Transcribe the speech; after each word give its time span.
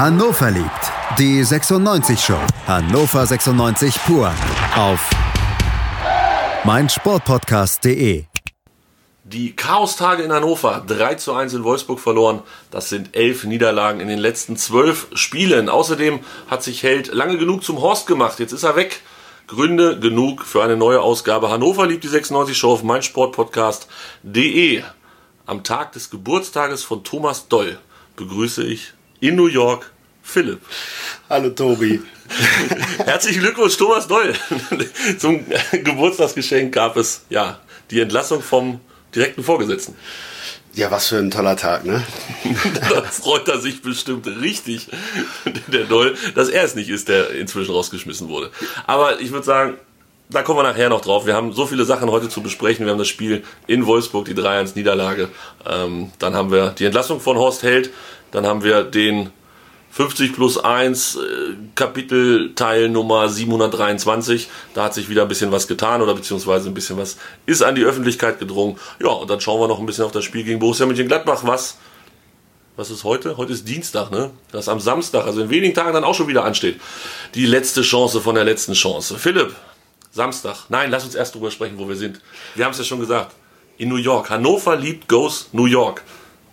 Hannover 0.00 0.50
liebt. 0.50 0.92
Die 1.18 1.44
96 1.44 2.18
Show. 2.18 2.40
Hannover 2.66 3.26
96 3.26 3.94
pur. 4.06 4.32
Auf 4.74 5.10
meinsportpodcast.de. 6.64 8.24
Die 9.24 9.54
Chaostage 9.54 10.22
in 10.22 10.32
Hannover, 10.32 10.82
3 10.86 11.16
zu 11.16 11.34
1 11.34 11.52
in 11.52 11.64
Wolfsburg 11.64 12.00
verloren. 12.00 12.42
Das 12.70 12.88
sind 12.88 13.14
elf 13.14 13.44
Niederlagen 13.44 14.00
in 14.00 14.08
den 14.08 14.18
letzten 14.18 14.56
zwölf 14.56 15.08
Spielen. 15.12 15.68
Außerdem 15.68 16.20
hat 16.48 16.62
sich 16.62 16.82
Held 16.82 17.12
lange 17.12 17.36
genug 17.36 17.62
zum 17.62 17.82
Horst 17.82 18.06
gemacht. 18.06 18.38
Jetzt 18.38 18.52
ist 18.52 18.62
er 18.62 18.76
weg. 18.76 19.02
Gründe 19.48 20.00
genug 20.00 20.46
für 20.46 20.62
eine 20.62 20.78
neue 20.78 21.02
Ausgabe. 21.02 21.50
Hannover 21.50 21.86
liebt 21.86 22.04
die 22.04 22.08
96 22.08 22.56
Show 22.56 22.72
auf 22.72 22.82
meinsportpodcast.de. 22.82 24.82
Am 25.44 25.62
Tag 25.62 25.92
des 25.92 26.08
Geburtstages 26.08 26.84
von 26.84 27.04
Thomas 27.04 27.48
Doll 27.48 27.78
begrüße 28.16 28.64
ich 28.64 28.94
in 29.20 29.36
New 29.36 29.46
York 29.46 29.90
Philipp. 30.22 30.60
Hallo 31.28 31.50
Tobi. 31.50 32.00
Herzlichen 33.04 33.40
Glückwunsch, 33.40 33.76
Thomas 33.76 34.06
Doll. 34.06 34.32
Zum 35.18 35.44
Geburtstagsgeschenk 35.72 36.72
gab 36.72 36.96
es 36.96 37.24
ja 37.28 37.60
die 37.90 38.00
Entlassung 38.00 38.42
vom 38.42 38.80
direkten 39.14 39.42
Vorgesetzten. 39.42 39.94
Ja, 40.74 40.90
was 40.90 41.08
für 41.08 41.16
ein 41.16 41.32
toller 41.32 41.56
Tag, 41.56 41.84
ne? 41.84 42.04
da 42.90 43.02
freut 43.02 43.48
er 43.48 43.58
sich 43.58 43.82
bestimmt 43.82 44.26
richtig, 44.28 44.86
der 45.66 45.84
Doll, 45.84 46.16
dass 46.36 46.48
er 46.48 46.62
es 46.62 46.76
nicht 46.76 46.88
ist, 46.88 47.08
der 47.08 47.30
inzwischen 47.30 47.72
rausgeschmissen 47.72 48.28
wurde. 48.28 48.50
Aber 48.86 49.20
ich 49.20 49.32
würde 49.32 49.44
sagen, 49.44 49.78
da 50.30 50.42
kommen 50.42 50.60
wir 50.60 50.62
nachher 50.62 50.88
noch 50.88 51.00
drauf. 51.00 51.26
Wir 51.26 51.34
haben 51.34 51.52
so 51.52 51.66
viele 51.66 51.84
Sachen 51.84 52.08
heute 52.08 52.28
zu 52.28 52.40
besprechen. 52.40 52.86
Wir 52.86 52.92
haben 52.92 52.98
das 52.98 53.08
Spiel 53.08 53.42
in 53.66 53.84
Wolfsburg, 53.86 54.26
die 54.26 54.34
3-1-Niederlage. 54.34 55.28
Ähm, 55.68 56.12
dann 56.20 56.34
haben 56.34 56.52
wir 56.52 56.70
die 56.70 56.84
Entlassung 56.84 57.20
von 57.20 57.36
Horst 57.36 57.64
Held. 57.64 57.90
Dann 58.30 58.46
haben 58.46 58.62
wir 58.62 58.84
den 58.84 59.30
50 59.92 60.34
plus 60.34 60.56
1 60.56 61.16
äh, 61.16 61.18
Kapitelteil 61.74 62.88
Nummer 62.88 63.28
723. 63.28 64.48
Da 64.74 64.84
hat 64.84 64.94
sich 64.94 65.08
wieder 65.08 65.22
ein 65.22 65.28
bisschen 65.28 65.50
was 65.50 65.66
getan 65.66 66.00
oder 66.00 66.14
beziehungsweise 66.14 66.68
ein 66.68 66.74
bisschen 66.74 66.96
was 66.96 67.16
ist 67.46 67.62
an 67.62 67.74
die 67.74 67.84
Öffentlichkeit 67.84 68.38
gedrungen. 68.38 68.78
Ja, 69.00 69.08
und 69.08 69.28
dann 69.28 69.40
schauen 69.40 69.60
wir 69.60 69.68
noch 69.68 69.80
ein 69.80 69.86
bisschen 69.86 70.04
auf 70.04 70.12
das 70.12 70.24
Spiel 70.24 70.44
gegen 70.44 70.60
Borussia 70.60 70.86
Mönchengladbach, 70.86 71.44
was 71.44 71.78
was 72.76 72.90
ist 72.90 73.04
heute? 73.04 73.36
Heute 73.36 73.52
ist 73.52 73.68
Dienstag, 73.68 74.10
ne? 74.10 74.30
Das 74.52 74.68
am 74.68 74.80
Samstag, 74.80 75.26
also 75.26 75.42
in 75.42 75.50
wenigen 75.50 75.74
Tagen 75.74 75.92
dann 75.92 76.04
auch 76.04 76.14
schon 76.14 76.28
wieder 76.28 76.44
ansteht. 76.44 76.80
Die 77.34 77.44
letzte 77.44 77.82
Chance 77.82 78.22
von 78.22 78.36
der 78.36 78.44
letzten 78.44 78.72
Chance. 78.72 79.18
Philipp, 79.18 79.54
Samstag. 80.12 80.64
Nein, 80.70 80.90
lass 80.90 81.04
uns 81.04 81.14
erst 81.14 81.34
drüber 81.34 81.50
sprechen, 81.50 81.78
wo 81.78 81.88
wir 81.88 81.96
sind. 81.96 82.22
Wir 82.54 82.64
haben 82.64 82.72
es 82.72 82.78
ja 82.78 82.84
schon 82.84 83.00
gesagt. 83.00 83.34
In 83.76 83.90
New 83.90 83.96
York. 83.96 84.30
Hannover 84.30 84.76
liebt 84.76 85.08
Goes 85.08 85.48
New 85.52 85.66
York. 85.66 86.02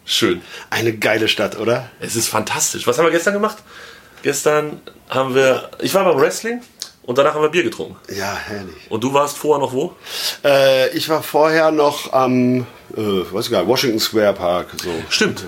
Schön. 0.10 0.42
Eine 0.70 0.94
geile 0.94 1.28
Stadt, 1.28 1.60
oder? 1.60 1.90
Es 2.00 2.16
ist 2.16 2.30
fantastisch. 2.30 2.88
Was 2.88 2.98
haben 2.98 3.06
wir 3.06 3.12
gestern 3.12 3.34
gemacht? 3.34 3.58
Gestern 4.24 4.80
haben 5.10 5.36
wir, 5.36 5.70
ich 5.82 5.94
war 5.94 6.06
beim 6.06 6.18
Wrestling 6.18 6.62
und 7.04 7.18
danach 7.18 7.34
haben 7.34 7.42
wir 7.42 7.50
Bier 7.50 7.64
getrunken. 7.64 7.98
Ja, 8.10 8.34
herrlich. 8.36 8.90
Und 8.90 9.04
du 9.04 9.14
warst 9.14 9.38
vorher 9.38 9.60
noch 9.60 9.74
wo? 9.74 9.96
Äh, 10.46 10.96
ich 10.96 11.10
war 11.10 11.22
vorher 11.22 11.72
noch 11.72 12.14
am, 12.14 12.62
äh, 12.62 12.66
weiß 12.96 13.46
ich 13.46 13.52
gar 13.52 13.60
nicht, 13.60 13.68
Washington 13.68 14.00
Square 14.00 14.34
Park. 14.34 14.68
So. 14.82 14.92
Stimmt. 15.10 15.44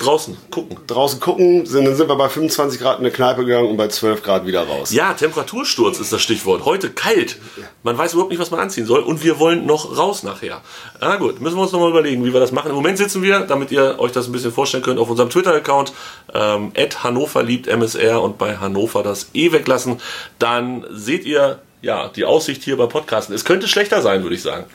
Draußen 0.00 0.36
gucken. 0.50 0.78
Draußen 0.86 1.20
gucken, 1.20 1.66
sind, 1.66 1.84
dann 1.84 1.94
sind 1.96 2.08
wir 2.08 2.16
bei 2.16 2.28
25 2.28 2.80
Grad 2.80 2.98
in 2.98 3.04
eine 3.04 3.12
Kneipe 3.12 3.44
gegangen 3.44 3.68
und 3.68 3.76
bei 3.76 3.88
12 3.88 4.22
Grad 4.22 4.46
wieder 4.46 4.66
raus. 4.66 4.92
Ja, 4.92 5.14
Temperatursturz 5.14 5.98
ist 6.00 6.12
das 6.12 6.20
Stichwort. 6.22 6.64
Heute 6.64 6.90
kalt. 6.90 7.38
Man 7.82 7.96
weiß 7.96 8.12
überhaupt 8.14 8.30
nicht, 8.30 8.40
was 8.40 8.50
man 8.50 8.60
anziehen 8.60 8.86
soll. 8.86 9.00
Und 9.00 9.22
wir 9.22 9.38
wollen 9.38 9.66
noch 9.66 9.96
raus 9.96 10.22
nachher. 10.22 10.60
Na 11.00 11.16
gut, 11.16 11.40
müssen 11.40 11.56
wir 11.56 11.62
uns 11.62 11.72
nochmal 11.72 11.90
überlegen, 11.90 12.24
wie 12.24 12.32
wir 12.32 12.40
das 12.40 12.52
machen. 12.52 12.70
Im 12.70 12.76
Moment 12.76 12.98
sitzen 12.98 13.22
wir, 13.22 13.40
damit 13.40 13.70
ihr 13.70 13.98
euch 13.98 14.12
das 14.12 14.26
ein 14.26 14.32
bisschen 14.32 14.52
vorstellen 14.52 14.82
könnt, 14.82 14.98
auf 14.98 15.10
unserem 15.10 15.30
Twitter-Account 15.30 15.92
ähm, 16.34 16.72
Hannover 17.02 17.42
liebt 17.42 17.66
MSR 17.66 18.22
und 18.22 18.38
bei 18.38 18.56
Hannover 18.56 19.02
das 19.02 19.28
E 19.34 19.52
weglassen. 19.52 20.00
Dann 20.38 20.84
seht 20.90 21.24
ihr 21.24 21.60
ja 21.80 22.08
die 22.08 22.24
Aussicht 22.24 22.62
hier 22.62 22.76
bei 22.76 22.86
Podcasten. 22.86 23.34
Es 23.34 23.44
könnte 23.44 23.68
schlechter 23.68 24.02
sein, 24.02 24.22
würde 24.22 24.36
ich 24.36 24.42
sagen 24.42 24.66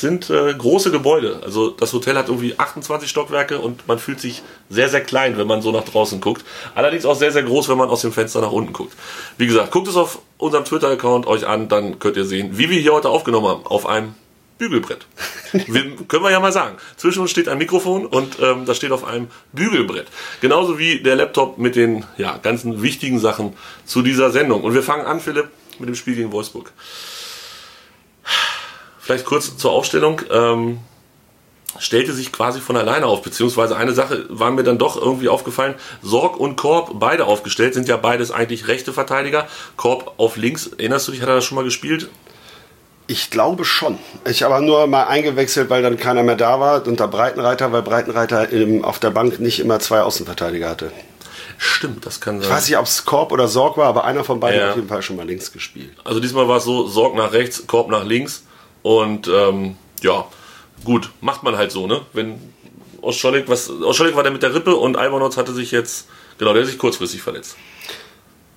sind 0.00 0.30
äh, 0.30 0.54
große 0.54 0.90
Gebäude. 0.90 1.40
Also 1.42 1.70
das 1.70 1.92
Hotel 1.92 2.16
hat 2.16 2.28
irgendwie 2.28 2.58
28 2.58 3.08
Stockwerke 3.08 3.58
und 3.58 3.88
man 3.88 3.98
fühlt 3.98 4.20
sich 4.20 4.42
sehr, 4.68 4.88
sehr 4.88 5.00
klein, 5.00 5.38
wenn 5.38 5.46
man 5.46 5.62
so 5.62 5.72
nach 5.72 5.84
draußen 5.84 6.20
guckt. 6.20 6.44
Allerdings 6.74 7.06
auch 7.06 7.16
sehr, 7.16 7.32
sehr 7.32 7.42
groß, 7.42 7.68
wenn 7.68 7.78
man 7.78 7.88
aus 7.88 8.02
dem 8.02 8.12
Fenster 8.12 8.40
nach 8.40 8.52
unten 8.52 8.72
guckt. 8.72 8.94
Wie 9.38 9.46
gesagt, 9.46 9.70
guckt 9.70 9.88
es 9.88 9.96
auf 9.96 10.20
unserem 10.38 10.64
Twitter-Account 10.64 11.26
euch 11.26 11.46
an, 11.46 11.68
dann 11.68 11.98
könnt 11.98 12.16
ihr 12.16 12.26
sehen, 12.26 12.58
wie 12.58 12.68
wir 12.68 12.78
hier 12.78 12.92
heute 12.92 13.08
aufgenommen 13.08 13.48
haben. 13.48 13.66
Auf 13.66 13.86
einem 13.86 14.14
Bügelbrett. 14.58 15.06
wir, 15.52 15.96
können 16.08 16.24
wir 16.24 16.30
ja 16.30 16.40
mal 16.40 16.52
sagen. 16.52 16.76
Zwischen 16.96 17.20
uns 17.20 17.30
steht 17.30 17.48
ein 17.48 17.58
Mikrofon 17.58 18.06
und 18.06 18.38
ähm, 18.40 18.64
das 18.66 18.76
steht 18.76 18.92
auf 18.92 19.04
einem 19.04 19.28
Bügelbrett. 19.52 20.06
Genauso 20.40 20.78
wie 20.78 21.00
der 21.00 21.16
Laptop 21.16 21.58
mit 21.58 21.76
den 21.76 22.04
ja, 22.16 22.38
ganzen 22.38 22.82
wichtigen 22.82 23.18
Sachen 23.18 23.54
zu 23.84 24.02
dieser 24.02 24.30
Sendung. 24.30 24.62
Und 24.62 24.74
wir 24.74 24.82
fangen 24.82 25.06
an, 25.06 25.20
Philipp, 25.20 25.48
mit 25.78 25.88
dem 25.88 25.94
Spiel 25.94 26.14
gegen 26.16 26.32
Wolfsburg. 26.32 26.72
Vielleicht 29.06 29.24
kurz 29.24 29.56
zur 29.56 29.70
Aufstellung. 29.70 30.20
Ähm, 30.32 30.80
stellte 31.78 32.12
sich 32.12 32.32
quasi 32.32 32.60
von 32.60 32.76
alleine 32.76 33.06
auf, 33.06 33.22
beziehungsweise 33.22 33.76
eine 33.76 33.92
Sache 33.92 34.24
war 34.30 34.50
mir 34.50 34.64
dann 34.64 34.78
doch 34.78 35.00
irgendwie 35.00 35.28
aufgefallen. 35.28 35.76
Sorg 36.02 36.40
und 36.40 36.56
Korb 36.56 36.90
beide 36.94 37.24
aufgestellt, 37.26 37.74
sind 37.74 37.86
ja 37.86 37.98
beides 37.98 38.32
eigentlich 38.32 38.66
rechte 38.66 38.92
Verteidiger. 38.92 39.46
Korb 39.76 40.14
auf 40.16 40.36
links, 40.36 40.66
erinnerst 40.66 41.06
du 41.06 41.12
dich, 41.12 41.22
hat 41.22 41.28
er 41.28 41.36
das 41.36 41.44
schon 41.44 41.54
mal 41.54 41.62
gespielt? 41.62 42.08
Ich 43.06 43.30
glaube 43.30 43.64
schon. 43.64 43.96
Ich 44.28 44.42
habe 44.42 44.60
nur 44.64 44.88
mal 44.88 45.04
eingewechselt, 45.04 45.70
weil 45.70 45.82
dann 45.82 45.98
keiner 45.98 46.24
mehr 46.24 46.34
da 46.34 46.58
war 46.58 46.84
unter 46.84 47.06
Breitenreiter, 47.06 47.70
weil 47.70 47.82
Breitenreiter 47.82 48.48
auf 48.82 48.98
der 48.98 49.10
Bank 49.10 49.38
nicht 49.38 49.60
immer 49.60 49.78
zwei 49.78 50.00
Außenverteidiger 50.00 50.68
hatte. 50.68 50.90
Stimmt, 51.58 52.04
das 52.04 52.20
kann 52.20 52.40
sein. 52.40 52.50
Ich 52.50 52.56
weiß 52.56 52.68
nicht, 52.68 52.76
ob 52.76 52.86
es 52.86 53.04
Korb 53.04 53.30
oder 53.30 53.46
Sorg 53.46 53.76
war, 53.76 53.86
aber 53.86 54.04
einer 54.04 54.24
von 54.24 54.40
beiden 54.40 54.58
ja. 54.58 54.64
hat 54.64 54.70
auf 54.72 54.76
jeden 54.76 54.88
Fall 54.88 55.02
schon 55.02 55.14
mal 55.14 55.26
links 55.26 55.52
gespielt. 55.52 55.92
Also 56.02 56.18
diesmal 56.18 56.48
war 56.48 56.56
es 56.56 56.64
so, 56.64 56.88
Sorg 56.88 57.14
nach 57.14 57.32
rechts, 57.32 57.68
Korb 57.68 57.88
nach 57.88 58.04
links. 58.04 58.42
Und 58.86 59.26
ähm, 59.26 59.74
ja, 60.00 60.26
gut, 60.84 61.10
macht 61.20 61.42
man 61.42 61.56
halt 61.56 61.72
so, 61.72 61.88
ne? 61.88 62.02
Wenn 62.12 62.38
Oscholik, 63.02 63.48
was, 63.48 63.68
Oscholik 63.68 64.14
war 64.14 64.22
der 64.22 64.30
mit 64.30 64.44
der 64.44 64.54
Rippe 64.54 64.76
und 64.76 64.96
Albanotz 64.96 65.36
hatte 65.36 65.52
sich 65.52 65.72
jetzt, 65.72 66.06
genau, 66.38 66.52
der 66.52 66.62
hat 66.62 66.68
sich 66.68 66.78
kurzfristig 66.78 67.20
verletzt. 67.20 67.56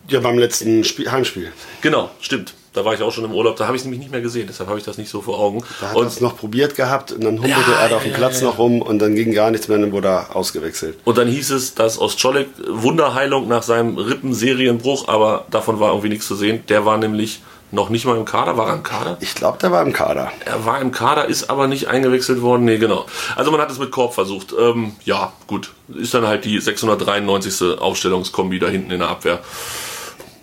Ja, 0.08 0.20
beim 0.20 0.38
letzten 0.38 0.84
Spiel, 0.84 1.12
Heimspiel. 1.12 1.52
Genau, 1.82 2.12
stimmt. 2.22 2.54
Da 2.74 2.86
war 2.86 2.94
ich 2.94 3.02
auch 3.02 3.12
schon 3.12 3.26
im 3.26 3.34
Urlaub, 3.34 3.56
da 3.56 3.66
habe 3.66 3.76
ich 3.76 3.82
es 3.82 3.86
nämlich 3.86 4.02
nicht 4.02 4.12
mehr 4.12 4.22
gesehen, 4.22 4.46
deshalb 4.48 4.70
habe 4.70 4.78
ich 4.78 4.86
das 4.86 5.00
nicht 5.00 5.10
so 5.10 5.24
vor 5.24 5.40
Augen. 5.40 5.64
Da 5.82 5.90
hat 5.90 5.98
er 5.98 6.04
es 6.04 6.22
noch 6.22 6.38
probiert 6.38 6.76
gehabt 6.76 7.12
und 7.12 7.24
dann 7.24 7.42
humpelte 7.42 7.72
ja, 7.72 7.80
er 7.82 7.90
da 7.90 7.96
auf 7.96 8.04
dem 8.04 8.12
ja, 8.12 8.18
Platz 8.18 8.42
ja, 8.42 8.46
noch 8.46 8.60
rum 8.60 8.84
und 8.84 9.00
dann 9.00 9.16
ging 9.16 9.34
gar 9.34 9.50
nichts 9.50 9.68
mehr, 9.68 9.80
dann 9.80 9.92
wurde 9.92 10.10
er 10.10 10.36
ausgewechselt. 10.36 11.00
Und 11.06 11.18
dann 11.18 11.28
hieß 11.28 11.50
es, 11.50 11.74
dass 11.74 11.98
Ostscholek 11.98 12.50
Wunderheilung 12.68 13.48
nach 13.48 13.64
seinem 13.64 13.98
Rippenserienbruch, 13.98 15.08
aber 15.08 15.48
davon 15.50 15.80
war 15.80 15.90
irgendwie 15.90 16.10
nichts 16.10 16.28
zu 16.28 16.36
sehen. 16.36 16.64
Der 16.70 16.86
war 16.86 17.00
nämlich 17.00 17.42
noch 17.72 17.90
nicht 17.90 18.06
mal 18.06 18.18
im 18.18 18.26
Kader. 18.26 18.58
War 18.58 18.70
er 18.70 18.76
im 18.76 18.84
Kader? 18.84 19.18
Ich 19.20 19.36
glaube, 19.36 19.58
der 19.60 19.72
war 19.72 19.82
im 19.84 19.94
Kader. 19.94 20.32
Er 20.46 20.66
war 20.66 20.82
im 20.82 20.92
Kader, 20.92 21.26
ist 21.26 21.50
aber 21.50 21.68
nicht 21.68 21.88
eingewechselt 21.88 22.42
worden. 22.42 22.66
Nee, 22.66 22.78
genau. 22.78 23.06
Also 23.36 23.52
man 23.52 23.62
hat 23.62 23.70
es 23.70 23.80
mit 23.80 23.92
Korb 23.92 24.14
versucht. 24.14 24.54
Ähm, 24.58 24.96
ja, 25.06 25.34
gut. 25.48 25.72
Ist 25.90 26.14
dann 26.14 26.26
halt 26.26 26.46
die 26.46 26.60
693. 26.60 27.80
Aufstellungskombi 27.80 28.60
da 28.60 28.68
hinten 28.68 28.92
in 28.92 29.00
der 29.00 29.10
Abwehr. 29.10 29.40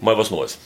Mal 0.01 0.17
was 0.17 0.31
Neues. 0.31 0.59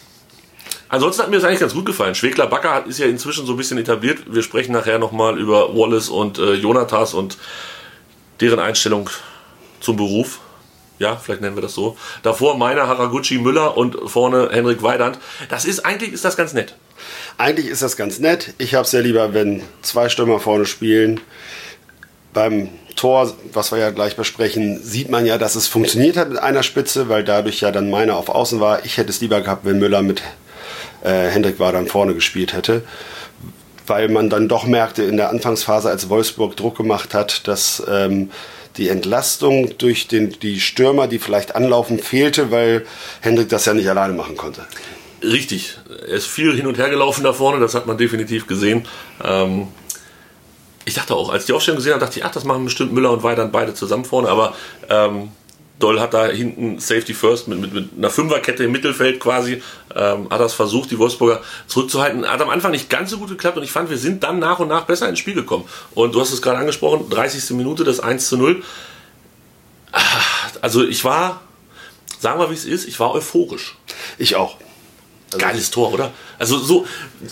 Ansonsten 0.88 1.22
hat 1.22 1.30
mir 1.30 1.36
das 1.36 1.44
eigentlich 1.44 1.60
ganz 1.60 1.72
gut 1.72 1.86
gefallen. 1.86 2.14
Schwegler 2.16 2.48
Backer 2.48 2.84
ist 2.86 2.98
ja 2.98 3.06
inzwischen 3.06 3.46
so 3.46 3.52
ein 3.52 3.56
bisschen 3.56 3.78
etabliert. 3.78 4.18
Wir 4.26 4.42
sprechen 4.42 4.72
nachher 4.72 4.98
nochmal 4.98 5.38
über 5.38 5.74
Wallace 5.74 6.08
und 6.08 6.38
äh, 6.38 6.54
Jonathas 6.54 7.14
und 7.14 7.38
deren 8.40 8.58
Einstellung 8.58 9.08
zum 9.80 9.96
Beruf. 9.96 10.40
Ja, 11.00 11.16
vielleicht 11.16 11.40
nennen 11.40 11.56
wir 11.56 11.62
das 11.62 11.74
so. 11.74 11.96
Davor 12.22 12.58
meiner 12.58 12.86
Haraguchi 12.86 13.38
Müller 13.38 13.74
und 13.78 13.96
vorne 14.04 14.50
Henrik 14.52 14.82
Weidand. 14.82 15.18
Das 15.48 15.64
ist 15.64 15.86
eigentlich 15.86 16.12
ist 16.12 16.26
das 16.26 16.36
ganz 16.36 16.52
nett. 16.52 16.74
Eigentlich 17.38 17.68
ist 17.68 17.80
das 17.80 17.96
ganz 17.96 18.18
nett. 18.18 18.52
Ich 18.58 18.74
habe 18.74 18.84
es 18.84 18.92
ja 18.92 19.00
lieber, 19.00 19.32
wenn 19.32 19.62
zwei 19.80 20.10
Stürmer 20.10 20.40
vorne 20.40 20.66
spielen. 20.66 21.18
Beim 22.34 22.68
Tor, 22.96 23.32
was 23.54 23.72
wir 23.72 23.78
ja 23.78 23.90
gleich 23.90 24.14
besprechen, 24.14 24.78
sieht 24.82 25.08
man 25.08 25.24
ja, 25.24 25.38
dass 25.38 25.54
es 25.54 25.68
funktioniert 25.68 26.18
hat 26.18 26.28
mit 26.28 26.38
einer 26.38 26.62
Spitze, 26.62 27.08
weil 27.08 27.24
dadurch 27.24 27.62
ja 27.62 27.70
dann 27.70 27.88
meiner 27.88 28.16
auf 28.16 28.28
Außen 28.28 28.60
war. 28.60 28.84
Ich 28.84 28.98
hätte 28.98 29.08
es 29.08 29.22
lieber 29.22 29.40
gehabt, 29.40 29.64
wenn 29.64 29.78
Müller 29.78 30.02
mit 30.02 30.20
äh, 31.02 31.28
Hendrik 31.30 31.58
war 31.58 31.72
dann 31.72 31.86
vorne 31.86 32.14
gespielt 32.14 32.52
hätte 32.52 32.82
weil 33.86 34.08
man 34.08 34.30
dann 34.30 34.46
doch 34.46 34.66
merkte 34.66 35.02
in 35.02 35.16
der 35.16 35.30
Anfangsphase, 35.30 35.90
als 35.90 36.08
Wolfsburg 36.08 36.56
Druck 36.56 36.76
gemacht 36.76 37.12
hat, 37.12 37.48
dass 37.48 37.82
ähm, 37.90 38.30
die 38.80 38.88
Entlastung 38.88 39.76
durch 39.76 40.08
den, 40.08 40.30
die 40.40 40.58
Stürmer, 40.58 41.06
die 41.06 41.18
vielleicht 41.18 41.54
anlaufen, 41.54 41.98
fehlte, 41.98 42.50
weil 42.50 42.86
Hendrik 43.20 43.50
das 43.50 43.66
ja 43.66 43.74
nicht 43.74 43.88
alleine 43.88 44.14
machen 44.14 44.36
konnte. 44.36 44.66
Richtig. 45.22 45.78
Er 45.88 46.14
ist 46.14 46.26
viel 46.26 46.56
hin 46.56 46.66
und 46.66 46.78
her 46.78 46.88
gelaufen 46.88 47.22
da 47.22 47.34
vorne, 47.34 47.60
das 47.60 47.74
hat 47.74 47.86
man 47.86 47.98
definitiv 47.98 48.46
gesehen. 48.46 48.86
Ähm, 49.22 49.68
ich 50.86 50.94
dachte 50.94 51.14
auch, 51.14 51.28
als 51.28 51.44
die 51.44 51.52
Aufstellung 51.52 51.76
gesehen 51.76 51.92
habe, 51.92 52.04
dachte 52.04 52.18
ich, 52.18 52.24
ach, 52.24 52.32
das 52.32 52.44
machen 52.44 52.64
bestimmt 52.64 52.92
Müller 52.94 53.10
und 53.12 53.22
Weidand 53.22 53.52
beide 53.52 53.74
zusammen 53.74 54.06
vorne, 54.06 54.30
aber 54.30 54.54
ähm, 54.88 55.30
Doll 55.80 55.98
hat 55.98 56.14
da 56.14 56.26
hinten 56.26 56.78
Safety 56.78 57.14
First 57.14 57.48
mit, 57.48 57.60
mit, 57.60 57.72
mit 57.72 57.88
einer 57.96 58.10
Fünferkette 58.10 58.64
im 58.64 58.72
Mittelfeld 58.72 59.18
quasi, 59.18 59.62
ähm, 59.96 60.28
hat 60.30 60.40
das 60.40 60.54
versucht, 60.54 60.90
die 60.90 60.98
Wolfsburger 60.98 61.40
zurückzuhalten. 61.66 62.26
Hat 62.28 62.40
am 62.40 62.50
Anfang 62.50 62.70
nicht 62.70 62.88
ganz 62.88 63.10
so 63.10 63.18
gut 63.18 63.30
geklappt 63.30 63.56
und 63.56 63.64
ich 63.64 63.72
fand, 63.72 63.90
wir 63.90 63.98
sind 63.98 64.22
dann 64.22 64.38
nach 64.38 64.60
und 64.60 64.68
nach 64.68 64.84
besser 64.84 65.08
ins 65.08 65.18
Spiel 65.18 65.34
gekommen. 65.34 65.64
Und 65.94 66.14
du 66.14 66.20
hast 66.20 66.32
es 66.32 66.42
gerade 66.42 66.58
angesprochen, 66.58 67.10
30. 67.10 67.50
Minute, 67.56 67.82
das 67.82 67.98
1 67.98 68.28
zu 68.28 68.36
0. 68.36 68.62
Also 70.60 70.86
ich 70.86 71.04
war, 71.04 71.40
sagen 72.18 72.38
wir, 72.38 72.50
wie 72.50 72.54
es 72.54 72.64
ist, 72.64 72.86
ich 72.86 73.00
war 73.00 73.12
euphorisch. 73.12 73.76
Ich 74.18 74.36
auch. 74.36 74.56
Also 75.32 75.46
Geiles 75.46 75.70
Tor, 75.70 75.92
oder? 75.92 76.12
Also 76.40 76.58
so, 76.58 76.86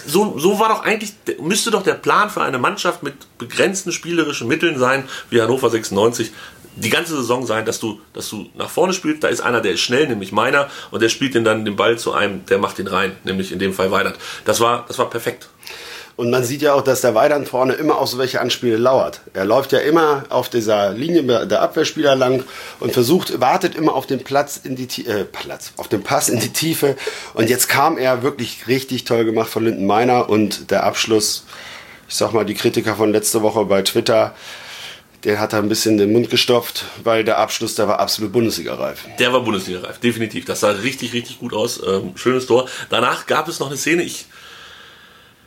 so, 0.06 0.38
so 0.38 0.60
war 0.60 0.68
doch 0.68 0.84
eigentlich, 0.84 1.14
müsste 1.40 1.72
doch 1.72 1.82
der 1.82 1.94
Plan 1.94 2.30
für 2.30 2.42
eine 2.42 2.58
Mannschaft 2.58 3.02
mit 3.02 3.14
begrenzten 3.38 3.90
spielerischen 3.90 4.46
Mitteln 4.46 4.78
sein, 4.78 5.08
wie 5.30 5.42
Hannover 5.42 5.68
96, 5.68 6.30
die 6.78 6.90
ganze 6.90 7.16
Saison 7.16 7.46
sein, 7.46 7.64
dass 7.64 7.80
du, 7.80 8.00
dass 8.12 8.28
du 8.28 8.46
nach 8.54 8.70
vorne 8.70 8.92
spielst, 8.92 9.24
da 9.24 9.28
ist 9.28 9.40
einer, 9.40 9.60
der 9.60 9.72
ist 9.72 9.80
schnell, 9.80 10.06
nämlich 10.08 10.32
meiner, 10.32 10.68
und 10.90 11.02
der 11.02 11.08
spielt 11.08 11.34
den 11.34 11.44
dann 11.44 11.64
den 11.64 11.76
Ball 11.76 11.98
zu 11.98 12.12
einem, 12.12 12.44
der 12.46 12.58
macht 12.58 12.78
den 12.78 12.86
rein, 12.86 13.16
nämlich 13.24 13.52
in 13.52 13.58
dem 13.58 13.72
Fall 13.72 13.90
Weidert. 13.90 14.16
Das 14.44 14.60
war, 14.60 14.84
das 14.86 14.98
war 14.98 15.10
perfekt. 15.10 15.48
Und 16.18 16.30
man 16.30 16.42
sieht 16.42 16.62
ja 16.62 16.74
auch, 16.74 16.82
dass 16.82 17.00
der 17.00 17.14
Weidern 17.14 17.46
vorne 17.46 17.74
immer 17.74 17.96
auf 17.98 18.08
so 18.08 18.18
welche 18.18 18.40
Anspiele 18.40 18.76
lauert. 18.76 19.20
Er 19.34 19.44
läuft 19.44 19.70
ja 19.70 19.78
immer 19.78 20.24
auf 20.30 20.48
dieser 20.48 20.90
Linie 20.90 21.46
der 21.46 21.62
Abwehrspieler 21.62 22.16
lang 22.16 22.42
und 22.80 22.92
versucht, 22.92 23.40
wartet 23.40 23.76
immer 23.76 23.94
auf 23.94 24.04
den 24.04 24.24
Platz 24.24 24.60
in 24.60 24.74
die 24.74 25.06
äh, 25.06 25.24
Platz, 25.24 25.72
auf 25.76 25.86
den 25.86 26.02
Pass 26.02 26.28
in 26.28 26.40
die 26.40 26.52
Tiefe. 26.52 26.96
Und 27.34 27.48
jetzt 27.48 27.68
kam 27.68 27.98
er 27.98 28.24
wirklich 28.24 28.66
richtig 28.66 29.04
toll 29.04 29.24
gemacht 29.24 29.48
von 29.48 29.64
Linden 29.64 29.86
Meiner 29.86 30.28
und 30.28 30.72
der 30.72 30.82
Abschluss, 30.82 31.44
ich 32.08 32.16
sag 32.16 32.32
mal, 32.32 32.44
die 32.44 32.54
Kritiker 32.54 32.96
von 32.96 33.12
letzte 33.12 33.42
Woche 33.42 33.64
bei 33.66 33.82
Twitter, 33.82 34.34
der 35.28 35.38
hat 35.38 35.52
da 35.52 35.58
ein 35.58 35.68
bisschen 35.68 35.98
den 35.98 36.10
Mund 36.10 36.30
gestopft, 36.30 36.86
weil 37.04 37.22
der 37.22 37.36
Abschluss, 37.36 37.74
der 37.74 37.86
war 37.86 38.00
absolut 38.00 38.32
Bundesliga-reif. 38.32 39.04
Der 39.18 39.30
war 39.30 39.42
Bundesliga-reif, 39.42 39.98
definitiv. 39.98 40.46
Das 40.46 40.60
sah 40.60 40.70
richtig, 40.70 41.12
richtig 41.12 41.38
gut 41.38 41.52
aus. 41.52 41.82
Ähm, 41.86 42.12
schönes 42.16 42.46
Tor. 42.46 42.66
Danach 42.88 43.26
gab 43.26 43.46
es 43.46 43.60
noch 43.60 43.66
eine 43.66 43.76
Szene, 43.76 44.04
ich 44.04 44.24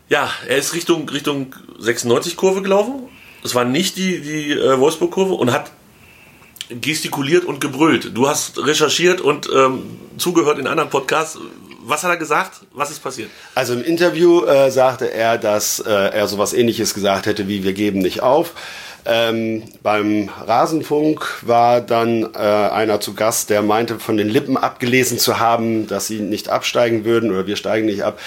ja, 0.07 0.29
er 0.47 0.57
ist 0.57 0.75
Richtung, 0.75 1.09
Richtung 1.09 1.55
96-Kurve 1.81 2.61
gelaufen. 2.61 3.09
Es 3.43 3.55
war 3.55 3.65
nicht 3.65 3.97
die, 3.97 4.21
die 4.21 4.51
äh, 4.51 4.77
Wolfsburg-Kurve 4.77 5.33
und 5.33 5.51
hat 5.51 5.71
gestikuliert 6.69 7.45
und 7.45 7.59
gebrüllt. 7.59 8.11
Du 8.13 8.27
hast 8.27 8.63
recherchiert 8.63 9.19
und 9.19 9.49
ähm, 9.51 9.97
zugehört 10.17 10.59
in 10.59 10.67
anderen 10.67 10.91
Podcasts. 10.91 11.39
Was 11.83 12.03
hat 12.03 12.11
er 12.11 12.17
gesagt? 12.17 12.67
Was 12.73 12.91
ist 12.91 13.01
passiert? 13.01 13.31
Also 13.55 13.73
im 13.73 13.83
Interview 13.83 14.45
äh, 14.45 14.69
sagte 14.69 15.11
er, 15.11 15.39
dass 15.39 15.79
äh, 15.79 15.89
er 15.89 16.27
sowas 16.27 16.53
ähnliches 16.53 16.93
gesagt 16.93 17.25
hätte 17.25 17.47
wie 17.47 17.63
wir 17.63 17.73
geben 17.73 17.99
nicht 17.99 18.21
auf. 18.21 18.53
Ähm, 19.05 19.63
beim 19.81 20.29
Rasenfunk 20.45 21.43
war 21.43 21.81
dann 21.81 22.29
äh, 22.35 22.37
einer 22.37 22.99
zu 22.99 23.13
Gast, 23.13 23.49
der 23.49 23.61
meinte, 23.61 23.99
von 23.99 24.17
den 24.17 24.29
Lippen 24.29 24.57
abgelesen 24.57 25.17
zu 25.17 25.39
haben, 25.39 25.87
dass 25.87 26.07
sie 26.07 26.19
nicht 26.19 26.49
absteigen 26.49 27.03
würden 27.03 27.31
oder 27.31 27.47
wir 27.47 27.55
steigen 27.55 27.85
nicht 27.85 28.03
ab 28.03 28.19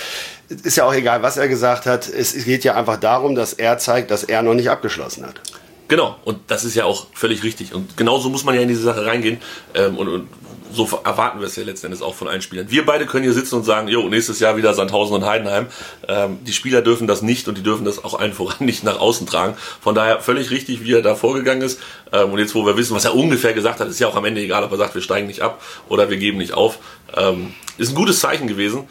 ist 0.48 0.76
ja 0.76 0.84
auch 0.84 0.94
egal, 0.94 1.22
was 1.22 1.36
er 1.36 1.48
gesagt 1.48 1.86
hat. 1.86 2.08
Es 2.08 2.44
geht 2.44 2.64
ja 2.64 2.74
einfach 2.74 2.98
darum, 2.98 3.34
dass 3.34 3.54
er 3.54 3.78
zeigt, 3.78 4.10
dass 4.10 4.24
er 4.24 4.42
noch 4.42 4.54
nicht 4.54 4.70
abgeschlossen 4.70 5.24
hat. 5.26 5.40
Genau, 5.88 6.16
und 6.24 6.38
das 6.46 6.64
ist 6.64 6.74
ja 6.74 6.84
auch 6.84 7.06
völlig 7.12 7.42
richtig. 7.42 7.74
Und 7.74 7.96
genauso 7.96 8.30
muss 8.30 8.44
man 8.44 8.54
ja 8.54 8.62
in 8.62 8.68
diese 8.68 8.82
Sache 8.82 9.04
reingehen. 9.04 9.38
Ähm, 9.74 9.96
und, 9.96 10.08
und, 10.08 10.28
so 10.74 10.88
erwarten 11.04 11.40
wir 11.40 11.46
es 11.46 11.56
ja 11.56 11.64
letzten 11.64 11.86
Endes 11.86 12.02
auch 12.02 12.14
von 12.14 12.28
allen 12.28 12.42
Spielern. 12.42 12.70
Wir 12.70 12.84
beide 12.84 13.06
können 13.06 13.24
hier 13.24 13.32
sitzen 13.32 13.56
und 13.56 13.64
sagen, 13.64 13.88
jo, 13.88 14.08
nächstes 14.08 14.40
Jahr 14.40 14.56
wieder 14.56 14.74
Sandhausen 14.74 15.14
und 15.14 15.24
Heidenheim. 15.24 15.66
Ähm, 16.08 16.38
die 16.44 16.52
Spieler 16.52 16.82
dürfen 16.82 17.06
das 17.06 17.22
nicht 17.22 17.48
und 17.48 17.56
die 17.56 17.62
dürfen 17.62 17.84
das 17.84 18.04
auch 18.04 18.18
allen 18.18 18.32
voran 18.32 18.56
nicht 18.66 18.84
nach 18.84 18.98
außen 18.98 19.26
tragen. 19.26 19.56
Von 19.80 19.94
daher 19.94 20.20
völlig 20.20 20.50
richtig, 20.50 20.84
wie 20.84 20.92
er 20.92 21.02
da 21.02 21.14
vorgegangen 21.14 21.62
ist. 21.62 21.80
Ähm, 22.12 22.32
und 22.32 22.38
jetzt, 22.38 22.54
wo 22.54 22.66
wir 22.66 22.76
wissen, 22.76 22.94
was 22.94 23.04
er 23.04 23.14
ungefähr 23.14 23.52
gesagt 23.52 23.80
hat, 23.80 23.88
ist 23.88 23.98
ja 23.98 24.08
auch 24.08 24.16
am 24.16 24.24
Ende 24.24 24.40
egal, 24.40 24.64
ob 24.64 24.72
er 24.72 24.78
sagt, 24.78 24.94
wir 24.94 25.02
steigen 25.02 25.26
nicht 25.26 25.40
ab 25.40 25.62
oder 25.88 26.10
wir 26.10 26.16
geben 26.16 26.38
nicht 26.38 26.52
auf. 26.52 26.78
Ähm, 27.16 27.54
ist 27.78 27.90
ein 27.90 27.94
gutes 27.94 28.20
Zeichen 28.20 28.46
gewesen. 28.46 28.88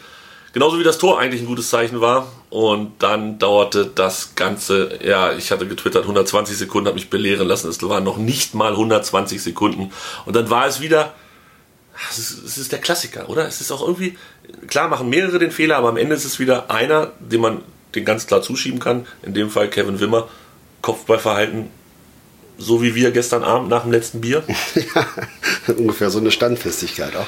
Genauso 0.54 0.78
wie 0.78 0.84
das 0.84 0.98
Tor 0.98 1.18
eigentlich 1.18 1.42
ein 1.42 1.48
gutes 1.48 1.68
Zeichen 1.68 2.00
war. 2.00 2.28
Und 2.48 3.02
dann 3.02 3.40
dauerte 3.40 3.90
das 3.92 4.36
Ganze, 4.36 5.00
ja, 5.04 5.32
ich 5.32 5.50
hatte 5.50 5.66
getwittert, 5.66 6.02
120 6.02 6.56
Sekunden, 6.56 6.86
habe 6.86 6.94
mich 6.94 7.10
belehren 7.10 7.48
lassen. 7.48 7.68
Es 7.68 7.82
waren 7.82 8.04
noch 8.04 8.18
nicht 8.18 8.54
mal 8.54 8.70
120 8.70 9.42
Sekunden. 9.42 9.90
Und 10.26 10.36
dann 10.36 10.50
war 10.50 10.68
es 10.68 10.80
wieder, 10.80 11.12
es 12.10 12.18
ist, 12.18 12.44
es 12.44 12.58
ist 12.58 12.72
der 12.72 12.80
Klassiker, 12.80 13.28
oder? 13.28 13.46
Es 13.46 13.60
ist 13.60 13.70
auch 13.70 13.82
irgendwie, 13.82 14.16
klar 14.66 14.88
machen 14.88 15.08
mehrere 15.08 15.38
den 15.38 15.50
Fehler, 15.50 15.76
aber 15.76 15.88
am 15.88 15.96
Ende 15.96 16.14
ist 16.14 16.24
es 16.24 16.38
wieder 16.38 16.70
einer, 16.70 17.12
den 17.20 17.40
man 17.40 17.60
den 17.94 18.04
ganz 18.04 18.26
klar 18.26 18.42
zuschieben 18.42 18.80
kann. 18.80 19.06
In 19.22 19.34
dem 19.34 19.50
Fall 19.50 19.68
Kevin 19.68 20.00
Wimmer, 20.00 20.28
Kopfballverhalten 20.82 21.70
so 22.58 22.82
wie 22.82 22.94
wir 22.94 23.10
gestern 23.10 23.42
Abend 23.42 23.68
nach 23.68 23.82
dem 23.82 23.92
letzten 23.92 24.20
Bier. 24.20 24.42
ja, 24.74 25.06
ungefähr 25.74 26.10
so 26.10 26.18
eine 26.18 26.30
Standfestigkeit 26.30 27.14
auch. 27.16 27.26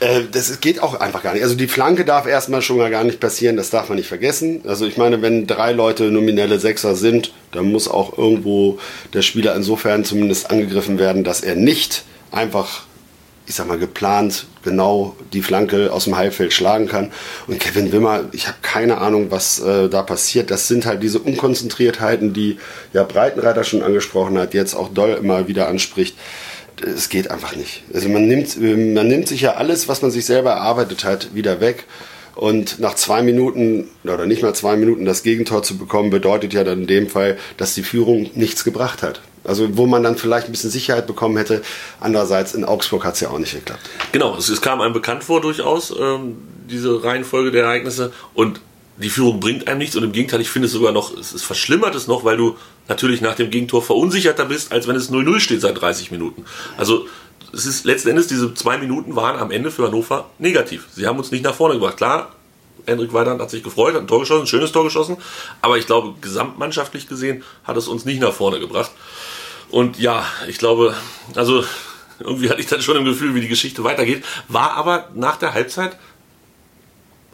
Äh, 0.00 0.22
das 0.30 0.60
geht 0.60 0.82
auch 0.82 1.00
einfach 1.00 1.22
gar 1.22 1.34
nicht. 1.34 1.42
Also 1.42 1.54
die 1.54 1.68
Flanke 1.68 2.04
darf 2.04 2.26
erstmal 2.26 2.62
schon 2.62 2.76
mal 2.76 2.90
gar 2.90 3.04
nicht 3.04 3.20
passieren, 3.20 3.56
das 3.56 3.70
darf 3.70 3.88
man 3.88 3.96
nicht 3.96 4.08
vergessen. 4.08 4.62
Also 4.66 4.86
ich 4.86 4.96
meine, 4.96 5.22
wenn 5.22 5.46
drei 5.46 5.72
Leute 5.72 6.04
nominelle 6.04 6.58
Sechser 6.58 6.94
sind, 6.94 7.32
dann 7.52 7.70
muss 7.70 7.88
auch 7.88 8.18
irgendwo 8.18 8.78
der 9.12 9.22
Spieler 9.22 9.54
insofern 9.54 10.04
zumindest 10.04 10.50
angegriffen 10.50 10.98
werden, 10.98 11.24
dass 11.24 11.40
er 11.40 11.54
nicht 11.54 12.04
einfach, 12.30 12.82
ich 13.46 13.54
sag 13.54 13.68
mal, 13.68 13.78
geplant 13.78 14.46
genau 14.62 15.14
die 15.32 15.42
Flanke 15.42 15.92
aus 15.92 16.04
dem 16.04 16.16
Heilfeld 16.16 16.52
schlagen 16.52 16.88
kann. 16.88 17.12
Und 17.46 17.60
Kevin 17.60 17.92
Wimmer, 17.92 18.24
ich 18.32 18.46
habe 18.46 18.56
keine 18.62 18.98
Ahnung, 18.98 19.30
was 19.30 19.60
äh, 19.60 19.88
da 19.88 20.02
passiert. 20.02 20.50
Das 20.50 20.68
sind 20.68 20.86
halt 20.86 21.02
diese 21.02 21.18
Unkonzentriertheiten, 21.18 22.32
die 22.32 22.58
ja 22.92 23.04
Breitenreiter 23.04 23.64
schon 23.64 23.82
angesprochen 23.82 24.38
hat, 24.38 24.54
jetzt 24.54 24.74
auch 24.74 24.88
Doll 24.88 25.18
immer 25.20 25.48
wieder 25.48 25.68
anspricht 25.68 26.16
es 26.82 27.08
geht 27.08 27.30
einfach 27.30 27.54
nicht. 27.54 27.82
Also 27.92 28.08
man 28.08 28.26
nimmt, 28.26 28.60
man 28.60 29.06
nimmt 29.06 29.28
sich 29.28 29.42
ja 29.42 29.54
alles, 29.54 29.88
was 29.88 30.02
man 30.02 30.10
sich 30.10 30.26
selber 30.26 30.50
erarbeitet 30.50 31.04
hat, 31.04 31.34
wieder 31.34 31.60
weg. 31.60 31.84
Und 32.34 32.80
nach 32.80 32.94
zwei 32.94 33.22
Minuten 33.22 33.88
oder 34.02 34.26
nicht 34.26 34.42
mal 34.42 34.54
zwei 34.54 34.76
Minuten 34.76 35.04
das 35.04 35.22
Gegentor 35.22 35.62
zu 35.62 35.78
bekommen, 35.78 36.10
bedeutet 36.10 36.52
ja 36.52 36.64
dann 36.64 36.82
in 36.82 36.86
dem 36.86 37.08
Fall, 37.08 37.38
dass 37.56 37.74
die 37.74 37.84
Führung 37.84 38.28
nichts 38.34 38.64
gebracht 38.64 39.02
hat. 39.02 39.20
Also 39.44 39.76
wo 39.76 39.86
man 39.86 40.02
dann 40.02 40.16
vielleicht 40.16 40.46
ein 40.48 40.52
bisschen 40.52 40.70
Sicherheit 40.70 41.06
bekommen 41.06 41.36
hätte. 41.36 41.62
Andererseits 42.00 42.54
in 42.54 42.64
Augsburg 42.64 43.04
hat 43.04 43.14
es 43.14 43.20
ja 43.20 43.28
auch 43.30 43.38
nicht 43.38 43.52
geklappt. 43.52 43.82
Genau, 44.12 44.36
es, 44.36 44.48
es 44.48 44.60
kam 44.60 44.80
einem 44.80 44.94
bekannt 44.94 45.22
vor 45.22 45.40
durchaus, 45.40 45.94
ähm, 45.98 46.36
diese 46.68 47.04
Reihenfolge 47.04 47.50
der 47.50 47.64
Ereignisse. 47.64 48.12
Und 48.32 48.60
die 48.96 49.10
Führung 49.10 49.40
bringt 49.40 49.68
einem 49.68 49.78
nichts 49.78 49.96
und 49.96 50.04
im 50.04 50.12
Gegenteil, 50.12 50.40
ich 50.40 50.50
finde 50.50 50.66
es 50.66 50.72
sogar 50.72 50.92
noch, 50.92 51.16
es, 51.16 51.32
es 51.32 51.42
verschlimmert 51.42 51.94
es 51.94 52.06
noch, 52.06 52.24
weil 52.24 52.36
du 52.36 52.56
natürlich 52.88 53.20
nach 53.20 53.34
dem 53.34 53.50
Gegentor 53.50 53.82
verunsicherter 53.82 54.44
bist, 54.44 54.72
als 54.72 54.86
wenn 54.86 54.96
es 54.96 55.10
0-0 55.10 55.40
steht 55.40 55.60
seit 55.60 55.80
30 55.80 56.10
Minuten. 56.10 56.44
Also 56.76 57.06
es 57.52 57.66
ist 57.66 57.84
letzten 57.84 58.10
Endes, 58.10 58.28
diese 58.28 58.54
zwei 58.54 58.78
Minuten 58.78 59.16
waren 59.16 59.38
am 59.38 59.50
Ende 59.50 59.70
für 59.70 59.86
Hannover 59.86 60.30
negativ. 60.38 60.86
Sie 60.92 61.06
haben 61.06 61.18
uns 61.18 61.30
nicht 61.30 61.44
nach 61.44 61.54
vorne 61.54 61.74
gebracht. 61.74 61.96
Klar, 61.96 62.32
Hendrik 62.86 63.12
Weidand 63.12 63.40
hat 63.40 63.50
sich 63.50 63.62
gefreut, 63.62 63.94
hat 63.94 64.02
ein 64.02 64.06
Tor 64.06 64.20
geschossen, 64.20 64.42
ein 64.42 64.46
schönes 64.46 64.72
Tor 64.72 64.84
geschossen, 64.84 65.16
aber 65.62 65.78
ich 65.78 65.86
glaube, 65.86 66.14
gesamtmannschaftlich 66.20 67.08
gesehen 67.08 67.42
hat 67.64 67.76
es 67.76 67.88
uns 67.88 68.04
nicht 68.04 68.20
nach 68.20 68.32
vorne 68.32 68.60
gebracht. 68.60 68.90
Und 69.74 69.98
ja, 69.98 70.24
ich 70.46 70.58
glaube, 70.58 70.94
also 71.34 71.64
irgendwie 72.20 72.48
hatte 72.48 72.60
ich 72.60 72.68
dann 72.68 72.80
schon 72.80 72.96
im 72.96 73.04
Gefühl, 73.04 73.34
wie 73.34 73.40
die 73.40 73.48
Geschichte 73.48 73.82
weitergeht, 73.82 74.24
war 74.46 74.74
aber 74.74 75.08
nach 75.14 75.34
der 75.34 75.52
Halbzeit 75.52 75.96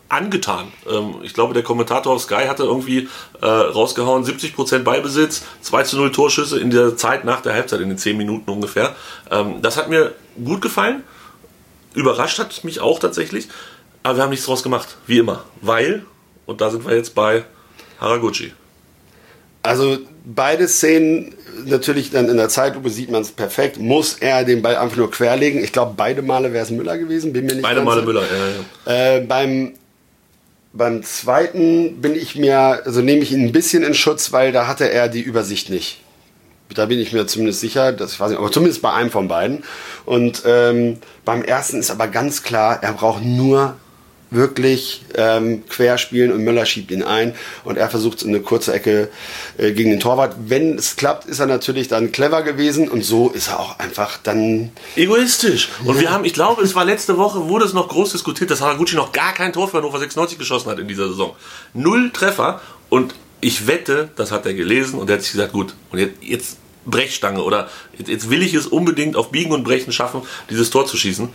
angetan. 0.08 0.72
Ähm, 0.90 1.16
ich 1.22 1.34
glaube, 1.34 1.52
der 1.52 1.62
Kommentator 1.62 2.14
auf 2.14 2.22
Sky 2.22 2.46
hatte 2.48 2.62
irgendwie 2.62 3.10
äh, 3.42 3.46
rausgehauen, 3.46 4.24
70% 4.24 4.78
Ballbesitz, 4.84 5.42
2 5.60 5.82
zu 5.82 5.96
0 5.98 6.12
Torschüsse 6.12 6.58
in 6.58 6.70
der 6.70 6.96
Zeit 6.96 7.26
nach 7.26 7.42
der 7.42 7.52
Halbzeit, 7.52 7.82
in 7.82 7.90
den 7.90 7.98
10 7.98 8.16
Minuten 8.16 8.50
ungefähr. 8.50 8.96
Ähm, 9.30 9.60
das 9.60 9.76
hat 9.76 9.90
mir 9.90 10.14
gut 10.42 10.62
gefallen. 10.62 11.04
Überrascht 11.92 12.38
hat 12.38 12.64
mich 12.64 12.80
auch 12.80 13.00
tatsächlich. 13.00 13.48
Aber 14.02 14.16
wir 14.16 14.22
haben 14.22 14.30
nichts 14.30 14.46
draus 14.46 14.62
gemacht, 14.62 14.96
wie 15.06 15.18
immer. 15.18 15.44
Weil, 15.60 16.06
und 16.46 16.62
da 16.62 16.70
sind 16.70 16.86
wir 16.86 16.96
jetzt 16.96 17.14
bei 17.14 17.44
Haraguchi. 18.00 18.54
Also 19.62 19.98
beide 20.24 20.68
Szenen, 20.68 21.34
natürlich 21.64 22.10
dann 22.10 22.28
in 22.28 22.36
der 22.36 22.48
Zeitlupe 22.48 22.90
sieht 22.90 23.10
man 23.10 23.22
es 23.22 23.30
perfekt, 23.30 23.78
muss 23.78 24.14
er 24.20 24.44
den 24.44 24.62
Ball 24.62 24.76
einfach 24.76 24.96
nur 24.96 25.10
querlegen. 25.10 25.62
Ich 25.62 25.72
glaube, 25.72 25.94
beide 25.96 26.22
Male 26.22 26.52
wäre 26.52 26.64
es 26.64 26.70
Müller 26.70 26.98
gewesen, 26.98 27.32
bin 27.32 27.46
mir 27.46 27.54
nicht 27.54 27.62
Beide 27.62 27.82
Male 27.82 28.02
Müller, 28.02 28.22
ja, 28.22 28.92
ja. 28.92 29.16
Äh, 29.16 29.20
beim 29.20 29.72
beim 30.72 31.02
zweiten 31.02 32.00
bin 32.00 32.14
ich 32.14 32.36
mir, 32.36 32.82
also 32.84 33.00
nehme 33.00 33.22
ich 33.22 33.32
ihn 33.32 33.44
ein 33.44 33.52
bisschen 33.52 33.82
in 33.82 33.94
Schutz, 33.94 34.32
weil 34.32 34.52
da 34.52 34.68
hatte 34.68 34.90
er 34.90 35.08
die 35.08 35.20
Übersicht 35.20 35.68
nicht. 35.68 36.00
Da 36.72 36.86
bin 36.86 37.00
ich 37.00 37.12
mir 37.12 37.26
zumindest 37.26 37.58
sicher, 37.60 37.92
dass 37.92 38.12
ich 38.12 38.20
weiß 38.20 38.30
nicht, 38.30 38.38
aber 38.38 38.52
zumindest 38.52 38.80
bei 38.80 38.92
einem 38.92 39.10
von 39.10 39.26
beiden. 39.26 39.64
Und 40.04 40.44
ähm, 40.46 40.98
beim 41.24 41.42
ersten 41.42 41.80
ist 41.80 41.90
aber 41.90 42.06
ganz 42.06 42.44
klar, 42.44 42.78
er 42.82 42.92
braucht 42.92 43.24
nur 43.24 43.74
wirklich 44.30 45.02
ähm, 45.14 45.64
querspielen 45.68 46.32
und 46.32 46.42
Müller 46.42 46.64
schiebt 46.66 46.90
ihn 46.90 47.02
ein 47.02 47.34
und 47.64 47.76
er 47.76 47.90
versucht 47.90 48.24
eine 48.24 48.40
kurze 48.40 48.72
Ecke 48.72 49.08
äh, 49.58 49.72
gegen 49.72 49.90
den 49.90 50.00
Torwart. 50.00 50.36
Wenn 50.46 50.78
es 50.78 50.96
klappt, 50.96 51.26
ist 51.26 51.40
er 51.40 51.46
natürlich 51.46 51.88
dann 51.88 52.12
clever 52.12 52.42
gewesen 52.42 52.88
und 52.88 53.04
so 53.04 53.30
ist 53.30 53.48
er 53.48 53.60
auch 53.60 53.78
einfach 53.78 54.18
dann 54.22 54.70
egoistisch. 54.96 55.70
Und 55.84 55.96
ja. 55.96 56.00
wir 56.00 56.10
haben, 56.12 56.24
ich 56.24 56.32
glaube, 56.32 56.62
es 56.62 56.74
war 56.74 56.84
letzte 56.84 57.16
Woche, 57.16 57.48
wurde 57.48 57.64
es 57.64 57.72
noch 57.72 57.88
groß 57.88 58.12
diskutiert, 58.12 58.50
dass 58.50 58.60
Haraguchi 58.60 58.96
noch 58.96 59.12
gar 59.12 59.34
kein 59.34 59.52
Tor 59.52 59.68
für 59.68 59.78
Hannover 59.78 59.98
96 59.98 60.38
geschossen 60.38 60.70
hat 60.70 60.78
in 60.78 60.88
dieser 60.88 61.08
Saison. 61.08 61.34
Null 61.74 62.10
Treffer 62.12 62.60
und 62.88 63.14
ich 63.40 63.66
wette, 63.66 64.10
das 64.16 64.30
hat 64.30 64.46
er 64.46 64.54
gelesen 64.54 64.98
und 64.98 65.10
er 65.10 65.16
hat 65.16 65.22
sich 65.22 65.32
gesagt, 65.32 65.52
gut, 65.52 65.74
und 65.90 65.98
jetzt, 65.98 66.22
jetzt 66.22 66.58
Brechstange 66.86 67.42
oder 67.42 67.68
jetzt, 67.98 68.08
jetzt 68.08 68.30
will 68.30 68.42
ich 68.42 68.54
es 68.54 68.66
unbedingt 68.66 69.16
auf 69.16 69.30
Biegen 69.30 69.52
und 69.52 69.64
Brechen 69.64 69.92
schaffen, 69.92 70.22
dieses 70.50 70.70
Tor 70.70 70.86
zu 70.86 70.96
schießen. 70.96 71.28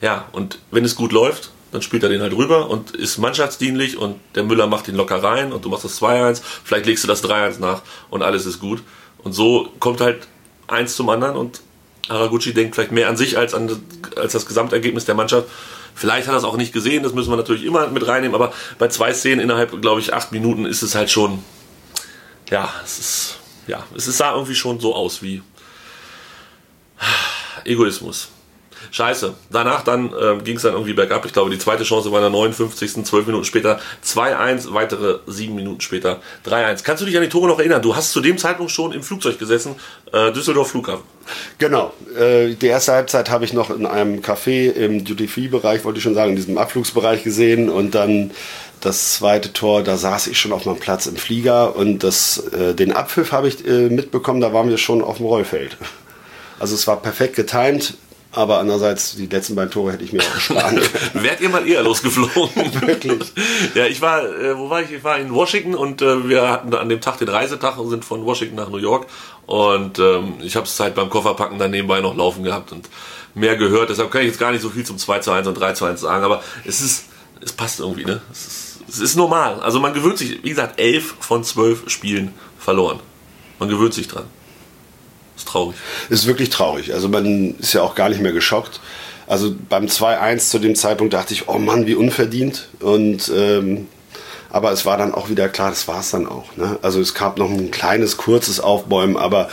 Ja, 0.00 0.28
und 0.32 0.58
wenn 0.70 0.84
es 0.84 0.94
gut 0.94 1.12
läuft, 1.12 1.50
dann 1.76 1.82
spielt 1.82 2.02
er 2.02 2.08
den 2.08 2.22
halt 2.22 2.32
rüber 2.32 2.70
und 2.70 2.92
ist 2.92 3.18
mannschaftsdienlich 3.18 3.98
und 3.98 4.18
der 4.34 4.44
Müller 4.44 4.66
macht 4.66 4.88
ihn 4.88 4.94
locker 4.94 5.22
rein 5.22 5.52
und 5.52 5.62
du 5.66 5.68
machst 5.68 5.84
das 5.84 6.00
2-1, 6.00 6.40
vielleicht 6.64 6.86
legst 6.86 7.04
du 7.04 7.08
das 7.08 7.22
3-1 7.22 7.60
nach 7.60 7.82
und 8.08 8.22
alles 8.22 8.46
ist 8.46 8.60
gut. 8.60 8.82
Und 9.18 9.34
so 9.34 9.68
kommt 9.78 10.00
halt 10.00 10.26
eins 10.68 10.96
zum 10.96 11.10
anderen 11.10 11.36
und 11.36 11.60
Haraguchi 12.08 12.54
denkt 12.54 12.76
vielleicht 12.76 12.92
mehr 12.92 13.10
an 13.10 13.18
sich 13.18 13.36
als 13.36 13.52
an 13.52 13.78
als 14.16 14.32
das 14.32 14.46
Gesamtergebnis 14.46 15.04
der 15.04 15.14
Mannschaft. 15.14 15.48
Vielleicht 15.94 16.28
hat 16.28 16.34
er 16.34 16.38
es 16.38 16.44
auch 16.44 16.56
nicht 16.56 16.72
gesehen, 16.72 17.02
das 17.02 17.12
müssen 17.12 17.28
wir 17.28 17.36
natürlich 17.36 17.64
immer 17.64 17.88
mit 17.88 18.06
reinnehmen, 18.06 18.34
aber 18.34 18.54
bei 18.78 18.88
zwei 18.88 19.12
Szenen 19.12 19.40
innerhalb, 19.40 19.82
glaube 19.82 20.00
ich, 20.00 20.14
acht 20.14 20.32
Minuten 20.32 20.64
ist 20.64 20.80
es 20.80 20.94
halt 20.94 21.10
schon, 21.10 21.44
ja, 22.48 22.72
es 22.82 22.98
ist, 22.98 23.38
ja, 23.66 23.84
es 23.94 24.06
sah 24.06 24.32
irgendwie 24.32 24.54
schon 24.54 24.80
so 24.80 24.94
aus 24.94 25.20
wie 25.20 25.42
Egoismus. 27.64 28.28
Scheiße. 28.96 29.34
Danach 29.50 29.84
dann 29.84 30.06
äh, 30.06 30.42
ging 30.42 30.56
es 30.56 30.62
dann 30.62 30.72
irgendwie 30.72 30.94
bergab. 30.94 31.26
Ich 31.26 31.34
glaube, 31.34 31.50
die 31.50 31.58
zweite 31.58 31.84
Chance 31.84 32.10
war 32.12 32.18
in 32.18 32.22
der 32.22 32.30
59. 32.30 33.04
12 33.04 33.26
Minuten 33.26 33.44
später 33.44 33.78
2-1, 34.02 34.72
weitere 34.72 35.18
7 35.26 35.54
Minuten 35.54 35.82
später 35.82 36.22
3-1. 36.46 36.82
Kannst 36.82 37.02
du 37.02 37.06
dich 37.06 37.14
an 37.14 37.22
die 37.22 37.28
Tore 37.28 37.46
noch 37.46 37.58
erinnern? 37.58 37.82
Du 37.82 37.94
hast 37.94 38.12
zu 38.12 38.22
dem 38.22 38.38
Zeitpunkt 38.38 38.72
schon 38.72 38.92
im 38.92 39.02
Flugzeug 39.02 39.38
gesessen, 39.38 39.74
äh, 40.14 40.32
Düsseldorf 40.32 40.70
Flughafen. 40.70 41.04
Genau. 41.58 41.92
Äh, 42.18 42.54
die 42.54 42.68
erste 42.68 42.92
Halbzeit 42.92 43.28
habe 43.28 43.44
ich 43.44 43.52
noch 43.52 43.68
in 43.68 43.84
einem 43.84 44.20
Café 44.20 44.70
im 44.70 45.04
Duty-Free-Bereich, 45.04 45.84
wollte 45.84 45.98
ich 45.98 46.02
schon 46.02 46.14
sagen, 46.14 46.30
in 46.30 46.36
diesem 46.36 46.56
Abflugsbereich 46.56 47.22
gesehen 47.22 47.68
und 47.68 47.94
dann 47.94 48.30
das 48.80 49.12
zweite 49.12 49.52
Tor, 49.52 49.82
da 49.82 49.98
saß 49.98 50.26
ich 50.28 50.40
schon 50.40 50.52
auf 50.52 50.64
meinem 50.64 50.78
Platz 50.78 51.04
im 51.04 51.16
Flieger 51.16 51.76
und 51.76 52.02
das, 52.02 52.38
äh, 52.38 52.74
den 52.74 52.92
Abpfiff 52.92 53.32
habe 53.32 53.48
ich 53.48 53.62
äh, 53.66 53.90
mitbekommen, 53.90 54.40
da 54.40 54.54
waren 54.54 54.70
wir 54.70 54.78
schon 54.78 55.02
auf 55.02 55.18
dem 55.18 55.26
Rollfeld. 55.26 55.76
Also 56.58 56.74
es 56.74 56.86
war 56.86 57.02
perfekt 57.02 57.36
getimt. 57.36 57.98
Aber 58.36 58.58
andererseits, 58.58 59.16
die 59.16 59.28
letzten 59.28 59.54
beiden 59.54 59.70
Tore 59.70 59.92
hätte 59.92 60.04
ich 60.04 60.12
mir 60.12 60.20
auch 60.20 60.38
sparen 60.38 60.76
können. 61.12 61.24
Wärt 61.24 61.40
ihr 61.40 61.48
mal 61.48 61.66
eher 61.66 61.82
losgeflogen? 61.82 62.82
Wirklich. 62.86 63.32
Ja, 63.74 63.86
ich 63.86 64.02
war, 64.02 64.22
äh, 64.24 64.58
wo 64.58 64.68
war 64.68 64.82
ich? 64.82 64.92
Ich 64.92 65.02
war 65.02 65.18
in 65.18 65.32
Washington 65.32 65.74
und 65.74 66.02
äh, 66.02 66.28
wir 66.28 66.46
hatten 66.46 66.74
an 66.74 66.90
dem 66.90 67.00
Tag 67.00 67.16
den 67.16 67.30
Reisetag 67.30 67.78
und 67.78 67.88
sind 67.88 68.04
von 68.04 68.26
Washington 68.26 68.56
nach 68.56 68.68
New 68.68 68.76
York. 68.76 69.06
Und 69.46 69.98
ähm, 69.98 70.34
ich 70.42 70.54
habe 70.54 70.66
es 70.66 70.76
Zeit 70.76 70.94
beim 70.94 71.08
Kofferpacken 71.08 71.58
dann 71.58 71.70
nebenbei 71.70 72.02
noch 72.02 72.14
laufen 72.14 72.44
gehabt 72.44 72.72
und 72.72 72.90
mehr 73.34 73.56
gehört. 73.56 73.88
Deshalb 73.88 74.10
kann 74.10 74.20
ich 74.20 74.28
jetzt 74.28 74.38
gar 74.38 74.52
nicht 74.52 74.60
so 74.60 74.68
viel 74.68 74.84
zum 74.84 74.98
2 74.98 75.20
zu 75.20 75.30
1 75.30 75.46
und 75.48 75.54
3 75.54 75.72
zu 75.72 75.86
1 75.86 76.02
sagen. 76.02 76.22
Aber 76.22 76.42
es 76.66 76.82
ist, 76.82 77.06
es 77.40 77.52
passt 77.52 77.80
irgendwie, 77.80 78.04
ne? 78.04 78.20
Es 78.30 78.46
ist, 78.46 78.80
es 78.86 78.98
ist 78.98 79.16
normal. 79.16 79.60
Also 79.60 79.80
man 79.80 79.94
gewöhnt 79.94 80.18
sich, 80.18 80.44
wie 80.44 80.50
gesagt, 80.50 80.78
elf 80.78 81.14
von 81.20 81.42
zwölf 81.42 81.88
Spielen 81.88 82.34
verloren. 82.58 83.00
Man 83.58 83.70
gewöhnt 83.70 83.94
sich 83.94 84.08
dran. 84.08 84.26
Ist 85.46 85.52
traurig. 85.52 85.76
Ist 86.08 86.26
wirklich 86.26 86.50
traurig. 86.50 86.92
Also 86.92 87.08
man 87.08 87.54
ist 87.58 87.72
ja 87.72 87.82
auch 87.82 87.94
gar 87.94 88.08
nicht 88.08 88.20
mehr 88.20 88.32
geschockt. 88.32 88.80
Also 89.26 89.54
beim 89.68 89.86
2-1 89.86 90.50
zu 90.50 90.58
dem 90.58 90.74
Zeitpunkt 90.74 91.14
dachte 91.14 91.34
ich, 91.34 91.48
oh 91.48 91.58
Mann, 91.58 91.86
wie 91.86 91.94
unverdient. 91.94 92.68
Und 92.80 93.30
ähm, 93.34 93.88
aber 94.50 94.72
es 94.72 94.86
war 94.86 94.96
dann 94.96 95.12
auch 95.12 95.28
wieder 95.28 95.48
klar, 95.48 95.70
das 95.70 95.88
war 95.88 96.00
es 96.00 96.10
dann 96.10 96.26
auch. 96.26 96.56
Ne? 96.56 96.78
Also 96.82 97.00
es 97.00 97.14
gab 97.14 97.36
noch 97.38 97.50
ein 97.50 97.70
kleines, 97.70 98.16
kurzes 98.16 98.60
Aufbäumen, 98.60 99.16
aber 99.16 99.48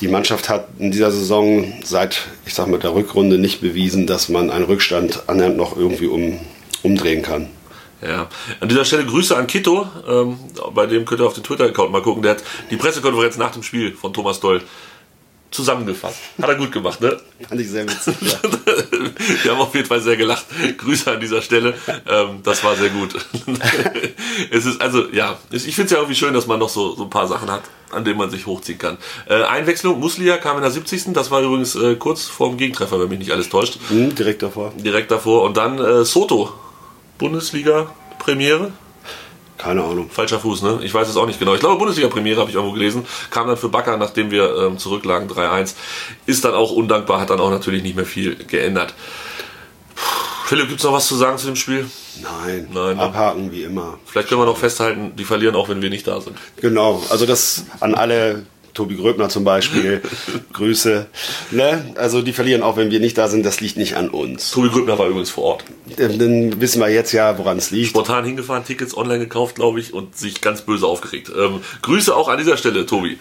die 0.00 0.08
Mannschaft 0.08 0.48
hat 0.48 0.66
in 0.78 0.90
dieser 0.90 1.12
Saison 1.12 1.72
seit, 1.84 2.22
ich 2.44 2.54
sag 2.54 2.66
mal, 2.66 2.80
der 2.80 2.94
Rückrunde 2.94 3.38
nicht 3.38 3.60
bewiesen, 3.60 4.06
dass 4.06 4.28
man 4.28 4.50
einen 4.50 4.64
Rückstand 4.64 5.22
annähernd 5.28 5.56
noch 5.56 5.76
irgendwie 5.76 6.08
um, 6.08 6.40
umdrehen 6.82 7.22
kann. 7.22 7.48
Ja, 8.06 8.28
an 8.60 8.68
dieser 8.68 8.84
Stelle 8.84 9.06
Grüße 9.06 9.36
an 9.36 9.46
Kito, 9.46 9.88
ähm, 10.06 10.38
bei 10.74 10.86
dem 10.86 11.04
könnt 11.04 11.20
ihr 11.20 11.26
auf 11.26 11.34
den 11.34 11.42
Twitter-Account 11.42 11.90
mal 11.90 12.02
gucken. 12.02 12.22
Der 12.22 12.32
hat 12.32 12.44
die 12.70 12.76
Pressekonferenz 12.76 13.38
nach 13.38 13.52
dem 13.52 13.62
Spiel 13.62 13.94
von 13.94 14.12
Thomas 14.12 14.40
Doll 14.40 14.60
zusammengefasst. 15.54 16.18
Hat 16.42 16.48
er 16.48 16.56
gut 16.56 16.72
gemacht, 16.72 17.00
ne? 17.00 17.16
Fand 17.48 17.60
ich 17.60 17.70
sehr 17.70 17.88
witzig. 17.88 18.16
Ja. 18.20 18.38
Wir 19.44 19.52
haben 19.52 19.60
auf 19.60 19.74
jeden 19.74 19.86
Fall 19.86 20.00
sehr 20.00 20.16
gelacht. 20.16 20.44
Grüße 20.76 21.10
an 21.10 21.20
dieser 21.20 21.40
Stelle. 21.40 21.74
Ähm, 22.08 22.40
das 22.42 22.64
war 22.64 22.74
sehr 22.76 22.90
gut. 22.90 23.14
es 24.50 24.66
ist 24.66 24.80
also, 24.80 25.08
ja, 25.12 25.38
ich 25.50 25.62
finde 25.62 25.84
es 25.84 25.90
ja 25.92 25.98
irgendwie 25.98 26.16
schön, 26.16 26.34
dass 26.34 26.46
man 26.46 26.58
noch 26.58 26.68
so, 26.68 26.94
so 26.96 27.04
ein 27.04 27.10
paar 27.10 27.28
Sachen 27.28 27.50
hat, 27.50 27.62
an 27.92 28.04
denen 28.04 28.18
man 28.18 28.30
sich 28.30 28.46
hochziehen 28.46 28.78
kann. 28.78 28.98
Äh, 29.26 29.44
Einwechslung, 29.44 30.00
Muslia 30.00 30.36
kam 30.38 30.56
in 30.56 30.62
der 30.62 30.72
70. 30.72 31.12
Das 31.12 31.30
war 31.30 31.40
übrigens 31.40 31.76
äh, 31.76 31.94
kurz 31.94 32.24
vor 32.24 32.48
dem 32.48 32.58
Gegentreffer, 32.58 33.00
wenn 33.00 33.08
mich 33.08 33.20
nicht 33.20 33.30
alles 33.30 33.48
täuscht. 33.48 33.78
Mhm, 33.90 34.14
direkt 34.14 34.42
davor. 34.42 34.72
Direkt 34.76 35.12
davor. 35.12 35.42
Und 35.42 35.56
dann 35.56 35.78
äh, 35.78 36.04
Soto, 36.04 36.52
Bundesliga-Premiere. 37.18 38.72
Keine 39.58 39.82
Ahnung. 39.84 40.10
Falscher 40.10 40.40
Fuß, 40.40 40.62
ne? 40.62 40.80
Ich 40.82 40.92
weiß 40.92 41.08
es 41.08 41.16
auch 41.16 41.26
nicht 41.26 41.38
genau. 41.38 41.54
Ich 41.54 41.60
glaube, 41.60 41.78
Bundesliga-Premiere 41.78 42.40
habe 42.40 42.50
ich 42.50 42.56
irgendwo 42.56 42.74
gelesen. 42.74 43.06
Kam 43.30 43.46
dann 43.46 43.56
für 43.56 43.68
Bakker, 43.68 43.96
nachdem 43.96 44.30
wir 44.30 44.56
ähm, 44.56 44.78
zurücklagen, 44.78 45.28
3-1. 45.28 45.74
Ist 46.26 46.44
dann 46.44 46.54
auch 46.54 46.72
undankbar, 46.72 47.20
hat 47.20 47.30
dann 47.30 47.40
auch 47.40 47.50
natürlich 47.50 47.82
nicht 47.82 47.96
mehr 47.96 48.04
viel 48.04 48.34
geändert. 48.34 48.94
Philipp, 50.44 50.68
gibt 50.68 50.80
es 50.80 50.84
noch 50.84 50.92
was 50.92 51.06
zu 51.06 51.14
sagen 51.14 51.38
zu 51.38 51.46
dem 51.46 51.56
Spiel? 51.56 51.88
Nein, 52.22 52.68
Nein, 52.72 52.96
ne? 52.96 53.02
abhaken 53.02 53.50
wie 53.50 53.62
immer. 53.62 53.98
Vielleicht 54.04 54.28
können 54.28 54.42
wir 54.42 54.46
noch 54.46 54.58
festhalten, 54.58 55.16
die 55.16 55.24
verlieren 55.24 55.56
auch, 55.56 55.70
wenn 55.70 55.80
wir 55.80 55.88
nicht 55.88 56.06
da 56.06 56.20
sind. 56.20 56.36
Genau, 56.60 57.02
also 57.08 57.24
das 57.24 57.64
an 57.80 57.94
alle, 57.94 58.44
Tobi 58.74 58.96
Gröbner 58.96 59.28
zum 59.28 59.44
Beispiel, 59.44 60.02
Grüße. 60.52 61.06
Ne? 61.52 61.94
Also 61.96 62.22
die 62.22 62.32
verlieren 62.32 62.62
auch, 62.62 62.76
wenn 62.76 62.90
wir 62.90 63.00
nicht 63.00 63.16
da 63.16 63.28
sind, 63.28 63.46
das 63.46 63.60
liegt 63.60 63.76
nicht 63.76 63.96
an 63.96 64.10
uns. 64.10 64.50
Tobi 64.50 64.68
Grübner 64.68 64.98
war 64.98 65.06
übrigens 65.06 65.30
vor 65.30 65.44
Ort. 65.44 65.64
Ähm, 65.96 66.18
Dann 66.18 66.60
wissen 66.60 66.80
wir 66.80 66.88
jetzt 66.90 67.12
ja, 67.12 67.38
woran 67.38 67.58
es 67.58 67.70
liegt. 67.70 67.90
Spontan 67.90 68.24
hingefahren, 68.24 68.64
Tickets 68.64 68.96
online 68.96 69.20
gekauft, 69.20 69.54
glaube 69.54 69.80
ich, 69.80 69.94
und 69.94 70.16
sich 70.16 70.40
ganz 70.40 70.62
böse 70.62 70.86
aufgeregt. 70.86 71.30
Ähm, 71.36 71.60
Grüße 71.82 72.14
auch 72.14 72.28
an 72.28 72.38
dieser 72.38 72.56
Stelle, 72.56 72.84
Tobi. 72.84 73.18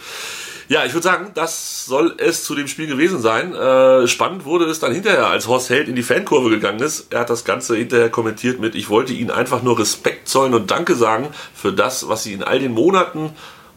Ja, 0.70 0.86
ich 0.86 0.94
würde 0.94 1.04
sagen, 1.04 1.32
das 1.34 1.86
soll 1.86 2.16
es 2.18 2.44
zu 2.44 2.56
dem 2.56 2.68
Spiel 2.68 2.88
gewesen 2.88 3.22
sein. 3.22 3.54
Äh, 3.54 4.08
spannend 4.08 4.46
wurde 4.46 4.66
es 4.66 4.80
dann 4.80 4.94
hinterher, 4.94 5.28
als 5.28 5.48
Horst 5.48 5.70
Held 5.70 5.88
in 5.90 5.96
die 5.96 6.04
Fankurve 6.04 6.50
gegangen 6.50 6.80
ist. 6.80 7.14
Er 7.14 7.20
hat 7.20 7.30
das 7.30 7.44
Ganze 7.44 7.76
hinterher 7.76 8.10
kommentiert 8.10 8.60
mit, 8.60 8.74
ich 8.74 8.90
wollte 8.90 9.14
Ihnen 9.14 9.30
einfach 9.30 9.62
nur 9.62 9.78
Respekt 9.78 10.28
zollen 10.28 10.54
und 10.54 10.72
Danke 10.72 10.96
sagen 10.96 11.28
für 11.54 11.74
das, 11.74 12.08
was 12.08 12.24
Sie 12.24 12.34
in 12.34 12.44
all 12.44 12.60
den 12.60 12.72
Monaten, 12.72 13.32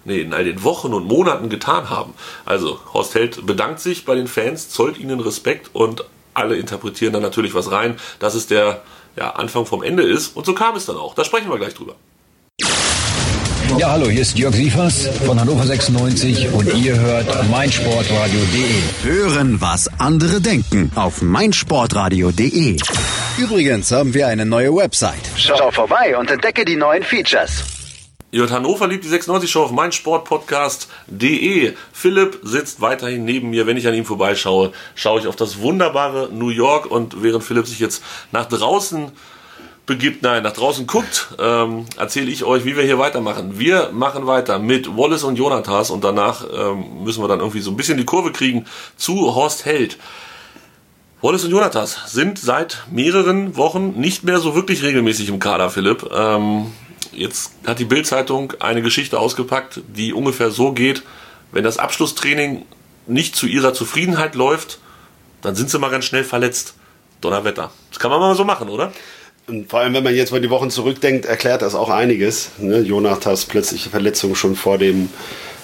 nee, 0.06 0.20
in 0.20 0.32
all 0.32 0.44
den 0.44 0.62
Wochen 0.64 0.94
und 0.94 1.06
Monaten 1.06 1.48
getan 1.48 1.90
haben. 1.90 2.14
Also, 2.44 2.78
Horst 2.94 3.14
Held 3.14 3.44
bedankt 3.44 3.80
sich 3.80 4.04
bei 4.04 4.14
den 4.14 4.28
Fans, 4.28 4.70
zollt 4.70 4.98
ihnen 4.98 5.20
Respekt 5.20 5.70
und 5.72 6.04
alle 6.32 6.56
interpretieren 6.56 7.12
dann 7.12 7.22
natürlich 7.22 7.54
was 7.54 7.70
rein, 7.70 7.96
dass 8.18 8.34
es 8.34 8.46
der 8.46 8.82
ja, 9.16 9.30
Anfang 9.30 9.66
vom 9.66 9.82
Ende 9.82 10.02
ist. 10.02 10.36
Und 10.36 10.46
so 10.46 10.54
kam 10.54 10.76
es 10.76 10.86
dann 10.86 10.96
auch. 10.96 11.14
Da 11.14 11.24
sprechen 11.24 11.50
wir 11.50 11.58
gleich 11.58 11.74
drüber. 11.74 11.94
Ja, 13.78 13.90
hallo, 13.90 14.06
hier 14.08 14.22
ist 14.22 14.38
Jörg 14.38 14.54
Sievers 14.54 15.08
von 15.26 15.38
Hannover 15.38 15.64
96 15.64 16.50
und 16.52 16.72
ihr 16.74 16.98
hört 16.98 17.50
meinsportradio.de. 17.50 18.80
Hören, 19.02 19.60
was 19.60 19.88
andere 19.98 20.40
denken 20.40 20.90
auf 20.94 21.20
meinsportradio.de. 21.20 22.78
Übrigens 23.36 23.90
haben 23.90 24.14
wir 24.14 24.28
eine 24.28 24.46
neue 24.46 24.74
Website. 24.74 25.20
Schau 25.36 25.70
vorbei 25.72 26.16
und 26.16 26.30
entdecke 26.30 26.64
die 26.64 26.76
neuen 26.76 27.02
Features. 27.02 27.64
Hört 28.32 28.50
Hannover 28.50 28.88
liebt 28.88 29.04
die 29.04 29.08
96 29.08 29.50
Show 29.50 29.62
auf 29.62 29.70
meinsportpodcast.de. 29.70 31.74
Philipp 31.92 32.40
sitzt 32.42 32.80
weiterhin 32.80 33.24
neben 33.24 33.50
mir. 33.50 33.66
Wenn 33.66 33.76
ich 33.76 33.86
an 33.86 33.94
ihm 33.94 34.04
vorbeischaue, 34.04 34.72
schaue 34.94 35.20
ich 35.20 35.26
auf 35.26 35.36
das 35.36 35.60
wunderbare 35.60 36.30
New 36.32 36.48
York 36.48 36.90
und 36.90 37.22
während 37.22 37.44
Philipp 37.44 37.66
sich 37.66 37.78
jetzt 37.78 38.02
nach 38.32 38.46
draußen 38.46 39.12
begibt, 39.86 40.22
nein, 40.22 40.42
nach 40.42 40.52
draußen 40.52 40.86
guckt, 40.88 41.28
ähm, 41.38 41.86
erzähle 41.96 42.30
ich 42.30 42.44
euch, 42.44 42.64
wie 42.64 42.76
wir 42.76 42.82
hier 42.82 42.98
weitermachen. 42.98 43.58
Wir 43.58 43.90
machen 43.92 44.26
weiter 44.26 44.58
mit 44.58 44.96
Wallace 44.96 45.22
und 45.22 45.36
Jonathas 45.36 45.90
und 45.90 46.02
danach 46.02 46.44
ähm, 46.52 47.04
müssen 47.04 47.22
wir 47.22 47.28
dann 47.28 47.38
irgendwie 47.38 47.60
so 47.60 47.70
ein 47.70 47.76
bisschen 47.76 47.96
die 47.96 48.04
Kurve 48.04 48.32
kriegen 48.32 48.66
zu 48.96 49.36
Horst 49.36 49.64
Held. 49.64 49.98
Wallace 51.22 51.44
und 51.44 51.52
Jonathas 51.52 52.12
sind 52.12 52.38
seit 52.38 52.84
mehreren 52.90 53.56
Wochen 53.56 53.92
nicht 53.92 54.24
mehr 54.24 54.40
so 54.40 54.56
wirklich 54.56 54.82
regelmäßig 54.82 55.28
im 55.28 55.38
Kader, 55.38 55.70
Philipp. 55.70 56.10
Ähm, 56.12 56.72
jetzt 57.16 57.52
hat 57.66 57.78
die 57.78 57.84
Bild-Zeitung 57.84 58.52
eine 58.60 58.82
Geschichte 58.82 59.18
ausgepackt, 59.18 59.80
die 59.88 60.12
ungefähr 60.12 60.50
so 60.50 60.72
geht, 60.72 61.02
wenn 61.52 61.64
das 61.64 61.78
Abschlusstraining 61.78 62.64
nicht 63.06 63.36
zu 63.36 63.46
ihrer 63.46 63.72
Zufriedenheit 63.72 64.34
läuft, 64.34 64.78
dann 65.42 65.54
sind 65.54 65.70
sie 65.70 65.78
mal 65.78 65.90
ganz 65.90 66.04
schnell 66.04 66.24
verletzt. 66.24 66.74
Donnerwetter. 67.20 67.70
Das 67.90 67.98
kann 67.98 68.10
man 68.10 68.20
mal 68.20 68.34
so 68.36 68.44
machen, 68.44 68.68
oder? 68.68 68.92
Und 69.46 69.70
vor 69.70 69.80
allem, 69.80 69.94
wenn 69.94 70.04
man 70.04 70.14
jetzt 70.14 70.32
mal 70.32 70.40
die 70.40 70.50
Wochen 70.50 70.70
zurückdenkt, 70.70 71.24
erklärt 71.24 71.62
das 71.62 71.74
auch 71.74 71.88
einiges. 71.88 72.50
Ne? 72.58 72.80
Jonathas 72.80 73.46
plötzliche 73.46 73.90
Verletzung 73.90 74.34
schon 74.34 74.56
vor 74.56 74.76
dem, 74.76 75.08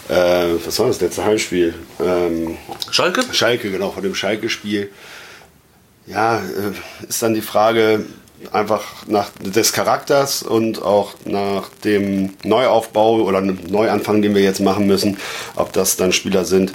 äh, 0.09 0.55
was 0.65 0.79
war 0.79 0.87
das 0.87 1.01
letzte 1.01 1.25
Heimspiel? 1.25 1.75
Ähm, 2.01 2.57
Schalke? 2.91 3.23
Schalke, 3.33 3.71
genau, 3.71 3.91
vor 3.91 4.03
dem 4.03 4.15
Schalke-Spiel. 4.15 4.91
Ja, 6.07 6.39
äh, 6.39 7.07
ist 7.09 7.23
dann 7.23 7.35
die 7.35 7.43
Frage 7.43 8.07
einfach 8.53 9.07
nach 9.07 9.31
des 9.41 9.73
Charakters 9.73 10.43
und 10.43 10.83
auch 10.83 11.15
nach 11.25 11.69
dem 11.85 12.35
Neuaufbau 12.45 13.17
oder 13.23 13.41
Neuanfang, 13.41 14.23
den 14.23 14.35
wir 14.35 14.43
jetzt 14.43 14.61
machen 14.61 14.87
müssen, 14.87 15.19
ob 15.57 15.73
das 15.73 15.97
dann 15.97 16.13
Spieler 16.13 16.45
sind, 16.45 16.73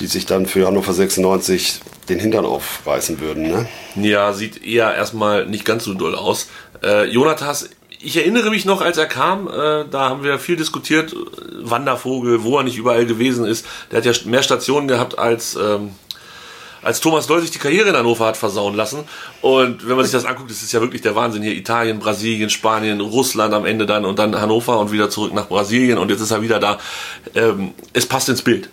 die 0.00 0.06
sich 0.06 0.26
dann 0.26 0.46
für 0.46 0.66
Hannover 0.66 0.92
96 0.92 1.80
den 2.08 2.18
Hintern 2.18 2.44
aufreißen 2.44 3.20
würden. 3.20 3.48
Ne? 3.48 3.68
Ja, 3.96 4.32
sieht 4.32 4.64
eher 4.64 4.94
erstmal 4.94 5.46
nicht 5.46 5.64
ganz 5.64 5.84
so 5.84 5.94
doll 5.94 6.14
aus. 6.14 6.48
Äh, 6.82 7.04
Jonathas, 7.04 7.70
ich 8.00 8.16
erinnere 8.16 8.50
mich 8.50 8.64
noch, 8.64 8.80
als 8.80 8.96
er 8.96 9.06
kam, 9.06 9.46
äh, 9.46 9.84
da 9.90 10.08
haben 10.08 10.24
wir 10.24 10.38
viel 10.38 10.56
diskutiert, 10.56 11.14
Wandervogel, 11.62 12.42
wo 12.42 12.56
er 12.56 12.64
nicht 12.64 12.78
überall 12.78 13.06
gewesen 13.06 13.44
ist. 13.44 13.66
Der 13.90 13.98
hat 13.98 14.06
ja 14.06 14.12
mehr 14.24 14.42
Stationen 14.42 14.88
gehabt 14.88 15.18
als... 15.18 15.56
Ähm, 15.56 15.90
als 16.82 17.00
Thomas 17.00 17.26
Doll 17.26 17.40
sich 17.40 17.50
die 17.50 17.58
Karriere 17.58 17.90
in 17.90 17.96
Hannover 17.96 18.26
hat 18.26 18.36
versauen 18.36 18.74
lassen. 18.74 19.04
Und 19.42 19.86
wenn 19.86 19.96
man 19.96 20.04
sich 20.04 20.12
das 20.12 20.24
anguckt, 20.24 20.50
das 20.50 20.62
ist 20.62 20.72
ja 20.72 20.80
wirklich 20.80 21.02
der 21.02 21.14
Wahnsinn 21.14 21.42
hier. 21.42 21.54
Italien, 21.54 21.98
Brasilien, 21.98 22.50
Spanien, 22.50 23.00
Russland 23.00 23.54
am 23.54 23.64
Ende 23.64 23.86
dann 23.86 24.04
und 24.04 24.18
dann 24.18 24.40
Hannover 24.40 24.78
und 24.78 24.92
wieder 24.92 25.10
zurück 25.10 25.34
nach 25.34 25.48
Brasilien 25.48 25.98
und 25.98 26.10
jetzt 26.10 26.20
ist 26.20 26.30
er 26.30 26.42
wieder 26.42 26.58
da. 26.58 26.78
Ähm, 27.34 27.72
es 27.92 28.06
passt 28.06 28.28
ins 28.28 28.42
Bild. 28.42 28.68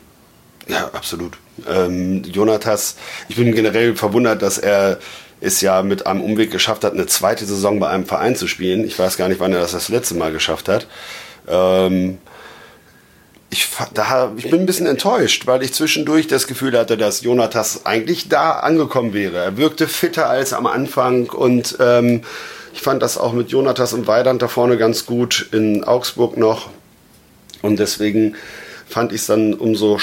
Ja, 0.67 0.89
absolut. 0.93 1.37
Ähm, 1.67 2.23
Jonatas, 2.23 2.97
ich 3.29 3.37
bin 3.37 3.53
generell 3.53 3.95
verwundert, 3.95 4.41
dass 4.41 4.57
er 4.57 4.99
es 5.39 5.61
ja 5.61 5.81
mit 5.83 6.07
einem 6.07 6.21
Umweg 6.21 6.51
geschafft 6.51 6.83
hat, 6.83 6.93
eine 6.93 7.05
zweite 7.05 7.45
Saison 7.45 7.79
bei 7.79 7.87
einem 7.89 8.05
Verein 8.05 8.35
zu 8.35 8.47
spielen. 8.47 8.85
Ich 8.85 8.97
weiß 8.97 9.17
gar 9.17 9.29
nicht, 9.29 9.39
wann 9.39 9.53
er 9.53 9.59
das 9.59 9.71
das 9.71 9.89
letzte 9.89 10.15
Mal 10.15 10.31
geschafft 10.31 10.67
hat. 10.67 10.87
Ähm, 11.47 12.17
ich, 13.49 13.69
da, 13.93 14.33
ich 14.35 14.49
bin 14.49 14.61
ein 14.61 14.65
bisschen 14.65 14.87
enttäuscht, 14.87 15.47
weil 15.47 15.63
ich 15.63 15.73
zwischendurch 15.73 16.27
das 16.27 16.47
Gefühl 16.47 16.77
hatte, 16.77 16.97
dass 16.97 17.21
Jonatas 17.21 17.85
eigentlich 17.85 18.27
da 18.27 18.51
angekommen 18.51 19.13
wäre. 19.13 19.37
Er 19.37 19.57
wirkte 19.57 19.87
fitter 19.87 20.29
als 20.29 20.53
am 20.53 20.65
Anfang 20.65 21.29
und 21.29 21.77
ähm, 21.79 22.23
ich 22.73 22.81
fand 22.81 23.01
das 23.01 23.17
auch 23.17 23.33
mit 23.33 23.49
Jonatas 23.49 23.93
und 23.93 24.05
Weidand 24.05 24.41
da 24.41 24.47
vorne 24.47 24.77
ganz 24.77 25.05
gut 25.05 25.49
in 25.51 25.83
Augsburg 25.83 26.37
noch. 26.37 26.69
Und 27.61 27.79
deswegen 27.79 28.35
fand 28.89 29.11
ich 29.11 29.21
es 29.21 29.27
dann 29.27 29.53
umso, 29.53 29.99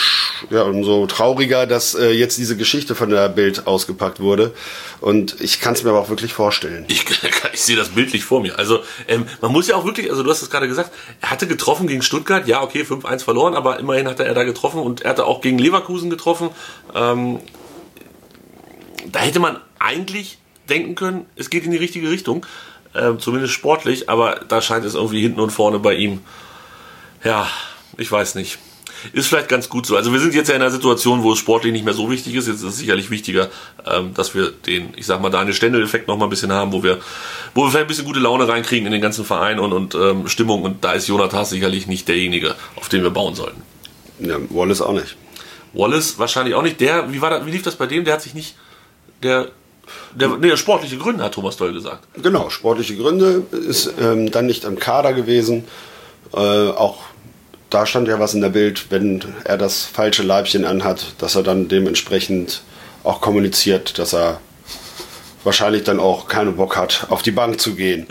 ja, 0.50 0.62
umso 0.62 1.06
trauriger, 1.06 1.66
dass 1.66 1.94
äh, 1.94 2.10
jetzt 2.10 2.36
diese 2.36 2.56
Geschichte 2.56 2.94
von 2.94 3.10
der 3.10 3.28
Bild 3.28 3.66
ausgepackt 3.66 4.20
wurde. 4.20 4.52
Und 5.00 5.40
ich 5.40 5.60
kann 5.60 5.74
es 5.74 5.82
mir 5.82 5.90
aber 5.90 6.00
auch 6.00 6.10
wirklich 6.10 6.34
vorstellen. 6.34 6.84
Ich, 6.88 7.04
ich 7.52 7.62
sehe 7.62 7.76
das 7.76 7.90
bildlich 7.90 8.24
vor 8.24 8.40
mir. 8.40 8.58
Also 8.58 8.80
ähm, 9.08 9.26
man 9.40 9.52
muss 9.52 9.68
ja 9.68 9.76
auch 9.76 9.84
wirklich, 9.84 10.10
also 10.10 10.22
du 10.22 10.30
hast 10.30 10.42
es 10.42 10.50
gerade 10.50 10.68
gesagt, 10.68 10.92
er 11.20 11.30
hatte 11.30 11.46
getroffen 11.46 11.86
gegen 11.86 12.02
Stuttgart, 12.02 12.46
ja 12.46 12.62
okay, 12.62 12.82
5-1 12.82 13.24
verloren, 13.24 13.54
aber 13.54 13.78
immerhin 13.78 14.06
hatte 14.06 14.24
er 14.24 14.34
da 14.34 14.44
getroffen 14.44 14.80
und 14.80 15.02
er 15.02 15.10
hatte 15.10 15.24
auch 15.24 15.40
gegen 15.40 15.58
Leverkusen 15.58 16.10
getroffen. 16.10 16.50
Ähm, 16.94 17.40
da 19.10 19.20
hätte 19.20 19.40
man 19.40 19.58
eigentlich 19.78 20.38
denken 20.68 20.94
können, 20.94 21.26
es 21.36 21.50
geht 21.50 21.64
in 21.64 21.70
die 21.70 21.78
richtige 21.78 22.10
Richtung, 22.10 22.44
äh, 22.92 23.16
zumindest 23.18 23.54
sportlich, 23.54 24.08
aber 24.08 24.40
da 24.48 24.60
scheint 24.60 24.84
es 24.84 24.94
irgendwie 24.94 25.22
hinten 25.22 25.40
und 25.40 25.50
vorne 25.50 25.78
bei 25.78 25.94
ihm, 25.94 26.20
ja, 27.22 27.46
ich 27.96 28.10
weiß 28.10 28.34
nicht 28.34 28.58
ist 29.12 29.26
vielleicht 29.26 29.48
ganz 29.48 29.68
gut 29.68 29.86
so. 29.86 29.96
Also 29.96 30.12
wir 30.12 30.20
sind 30.20 30.34
jetzt 30.34 30.48
ja 30.48 30.54
in 30.54 30.62
einer 30.62 30.70
Situation, 30.70 31.22
wo 31.22 31.32
es 31.32 31.38
sportlich 31.38 31.72
nicht 31.72 31.84
mehr 31.84 31.94
so 31.94 32.10
wichtig 32.10 32.34
ist. 32.34 32.46
Jetzt 32.46 32.56
ist 32.56 32.62
es 32.64 32.78
sicherlich 32.78 33.10
wichtiger, 33.10 33.50
ähm, 33.86 34.14
dass 34.14 34.34
wir 34.34 34.50
den, 34.50 34.94
ich 34.96 35.06
sag 35.06 35.20
mal, 35.20 35.30
Daniel 35.30 35.54
Stendel-Effekt 35.54 36.08
noch 36.08 36.16
mal 36.16 36.26
ein 36.26 36.30
bisschen 36.30 36.52
haben, 36.52 36.72
wo 36.72 36.82
wir, 36.82 37.00
wo 37.54 37.62
wir 37.62 37.70
vielleicht 37.70 37.84
ein 37.84 37.88
bisschen 37.88 38.04
gute 38.04 38.20
Laune 38.20 38.48
reinkriegen 38.48 38.86
in 38.86 38.92
den 38.92 39.02
ganzen 39.02 39.24
Verein 39.24 39.58
und, 39.58 39.72
und 39.72 39.94
ähm, 39.94 40.28
Stimmung. 40.28 40.62
Und 40.62 40.84
da 40.84 40.92
ist 40.92 41.08
Jonathan 41.08 41.44
sicherlich 41.44 41.86
nicht 41.86 42.08
derjenige, 42.08 42.54
auf 42.76 42.88
den 42.88 43.02
wir 43.02 43.10
bauen 43.10 43.34
sollten. 43.34 43.62
Ja, 44.20 44.36
Wallace 44.50 44.80
auch 44.80 44.92
nicht. 44.92 45.16
Wallace 45.72 46.18
wahrscheinlich 46.18 46.54
auch 46.54 46.62
nicht. 46.62 46.80
Der, 46.80 47.12
wie 47.12 47.20
war 47.20 47.30
das, 47.30 47.46
wie 47.46 47.50
lief 47.50 47.62
das 47.62 47.76
bei 47.76 47.86
dem? 47.86 48.04
Der 48.04 48.14
hat 48.14 48.22
sich 48.22 48.34
nicht, 48.34 48.54
der, 49.22 49.48
der, 50.14 50.28
nee, 50.38 50.56
sportliche 50.56 50.96
Gründe, 50.96 51.24
hat 51.24 51.34
Thomas 51.34 51.56
Doll 51.56 51.72
gesagt. 51.72 52.06
Genau, 52.22 52.48
sportliche 52.48 52.96
Gründe 52.96 53.42
ist 53.50 53.92
ähm, 54.00 54.30
dann 54.30 54.46
nicht 54.46 54.64
im 54.64 54.78
Kader 54.78 55.12
gewesen. 55.12 55.64
Äh, 56.32 56.38
auch 56.38 57.02
da 57.74 57.86
stand 57.86 58.06
ja 58.06 58.20
was 58.20 58.34
in 58.34 58.40
der 58.40 58.50
Bild, 58.50 58.86
wenn 58.90 59.24
er 59.44 59.58
das 59.58 59.82
falsche 59.84 60.22
Leibchen 60.22 60.64
anhat, 60.64 61.14
dass 61.18 61.34
er 61.34 61.42
dann 61.42 61.66
dementsprechend 61.66 62.62
auch 63.02 63.20
kommuniziert, 63.20 63.98
dass 63.98 64.14
er 64.14 64.40
wahrscheinlich 65.42 65.82
dann 65.82 65.98
auch 65.98 66.28
keinen 66.28 66.54
Bock 66.54 66.76
hat, 66.76 67.06
auf 67.10 67.22
die 67.22 67.32
Bank 67.32 67.60
zu 67.60 67.74
gehen 67.74 68.06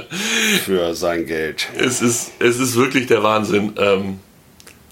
für 0.64 0.94
sein 0.96 1.24
Geld. 1.24 1.68
Es 1.78 2.02
ist, 2.02 2.32
es 2.40 2.58
ist 2.58 2.74
wirklich 2.74 3.06
der 3.06 3.22
Wahnsinn. 3.22 3.74
Ähm, 3.78 4.18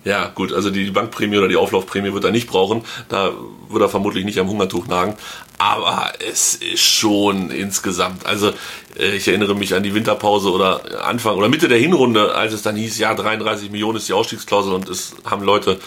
ja, 0.05 0.29
gut, 0.29 0.53
also 0.53 0.71
die 0.71 0.91
Bankprämie 0.91 1.39
oder 1.39 1.49
die 1.49 1.57
Auflaufprämie 1.57 2.13
wird 2.13 2.25
er 2.25 2.31
nicht 2.31 2.47
brauchen. 2.47 2.83
Da 3.09 3.33
wird 3.69 3.83
er 3.83 3.89
vermutlich 3.89 4.25
nicht 4.25 4.39
am 4.39 4.49
Hungertuch 4.49 4.87
nagen. 4.87 5.15
Aber 5.59 6.13
es 6.19 6.57
ist 6.57 6.83
schon 6.83 7.51
insgesamt. 7.51 8.27
Also 8.27 8.53
äh, 8.99 9.17
ich 9.17 9.29
erinnere 9.29 9.55
mich 9.55 9.75
an 9.75 9.83
die 9.83 9.95
Winterpause 9.95 10.51
oder 10.51 11.05
Anfang 11.07 11.37
oder 11.37 11.49
Mitte 11.49 11.69
der 11.69 11.79
Hinrunde, 11.79 12.35
als 12.35 12.53
es 12.53 12.63
dann 12.63 12.77
hieß, 12.77 12.99
ja, 12.99 13.15
33 13.15 13.71
Millionen 13.71 13.99
ist 13.99 14.09
die 14.09 14.13
Ausstiegsklausel 14.13 14.73
und 14.73 14.89
es 14.89 15.15
haben 15.25 15.45
Leute, 15.45 15.79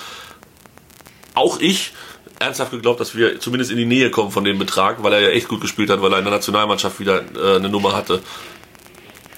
auch 1.34 1.60
ich, 1.60 1.94
ernsthaft 2.40 2.72
geglaubt, 2.72 3.00
dass 3.00 3.16
wir 3.16 3.40
zumindest 3.40 3.72
in 3.72 3.78
die 3.78 3.86
Nähe 3.86 4.12
kommen 4.12 4.32
von 4.32 4.44
dem 4.44 4.60
Betrag, 4.60 5.04
weil 5.04 5.14
er 5.14 5.20
ja 5.20 5.30
echt 5.30 5.48
gut 5.48 5.62
gespielt 5.62 5.90
hat, 5.90 6.02
weil 6.02 6.12
er 6.14 6.20
in 6.20 6.26
der 6.26 6.34
Nationalmannschaft 6.34 7.00
wieder 7.00 7.24
äh, 7.36 7.56
eine 7.58 7.70
Nummer 7.70 7.96
hatte. 7.96 8.22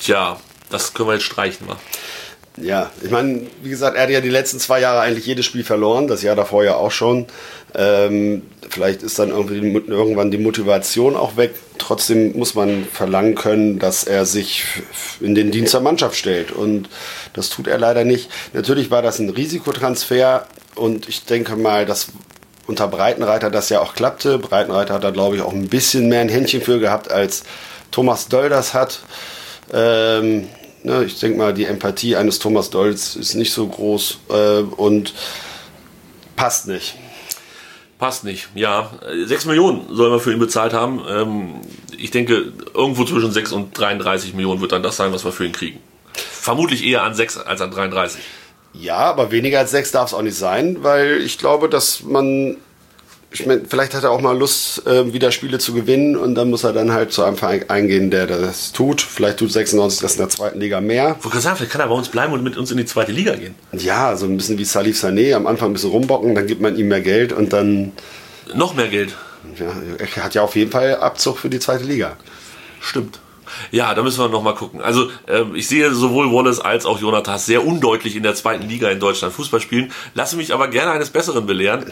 Tja, 0.01 0.39
das 0.69 0.93
können 0.93 1.09
wir 1.09 1.13
jetzt 1.13 1.25
streichen. 1.25 1.67
Wa? 1.67 1.77
Ja, 2.57 2.91
ich 3.01 3.09
meine, 3.09 3.47
wie 3.63 3.69
gesagt, 3.69 3.95
er 3.95 4.03
hat 4.03 4.09
ja 4.09 4.21
die 4.21 4.29
letzten 4.29 4.59
zwei 4.59 4.81
Jahre 4.81 4.99
eigentlich 4.99 5.25
jedes 5.25 5.45
Spiel 5.45 5.63
verloren, 5.63 6.07
das 6.07 6.23
Jahr 6.23 6.35
davor 6.35 6.63
ja 6.63 6.75
auch 6.75 6.91
schon. 6.91 7.27
Ähm, 7.75 8.43
vielleicht 8.69 9.03
ist 9.03 9.19
dann 9.19 9.29
irgendwie 9.29 9.57
irgendwann 9.57 10.31
die 10.31 10.37
Motivation 10.37 11.15
auch 11.15 11.37
weg. 11.37 11.53
Trotzdem 11.77 12.37
muss 12.37 12.55
man 12.55 12.85
verlangen 12.85 13.35
können, 13.35 13.79
dass 13.79 14.03
er 14.03 14.25
sich 14.25 14.63
in 15.21 15.35
den 15.35 15.51
Dienst 15.51 15.73
der 15.73 15.81
Mannschaft 15.81 16.15
stellt. 16.15 16.51
Und 16.51 16.89
das 17.33 17.49
tut 17.49 17.67
er 17.67 17.77
leider 17.77 18.03
nicht. 18.03 18.29
Natürlich 18.53 18.91
war 18.91 19.01
das 19.01 19.19
ein 19.19 19.29
Risikotransfer 19.29 20.47
und 20.75 21.07
ich 21.07 21.25
denke 21.25 21.55
mal, 21.55 21.85
dass 21.85 22.07
unter 22.67 22.87
Breitenreiter 22.87 23.49
das 23.49 23.69
ja 23.69 23.81
auch 23.81 23.93
klappte. 23.95 24.37
Breitenreiter 24.37 24.95
hat 24.95 25.03
da, 25.03 25.11
glaube 25.11 25.35
ich, 25.35 25.41
auch 25.41 25.53
ein 25.53 25.69
bisschen 25.69 26.07
mehr 26.07 26.21
ein 26.21 26.29
Händchen 26.29 26.61
für 26.61 26.79
gehabt, 26.79 27.11
als 27.11 27.43
Thomas 27.91 28.27
Doll 28.27 28.49
das 28.49 28.73
hat. 28.73 28.99
Ähm, 29.73 30.47
Ne, 30.81 31.03
ich 31.03 31.19
denke 31.19 31.37
mal, 31.37 31.53
die 31.53 31.65
Empathie 31.65 32.15
eines 32.15 32.39
Thomas 32.39 32.69
Dolz 32.69 33.15
ist 33.17 33.35
nicht 33.35 33.51
so 33.51 33.67
groß 33.67 34.19
äh, 34.29 34.59
und 34.61 35.13
passt 36.37 36.67
nicht. 36.67 36.95
Passt 37.99 38.23
nicht, 38.23 38.47
ja. 38.55 38.91
Sechs 39.25 39.43
Millionen 39.43 39.93
sollen 39.93 40.13
wir 40.13 40.21
für 40.21 40.31
ihn 40.31 40.39
bezahlt 40.39 40.71
haben. 40.71 41.01
Ähm, 41.05 41.55
ich 41.97 42.11
denke, 42.11 42.53
irgendwo 42.73 43.03
zwischen 43.03 43.33
6 43.33 43.51
und 43.51 43.77
33 43.77 44.33
Millionen 44.33 44.61
wird 44.61 44.71
dann 44.71 44.81
das 44.81 44.95
sein, 44.95 45.11
was 45.11 45.25
wir 45.25 45.33
für 45.33 45.45
ihn 45.45 45.51
kriegen. 45.51 45.79
Vermutlich 46.13 46.85
eher 46.85 47.03
an 47.03 47.13
6 47.13 47.39
als 47.39 47.59
an 47.59 47.71
33. 47.71 48.21
Ja, 48.71 48.99
aber 48.99 49.31
weniger 49.31 49.59
als 49.59 49.71
6 49.71 49.91
darf 49.91 50.07
es 50.07 50.13
auch 50.13 50.21
nicht 50.21 50.37
sein, 50.37 50.77
weil 50.81 51.21
ich 51.21 51.37
glaube, 51.37 51.67
dass 51.67 52.03
man 52.03 52.55
ich 53.31 53.45
mein, 53.45 53.65
vielleicht 53.67 53.93
hat 53.93 54.03
er 54.03 54.11
auch 54.11 54.21
mal 54.21 54.37
Lust, 54.37 54.85
äh, 54.87 55.13
wieder 55.13 55.31
Spiele 55.31 55.59
zu 55.59 55.73
gewinnen 55.73 56.15
und 56.17 56.33
dann 56.35 56.49
muss 56.49 56.63
er 56.63 56.73
dann 56.73 56.91
halt 56.91 57.11
zu 57.11 57.23
einem 57.23 57.37
Verein 57.37 57.69
eingehen, 57.69 58.09
der 58.09 58.25
das 58.25 58.71
tut. 58.71 59.01
Vielleicht 59.01 59.37
tut 59.37 59.51
96 59.51 60.01
das 60.01 60.13
in 60.13 60.17
der 60.19 60.29
zweiten 60.29 60.59
Liga 60.59 60.81
mehr. 60.81 61.15
Ich 61.19 61.25
wollte 61.25 61.39
sagen, 61.39 61.57
vielleicht 61.57 61.71
kann 61.71 61.81
er 61.81 61.87
bei 61.87 61.93
uns 61.93 62.09
bleiben 62.09 62.33
und 62.33 62.43
mit 62.43 62.57
uns 62.57 62.71
in 62.71 62.77
die 62.77 62.85
zweite 62.85 63.11
Liga 63.11 63.35
gehen. 63.35 63.53
Ja, 63.73 64.15
so 64.15 64.25
ein 64.25 64.35
bisschen 64.35 64.57
wie 64.57 64.65
Salif 64.65 65.01
Sané, 65.01 65.35
am 65.35 65.45
Anfang 65.45 65.69
ein 65.69 65.73
bisschen 65.73 65.91
rumbocken, 65.91 66.33
dann 66.33 66.47
gibt 66.47 66.61
man 66.61 66.75
ihm 66.75 66.87
mehr 66.87 67.01
Geld 67.01 67.31
und 67.31 67.53
dann... 67.53 67.91
Noch 68.55 68.73
mehr 68.73 68.87
Geld. 68.87 69.15
Ja, 69.59 69.73
er 69.97 70.23
hat 70.23 70.33
ja 70.33 70.41
auf 70.41 70.55
jeden 70.55 70.71
Fall 70.71 70.95
Abzug 70.95 71.37
für 71.37 71.49
die 71.49 71.59
zweite 71.59 71.83
Liga. 71.83 72.17
Stimmt. 72.81 73.19
Ja, 73.71 73.93
da 73.93 74.03
müssen 74.03 74.19
wir 74.19 74.29
noch 74.29 74.43
mal 74.43 74.55
gucken. 74.55 74.81
Also 74.81 75.09
äh, 75.27 75.43
ich 75.53 75.67
sehe 75.67 75.93
sowohl 75.93 76.31
Wallace 76.31 76.59
als 76.59 76.85
auch 76.85 76.99
Jonathas 76.99 77.45
sehr 77.45 77.65
undeutlich 77.65 78.15
in 78.15 78.23
der 78.23 78.35
zweiten 78.35 78.67
Liga 78.67 78.89
in 78.89 78.99
Deutschland 78.99 79.33
Fußball 79.33 79.59
spielen. 79.59 79.91
Lasse 80.13 80.37
mich 80.37 80.53
aber 80.53 80.67
gerne 80.67 80.91
eines 80.91 81.09
Besseren 81.09 81.45
belehren. 81.45 81.91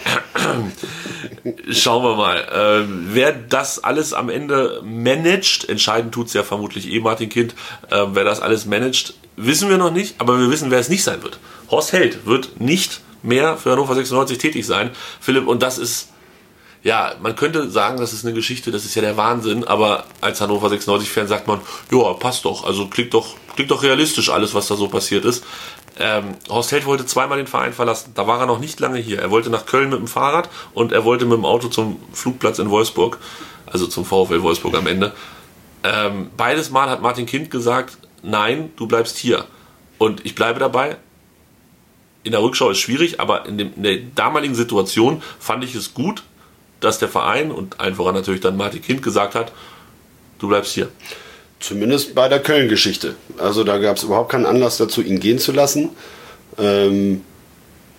Schauen 1.72 2.04
wir 2.04 2.16
mal. 2.16 2.38
Äh, 2.38 2.88
wer 3.14 3.32
das 3.32 3.84
alles 3.84 4.14
am 4.14 4.30
Ende 4.30 4.82
managt, 4.84 5.70
entscheidend 5.70 6.14
tut's 6.14 6.34
ja 6.34 6.44
vermutlich 6.44 6.92
eh 6.92 7.00
Martin 7.00 7.30
Kind, 7.30 7.54
äh, 7.90 8.06
wer 8.12 8.24
das 8.24 8.42
alles 8.42 8.66
managt, 8.66 9.14
wissen 9.36 9.70
wir 9.70 9.78
noch 9.78 9.92
nicht, 9.92 10.16
aber 10.20 10.40
wir 10.40 10.50
wissen, 10.50 10.72
wer 10.72 10.80
es 10.80 10.90
nicht 10.90 11.04
sein 11.04 11.24
wird. 11.24 11.40
Horst 11.70 11.94
Held 11.94 12.26
wird 12.26 12.60
nicht 12.60 13.02
mehr 13.24 13.58
für 13.58 13.72
Hannover 13.72 13.96
96 13.96 14.38
tätig 14.38 14.66
sein, 14.66 14.92
Philipp, 15.20 15.48
und 15.48 15.62
das 15.62 15.78
ist 15.78 16.10
ja, 16.84 17.16
man 17.22 17.36
könnte 17.36 17.70
sagen, 17.70 18.00
das 18.00 18.14
ist 18.14 18.24
eine 18.24 18.34
Geschichte, 18.34 18.72
das 18.72 18.86
ist 18.86 18.96
ja 18.96 19.02
der 19.02 19.18
Wahnsinn, 19.18 19.64
aber 19.66 20.06
als 20.22 20.40
Hannover 20.40 20.70
96-Fan 20.70 21.28
sagt 21.28 21.48
man, 21.48 21.60
ja, 21.92 22.14
passt 22.14 22.46
doch, 22.46 22.64
also 22.64 22.88
klingt 22.88 23.14
doch, 23.14 23.36
klingt 23.56 23.72
doch 23.72 23.84
realistisch 23.84 24.30
alles, 24.30 24.54
was 24.54 24.68
da 24.68 24.76
so 24.76 24.88
passiert 24.88 25.26
ist. 25.26 25.44
Ähm, 26.00 26.36
Horst 26.50 26.72
Held 26.72 26.86
wollte 26.86 27.06
zweimal 27.06 27.38
den 27.38 27.48
Verein 27.48 27.74
verlassen, 27.74 28.12
da 28.14 28.28
war 28.28 28.40
er 28.40 28.46
noch 28.46 28.60
nicht 28.60 28.80
lange 28.80 29.00
hier. 29.00 29.20
Er 29.20 29.32
wollte 29.32 29.50
nach 29.50 29.66
Köln 29.66 29.90
mit 29.90 30.00
dem 30.00 30.08
Fahrrad 30.08 30.50
und 30.74 30.92
er 30.92 31.04
wollte 31.06 31.26
mit 31.26 31.38
dem 31.38 31.46
Auto 31.46 31.70
zum 31.70 32.00
Flugplatz 32.14 32.60
in 32.60 32.70
Wolfsburg, 32.70 33.18
also 33.66 33.88
zum 33.88 34.06
VfL 34.06 34.42
Wolfsburg 34.42 34.76
am 34.76 34.88
Ende. 34.88 35.14
Ähm, 35.84 36.30
beides 36.38 36.70
Mal 36.70 36.90
hat 36.90 37.02
Martin 37.02 37.26
Kind 37.26 37.50
gesagt, 37.50 37.98
nein, 38.22 38.72
du 38.76 38.88
bleibst 38.88 39.18
hier. 39.18 39.46
Und 39.98 40.26
ich 40.26 40.36
bleibe 40.36 40.60
dabei, 40.60 40.98
in 42.24 42.32
der 42.32 42.42
Rückschau 42.42 42.70
ist 42.70 42.80
schwierig, 42.80 43.20
aber 43.20 43.46
in, 43.46 43.58
dem, 43.58 43.74
in, 43.76 43.84
der 43.84 43.98
damaligen 44.14 44.54
Situation 44.54 45.22
fand 45.40 45.64
ich 45.64 45.74
es 45.76 45.94
gut, 45.94 46.24
dass 46.80 47.00
der 47.00 47.08
Verein 47.08 47.52
und 47.52 47.80
einfach 47.80 48.12
natürlich 48.12 48.42
dann 48.42 48.58
Martin 48.58 48.82
Kind 48.82 49.02
gesagt 49.02 49.34
hat, 49.34 49.52
du 50.40 50.48
bleibst 50.48 50.74
hier. 50.74 50.90
Zumindest 51.60 52.14
bei 52.14 52.30
der 52.30 52.40
Köln-Geschichte. 52.40 53.16
Also 53.40 53.64
da 53.64 53.78
gab 53.78 53.98
es 53.98 54.04
überhaupt 54.04 54.32
keinen 54.32 54.46
Anlass 54.46 54.78
dazu, 54.78 55.02
ihn 55.02 55.20
gehen 55.20 55.40
zu 55.40 55.52
lassen. 55.52 55.90
Ähm, 56.60 57.22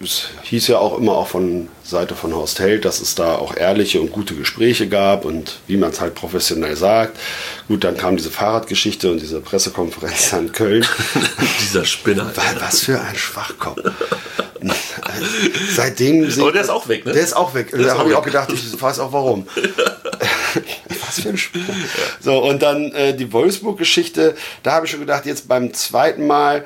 es 0.01 0.29
hieß 0.43 0.69
ja 0.69 0.79
auch 0.79 0.97
immer 0.97 1.13
auch 1.13 1.27
von 1.27 1.69
Seite 1.83 2.15
von 2.15 2.33
Horst 2.33 2.61
Held, 2.61 2.85
dass 2.85 3.01
es 3.01 3.17
da 3.17 3.35
auch 3.35 3.57
ehrliche 3.57 4.01
und 4.01 4.13
gute 4.13 4.35
Gespräche 4.35 4.89
gab 4.89 5.25
und 5.25 5.59
wie 5.67 5.77
man 5.77 5.91
es 5.91 6.01
halt 6.01 6.15
professionell 6.15 6.77
sagt. 6.77 7.19
Gut, 7.67 7.83
dann 7.83 7.97
kam 7.97 8.17
diese 8.17 8.31
Fahrradgeschichte 8.31 9.11
und 9.11 9.21
diese 9.21 9.41
Pressekonferenz 9.41 10.33
in 10.35 10.53
Köln. 10.53 10.87
Dieser 11.61 11.85
Spinner. 11.85 12.31
Was 12.61 12.81
für 12.83 13.01
ein 13.01 13.17
Schwachkopf. 13.17 13.81
Seitdem. 15.75 16.31
Aber 16.41 16.53
der 16.53 16.63
ist 16.63 16.71
auch 16.71 16.87
weg, 16.87 17.05
ne? 17.05 17.13
Der 17.13 17.23
ist 17.23 17.35
auch 17.35 17.55
weg. 17.55 17.71
Der 17.71 17.81
da 17.81 17.99
habe 17.99 18.11
ich 18.11 18.15
auch 18.15 18.25
gedacht, 18.25 18.53
ich 18.53 18.81
weiß 18.81 19.01
auch 19.01 19.13
warum. 19.13 19.49
Was 21.07 21.21
für 21.21 21.29
ein 21.31 21.39
Spiel. 21.39 21.65
So, 22.21 22.39
und 22.43 22.63
dann 22.63 22.93
äh, 22.93 23.17
die 23.17 23.33
Wolfsburg-Geschichte, 23.33 24.35
da 24.63 24.73
habe 24.73 24.87
ich 24.87 24.91
schon 24.93 25.01
gedacht, 25.01 25.27
jetzt 25.27 25.49
beim 25.49 25.73
zweiten 25.75 26.27
Mal, 26.27 26.65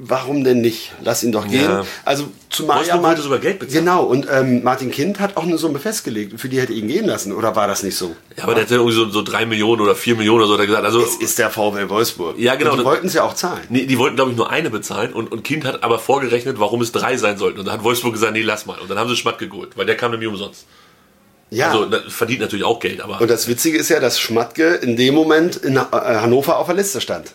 warum 0.00 0.44
denn 0.44 0.60
nicht? 0.60 0.92
Lass 1.02 1.24
ihn 1.24 1.32
doch 1.32 1.48
gehen. 1.48 1.62
Ja. 1.64 1.84
Also 2.04 2.28
zumal 2.50 2.76
Wolfsburg 2.78 3.02
mal- 3.02 3.08
wollte 3.08 3.22
sogar 3.22 3.38
Geld 3.40 3.58
bezahlen. 3.58 3.84
Genau, 3.84 4.04
und 4.04 4.28
ähm, 4.30 4.62
Martin 4.62 4.92
Kind 4.92 5.18
hat 5.18 5.36
auch 5.36 5.42
eine 5.42 5.58
Summe 5.58 5.80
festgelegt, 5.80 6.40
für 6.40 6.48
die 6.48 6.60
hätte 6.60 6.72
ihn 6.72 6.86
gehen 6.86 7.04
lassen. 7.06 7.32
Oder 7.32 7.56
war 7.56 7.66
das 7.66 7.82
nicht 7.82 7.96
so? 7.96 8.14
Ja, 8.36 8.44
aber 8.44 8.54
der 8.54 8.62
hat 8.64 8.70
ja 8.70 8.76
irgendwie 8.76 8.94
so, 8.94 9.08
so 9.10 9.22
drei 9.22 9.44
Millionen 9.44 9.80
oder 9.82 9.96
vier 9.96 10.14
Millionen 10.14 10.38
oder 10.38 10.46
so 10.46 10.52
hat 10.54 10.60
er 10.60 10.66
gesagt. 10.66 10.84
Also, 10.84 11.00
Es 11.02 11.16
ist 11.16 11.38
der 11.40 11.50
VfL 11.50 11.88
Wolfsburg. 11.88 12.38
Ja, 12.38 12.54
genau. 12.54 12.72
Und 12.72 12.78
die 12.78 12.84
wollten 12.84 13.08
es 13.08 13.14
ja 13.14 13.24
auch 13.24 13.34
zahlen. 13.34 13.62
nee, 13.70 13.86
die 13.86 13.98
wollten, 13.98 14.14
glaube 14.14 14.30
ich, 14.30 14.36
nur 14.36 14.50
eine 14.50 14.70
bezahlen 14.70 15.12
und, 15.12 15.32
und 15.32 15.42
Kind 15.42 15.64
hat 15.64 15.82
aber 15.82 15.98
vorgerechnet, 15.98 16.60
warum 16.60 16.80
es 16.80 16.92
drei 16.92 17.16
sein 17.16 17.36
sollten. 17.36 17.58
Und 17.58 17.64
dann 17.66 17.74
hat 17.74 17.82
Wolfsburg 17.82 18.12
gesagt, 18.12 18.34
nee, 18.34 18.42
lass 18.42 18.66
mal. 18.66 18.78
Und 18.78 18.88
dann 18.88 18.98
haben 18.98 19.08
sie 19.08 19.16
Schmatt 19.16 19.38
geholt, 19.40 19.70
weil 19.76 19.86
der 19.86 19.96
kam 19.96 20.12
nämlich 20.12 20.28
umsonst. 20.28 20.64
Ja. 21.50 21.70
Also, 21.70 21.88
verdient 22.08 22.40
natürlich 22.40 22.64
auch 22.64 22.78
Geld, 22.80 23.00
aber 23.00 23.20
und 23.20 23.30
das 23.30 23.48
Witzige 23.48 23.78
ist 23.78 23.88
ja, 23.88 24.00
dass 24.00 24.20
Schmatke 24.20 24.74
in 24.74 24.96
dem 24.96 25.14
Moment 25.14 25.56
in 25.56 25.76
äh, 25.76 25.80
Hannover 25.80 26.58
auf 26.58 26.66
der 26.66 26.74
Liste 26.76 27.00
stand. 27.00 27.32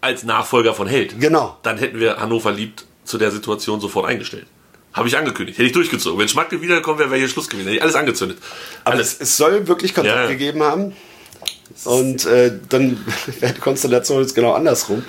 als 0.00 0.22
Nachfolger 0.22 0.74
von 0.74 0.86
Held. 0.86 1.20
Genau. 1.20 1.56
Dann 1.62 1.76
hätten 1.78 1.98
wir 1.98 2.18
Hannover 2.18 2.52
liebt 2.52 2.84
zu 3.04 3.18
der 3.18 3.30
Situation 3.30 3.80
sofort 3.80 4.06
eingestellt. 4.06 4.46
Habe 4.92 5.08
ich 5.08 5.16
angekündigt. 5.16 5.58
Hätte 5.58 5.66
ich 5.66 5.72
durchgezogen. 5.72 6.18
Wenn 6.18 6.28
Schmatke 6.28 6.60
wiedergekommen 6.62 6.98
wäre, 6.98 7.10
wäre 7.10 7.18
hier 7.20 7.28
Schluss 7.28 7.48
gewesen. 7.48 7.66
Hätte 7.66 7.76
ich 7.76 7.82
alles 7.82 7.94
angezündet. 7.94 8.38
Aber 8.84 8.94
alles. 8.96 9.14
es, 9.14 9.20
es 9.20 9.36
soll 9.36 9.66
wirklich 9.66 9.94
Kontakt 9.94 10.16
Ja, 10.16 10.26
gegeben 10.26 10.62
haben. 10.62 10.94
Und 11.84 12.26
äh, 12.26 12.52
dann 12.68 13.04
wäre 13.40 13.54
die 13.54 13.60
Konstellation 13.60 14.20
jetzt 14.20 14.34
genau 14.34 14.52
andersrum. 14.52 15.04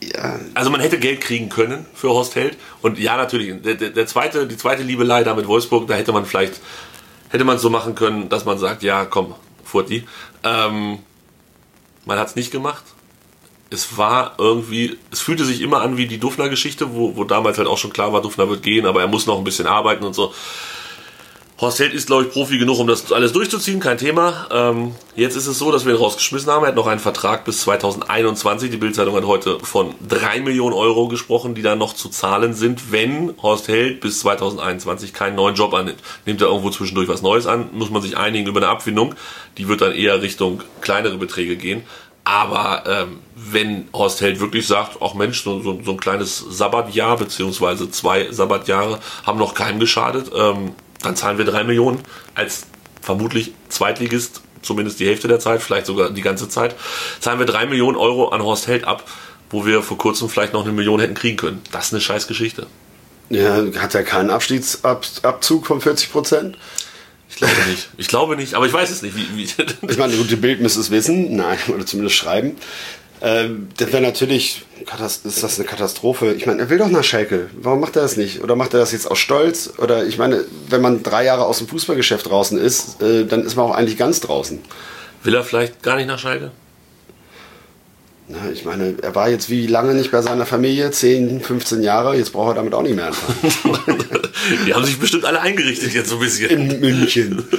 Ja, 0.00 0.40
Also 0.54 0.70
man 0.70 0.80
hätte 0.80 0.98
Geld 0.98 1.20
kriegen 1.20 1.48
können 1.48 1.86
für 1.94 2.08
Horst 2.08 2.34
Held. 2.34 2.56
Und 2.80 2.98
ja, 2.98 3.16
natürlich, 3.16 3.62
der, 3.62 3.74
der 3.74 4.06
zweite, 4.06 4.46
die 4.46 4.56
zweite 4.56 4.82
Liebelei 4.82 5.22
da 5.22 5.34
mit 5.34 5.46
Wolfsburg, 5.46 5.86
da 5.86 5.94
hätte 5.94 6.12
man 6.12 6.26
vielleicht, 6.26 6.54
hätte 7.32 7.44
man 7.44 7.58
so 7.58 7.70
machen 7.70 7.94
können, 7.94 8.28
dass 8.28 8.44
man 8.44 8.58
sagt, 8.58 8.82
ja, 8.82 9.06
komm, 9.06 9.34
Furti. 9.64 10.04
Ähm, 10.44 10.98
man 12.04 12.18
hat 12.18 12.28
es 12.28 12.36
nicht 12.36 12.52
gemacht. 12.52 12.84
Es 13.70 13.96
war 13.96 14.34
irgendwie, 14.36 14.98
es 15.10 15.20
fühlte 15.20 15.46
sich 15.46 15.62
immer 15.62 15.80
an 15.80 15.96
wie 15.96 16.06
die 16.06 16.18
Dufner-Geschichte, 16.18 16.94
wo, 16.94 17.16
wo 17.16 17.24
damals 17.24 17.56
halt 17.56 17.68
auch 17.68 17.78
schon 17.78 17.92
klar 17.92 18.12
war, 18.12 18.20
Dufner 18.20 18.50
wird 18.50 18.62
gehen, 18.62 18.84
aber 18.84 19.00
er 19.00 19.08
muss 19.08 19.26
noch 19.26 19.38
ein 19.38 19.44
bisschen 19.44 19.66
arbeiten 19.66 20.04
und 20.04 20.14
so. 20.14 20.34
Horst 21.62 21.78
Held 21.78 21.94
ist, 21.94 22.08
glaube 22.08 22.24
ich, 22.24 22.32
Profi 22.32 22.58
genug, 22.58 22.80
um 22.80 22.88
das 22.88 23.12
alles 23.12 23.32
durchzuziehen, 23.32 23.78
kein 23.78 23.96
Thema. 23.96 24.48
Ähm, 24.50 24.96
jetzt 25.14 25.36
ist 25.36 25.46
es 25.46 25.60
so, 25.60 25.70
dass 25.70 25.86
wir 25.86 25.94
ihn 25.94 25.98
rausgeschmissen 25.98 26.50
haben. 26.50 26.64
Er 26.64 26.70
hat 26.70 26.74
noch 26.74 26.88
einen 26.88 26.98
Vertrag 26.98 27.44
bis 27.44 27.60
2021. 27.60 28.68
Die 28.68 28.76
Bildzeitung 28.78 29.14
hat 29.14 29.24
heute 29.24 29.60
von 29.60 29.94
3 30.08 30.40
Millionen 30.40 30.74
Euro 30.74 31.06
gesprochen, 31.06 31.54
die 31.54 31.62
da 31.62 31.76
noch 31.76 31.94
zu 31.94 32.08
zahlen 32.08 32.52
sind, 32.54 32.90
wenn 32.90 33.34
Horst 33.40 33.68
Held 33.68 34.00
bis 34.00 34.18
2021 34.18 35.12
keinen 35.12 35.36
neuen 35.36 35.54
Job 35.54 35.72
annimmt. 35.72 36.00
Nimmt 36.26 36.40
er 36.40 36.48
irgendwo 36.48 36.70
zwischendurch 36.70 37.06
was 37.06 37.22
Neues 37.22 37.46
an, 37.46 37.68
muss 37.70 37.90
man 37.90 38.02
sich 38.02 38.16
einigen 38.16 38.48
über 38.48 38.58
eine 38.58 38.68
Abfindung. 38.68 39.14
Die 39.56 39.68
wird 39.68 39.82
dann 39.82 39.92
eher 39.92 40.20
Richtung 40.20 40.64
kleinere 40.80 41.16
Beträge 41.16 41.56
gehen. 41.56 41.84
Aber 42.24 42.84
ähm, 42.86 43.18
wenn 43.36 43.88
Horst 43.92 44.20
Held 44.20 44.40
wirklich 44.40 44.66
sagt, 44.66 44.98
ach 45.00 45.14
Mensch, 45.14 45.42
so, 45.42 45.60
so, 45.60 45.80
so 45.84 45.92
ein 45.92 46.00
kleines 46.00 46.38
Sabbatjahr 46.38 47.16
beziehungsweise 47.16 47.88
zwei 47.90 48.32
Sabbatjahre 48.32 48.98
haben 49.24 49.38
noch 49.38 49.54
keinem 49.54 49.78
geschadet, 49.78 50.30
ähm, 50.34 50.72
dann 51.02 51.16
zahlen 51.16 51.38
wir 51.38 51.44
drei 51.44 51.64
Millionen 51.64 52.00
als 52.34 52.66
vermutlich 53.00 53.52
Zweitligist, 53.68 54.42
zumindest 54.62 55.00
die 55.00 55.06
Hälfte 55.06 55.28
der 55.28 55.40
Zeit, 55.40 55.62
vielleicht 55.62 55.86
sogar 55.86 56.10
die 56.10 56.22
ganze 56.22 56.48
Zeit, 56.48 56.74
zahlen 57.20 57.38
wir 57.38 57.46
drei 57.46 57.66
Millionen 57.66 57.96
Euro 57.96 58.28
an 58.28 58.42
Horst 58.42 58.68
Held 58.68 58.84
ab, 58.84 59.04
wo 59.50 59.66
wir 59.66 59.82
vor 59.82 59.98
kurzem 59.98 60.28
vielleicht 60.28 60.52
noch 60.52 60.62
eine 60.62 60.72
Million 60.72 61.00
hätten 61.00 61.14
kriegen 61.14 61.36
können. 61.36 61.60
Das 61.72 61.86
ist 61.86 61.92
eine 61.92 62.00
scheiß 62.00 62.26
Geschichte. 62.26 62.66
ja, 63.28 63.64
hat 63.78 63.94
er 63.94 64.04
keinen 64.04 64.30
Abstiegsabzug 64.30 65.66
von 65.66 65.80
40 65.80 66.12
Prozent? 66.12 66.56
Ich 67.28 67.36
glaube 67.36 67.52
nicht. 67.68 67.88
Ich 67.96 68.08
glaube 68.08 68.36
nicht, 68.36 68.54
aber 68.54 68.66
ich 68.66 68.72
weiß 68.72 68.90
es 68.90 69.02
nicht. 69.02 69.16
Wie, 69.16 69.26
wie 69.36 69.44
Ich 69.88 69.98
meine, 69.98 70.14
gut, 70.16 70.30
die 70.30 70.36
Bild 70.36 70.60
müsste 70.60 70.80
es 70.80 70.90
wissen, 70.90 71.34
nein, 71.34 71.58
oder 71.68 71.86
zumindest 71.86 72.16
schreiben. 72.16 72.56
Ähm, 73.24 73.68
das 73.76 73.92
wäre 73.92 74.02
natürlich, 74.02 74.64
ist 75.24 75.42
das 75.42 75.58
eine 75.58 75.68
Katastrophe. 75.68 76.34
Ich 76.34 76.46
meine, 76.46 76.62
er 76.62 76.70
will 76.70 76.78
doch 76.78 76.88
nach 76.88 77.04
Schalke. 77.04 77.48
Warum 77.54 77.80
macht 77.80 77.94
er 77.94 78.02
das 78.02 78.16
nicht? 78.16 78.42
Oder 78.42 78.56
macht 78.56 78.74
er 78.74 78.80
das 78.80 78.90
jetzt 78.90 79.08
aus 79.08 79.18
Stolz? 79.18 79.74
Oder 79.78 80.04
ich 80.04 80.18
meine, 80.18 80.44
wenn 80.68 80.82
man 80.82 81.04
drei 81.04 81.24
Jahre 81.24 81.44
aus 81.44 81.58
dem 81.58 81.68
Fußballgeschäft 81.68 82.28
draußen 82.28 82.58
ist, 82.58 83.00
äh, 83.00 83.24
dann 83.24 83.44
ist 83.44 83.54
man 83.54 83.66
auch 83.66 83.74
eigentlich 83.74 83.96
ganz 83.96 84.20
draußen. 84.20 84.58
Will 85.22 85.34
er 85.34 85.44
vielleicht 85.44 85.82
gar 85.84 85.96
nicht 85.96 86.08
nach 86.08 86.18
Schalke? 86.18 86.50
Na, 88.32 88.50
ich 88.50 88.64
meine, 88.64 88.94
er 89.02 89.14
war 89.14 89.28
jetzt 89.28 89.50
wie 89.50 89.66
lange 89.66 89.92
nicht 89.92 90.10
bei 90.10 90.22
seiner 90.22 90.46
Familie? 90.46 90.90
10, 90.90 91.42
15 91.42 91.82
Jahre. 91.82 92.16
Jetzt 92.16 92.32
braucht 92.32 92.52
er 92.52 92.54
damit 92.54 92.72
auch 92.72 92.82
nicht 92.82 92.96
mehr 92.96 93.08
anfangen. 93.08 93.98
Die 94.66 94.72
haben 94.72 94.84
sich 94.86 94.98
bestimmt 94.98 95.26
alle 95.26 95.40
eingerichtet 95.40 95.92
jetzt 95.92 96.08
so 96.08 96.16
ein 96.16 96.20
bisschen. 96.20 96.48
In 96.50 96.80
München. 96.80 97.44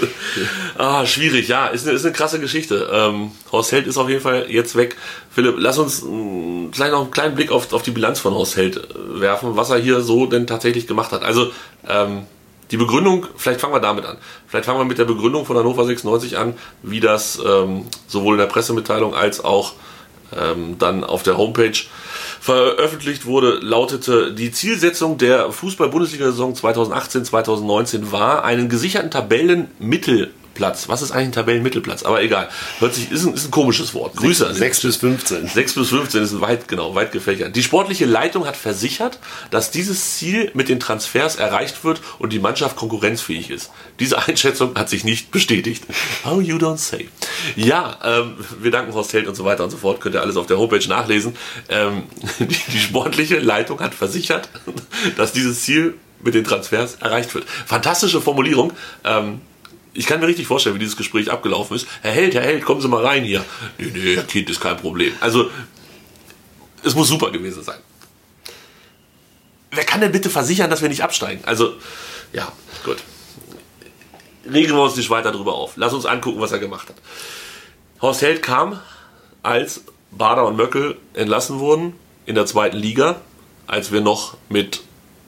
Ah, 0.75 1.05
schwierig, 1.05 1.47
ja, 1.47 1.67
ist 1.67 1.85
eine, 1.85 1.95
ist 1.95 2.03
eine 2.03 2.13
krasse 2.13 2.39
Geschichte. 2.39 2.89
Ähm, 2.91 3.31
Horst 3.51 3.71
Held 3.71 3.85
ist 3.85 3.97
auf 3.97 4.09
jeden 4.09 4.21
Fall 4.21 4.47
jetzt 4.49 4.75
weg. 4.75 4.95
Philipp, 5.29 5.55
lass 5.59 5.77
uns 5.77 5.99
vielleicht 5.99 6.91
noch 6.91 7.01
einen 7.01 7.11
kleinen 7.11 7.35
Blick 7.35 7.51
auf, 7.51 7.71
auf 7.71 7.83
die 7.83 7.91
Bilanz 7.91 8.19
von 8.19 8.33
Horst 8.33 8.57
Held 8.57 8.77
äh, 8.77 9.21
werfen, 9.21 9.55
was 9.55 9.69
er 9.69 9.77
hier 9.77 10.01
so 10.01 10.25
denn 10.25 10.47
tatsächlich 10.47 10.87
gemacht 10.87 11.11
hat. 11.11 11.21
Also, 11.21 11.51
ähm, 11.87 12.23
die 12.71 12.77
Begründung, 12.77 13.27
vielleicht 13.37 13.61
fangen 13.61 13.75
wir 13.75 13.79
damit 13.79 14.05
an. 14.05 14.17
Vielleicht 14.47 14.65
fangen 14.65 14.79
wir 14.79 14.85
mit 14.85 14.97
der 14.97 15.05
Begründung 15.05 15.45
von 15.45 15.55
Hannover 15.55 15.85
96 15.85 16.39
an, 16.39 16.55
wie 16.81 16.99
das 16.99 17.39
ähm, 17.45 17.85
sowohl 18.07 18.33
in 18.33 18.39
der 18.39 18.47
Pressemitteilung 18.47 19.13
als 19.13 19.43
auch 19.43 19.73
ähm, 20.39 20.77
dann 20.79 21.03
auf 21.03 21.23
der 21.23 21.37
Homepage 21.37 21.77
veröffentlicht 22.39 23.25
wurde, 23.25 23.59
lautete, 23.61 24.33
die 24.33 24.51
Zielsetzung 24.51 25.17
der 25.17 25.51
Fußball-Bundesliga-Saison 25.51 26.53
2018-2019 26.53 28.11
war, 28.11 28.43
einen 28.43 28.69
gesicherten 28.69 29.11
Tabellenmittelplatz. 29.11 30.42
Was 30.59 31.01
ist 31.01 31.11
eigentlich 31.11 31.27
ein 31.27 31.31
Tabellenmittelplatz? 31.31 32.03
Aber 32.03 32.21
egal. 32.21 32.49
Hört 32.79 32.93
sich, 32.93 33.11
ist 33.11 33.25
ein, 33.25 33.33
ist 33.33 33.45
ein 33.45 33.51
komisches 33.51 33.93
Wort. 33.93 34.15
Grüße 34.15 34.47
an 34.47 34.53
6 34.53 34.81
bis 34.81 34.97
15. 34.97 35.47
6 35.47 35.75
bis 35.75 35.89
15 35.89 36.23
ist 36.23 36.41
weit, 36.41 36.67
genau, 36.67 36.95
weit 36.95 37.11
gefächert. 37.11 37.55
Die 37.55 37.63
sportliche 37.63 38.05
Leitung 38.05 38.45
hat 38.45 38.55
versichert, 38.55 39.19
dass 39.49 39.71
dieses 39.71 40.17
Ziel 40.17 40.51
mit 40.53 40.69
den 40.69 40.79
Transfers 40.79 41.35
erreicht 41.35 41.83
wird 41.83 42.01
und 42.19 42.33
die 42.33 42.39
Mannschaft 42.39 42.75
konkurrenzfähig 42.75 43.49
ist. 43.49 43.71
Diese 43.99 44.27
Einschätzung 44.27 44.75
hat 44.75 44.89
sich 44.89 45.03
nicht 45.03 45.31
bestätigt. 45.31 45.85
How 46.23 46.41
you 46.41 46.57
don't 46.57 46.77
say. 46.77 47.09
Ja, 47.55 47.97
ähm, 48.03 48.35
wir 48.59 48.71
danken 48.71 48.93
Horst 48.93 49.13
Held 49.13 49.27
und 49.27 49.35
so 49.35 49.45
weiter 49.45 49.63
und 49.63 49.69
so 49.69 49.77
fort. 49.77 50.01
Könnt 50.01 50.15
ihr 50.15 50.21
alles 50.21 50.37
auf 50.37 50.45
der 50.45 50.57
Homepage 50.57 50.87
nachlesen. 50.87 51.35
Ähm, 51.69 52.03
die, 52.39 52.45
die 52.71 52.79
sportliche 52.79 53.39
Leitung 53.39 53.79
hat 53.79 53.93
versichert, 53.93 54.49
dass 55.17 55.33
dieses 55.33 55.61
Ziel 55.61 55.95
mit 56.21 56.35
den 56.35 56.43
Transfers 56.43 56.95
erreicht 56.95 57.33
wird. 57.35 57.45
Fantastische 57.65 58.21
Formulierung. 58.21 58.73
Ähm, 59.03 59.41
ich 59.93 60.05
kann 60.07 60.19
mir 60.19 60.27
richtig 60.27 60.47
vorstellen, 60.47 60.75
wie 60.75 60.79
dieses 60.79 60.97
Gespräch 60.97 61.31
abgelaufen 61.31 61.75
ist. 61.75 61.87
Herr 62.01 62.11
Held, 62.11 62.33
Herr 62.33 62.43
Held, 62.43 62.65
kommen 62.65 62.81
Sie 62.81 62.87
mal 62.87 63.05
rein 63.05 63.23
hier. 63.23 63.45
Nee, 63.77 63.91
nee, 63.93 64.15
Kind 64.27 64.49
ist 64.49 64.59
kein 64.59 64.77
Problem. 64.77 65.13
Also, 65.19 65.49
es 66.83 66.95
muss 66.95 67.07
super 67.07 67.31
gewesen 67.31 67.63
sein. 67.63 67.79
Wer 69.71 69.85
kann 69.85 70.01
denn 70.01 70.11
bitte 70.11 70.29
versichern, 70.29 70.69
dass 70.69 70.81
wir 70.81 70.89
nicht 70.89 71.03
absteigen? 71.03 71.43
Also, 71.45 71.75
ja, 72.31 72.51
gut. 72.83 72.97
Regen 74.51 74.73
wir 74.73 74.81
uns 74.81 74.95
nicht 74.95 75.09
weiter 75.09 75.31
drüber 75.31 75.53
auf. 75.55 75.73
Lass 75.77 75.93
uns 75.93 76.05
angucken, 76.05 76.41
was 76.41 76.51
er 76.51 76.59
gemacht 76.59 76.89
hat. 76.89 76.95
Horst 78.01 78.21
Held 78.21 78.43
kam, 78.43 78.79
als 79.41 79.83
Bader 80.11 80.45
und 80.45 80.57
Möckel 80.57 80.97
entlassen 81.13 81.59
wurden 81.59 81.93
in 82.25 82.35
der 82.35 82.45
zweiten 82.45 82.77
Liga, 82.77 83.21
als 83.67 83.91
wir 83.91 84.01
noch 84.01 84.37
mit 84.49 84.83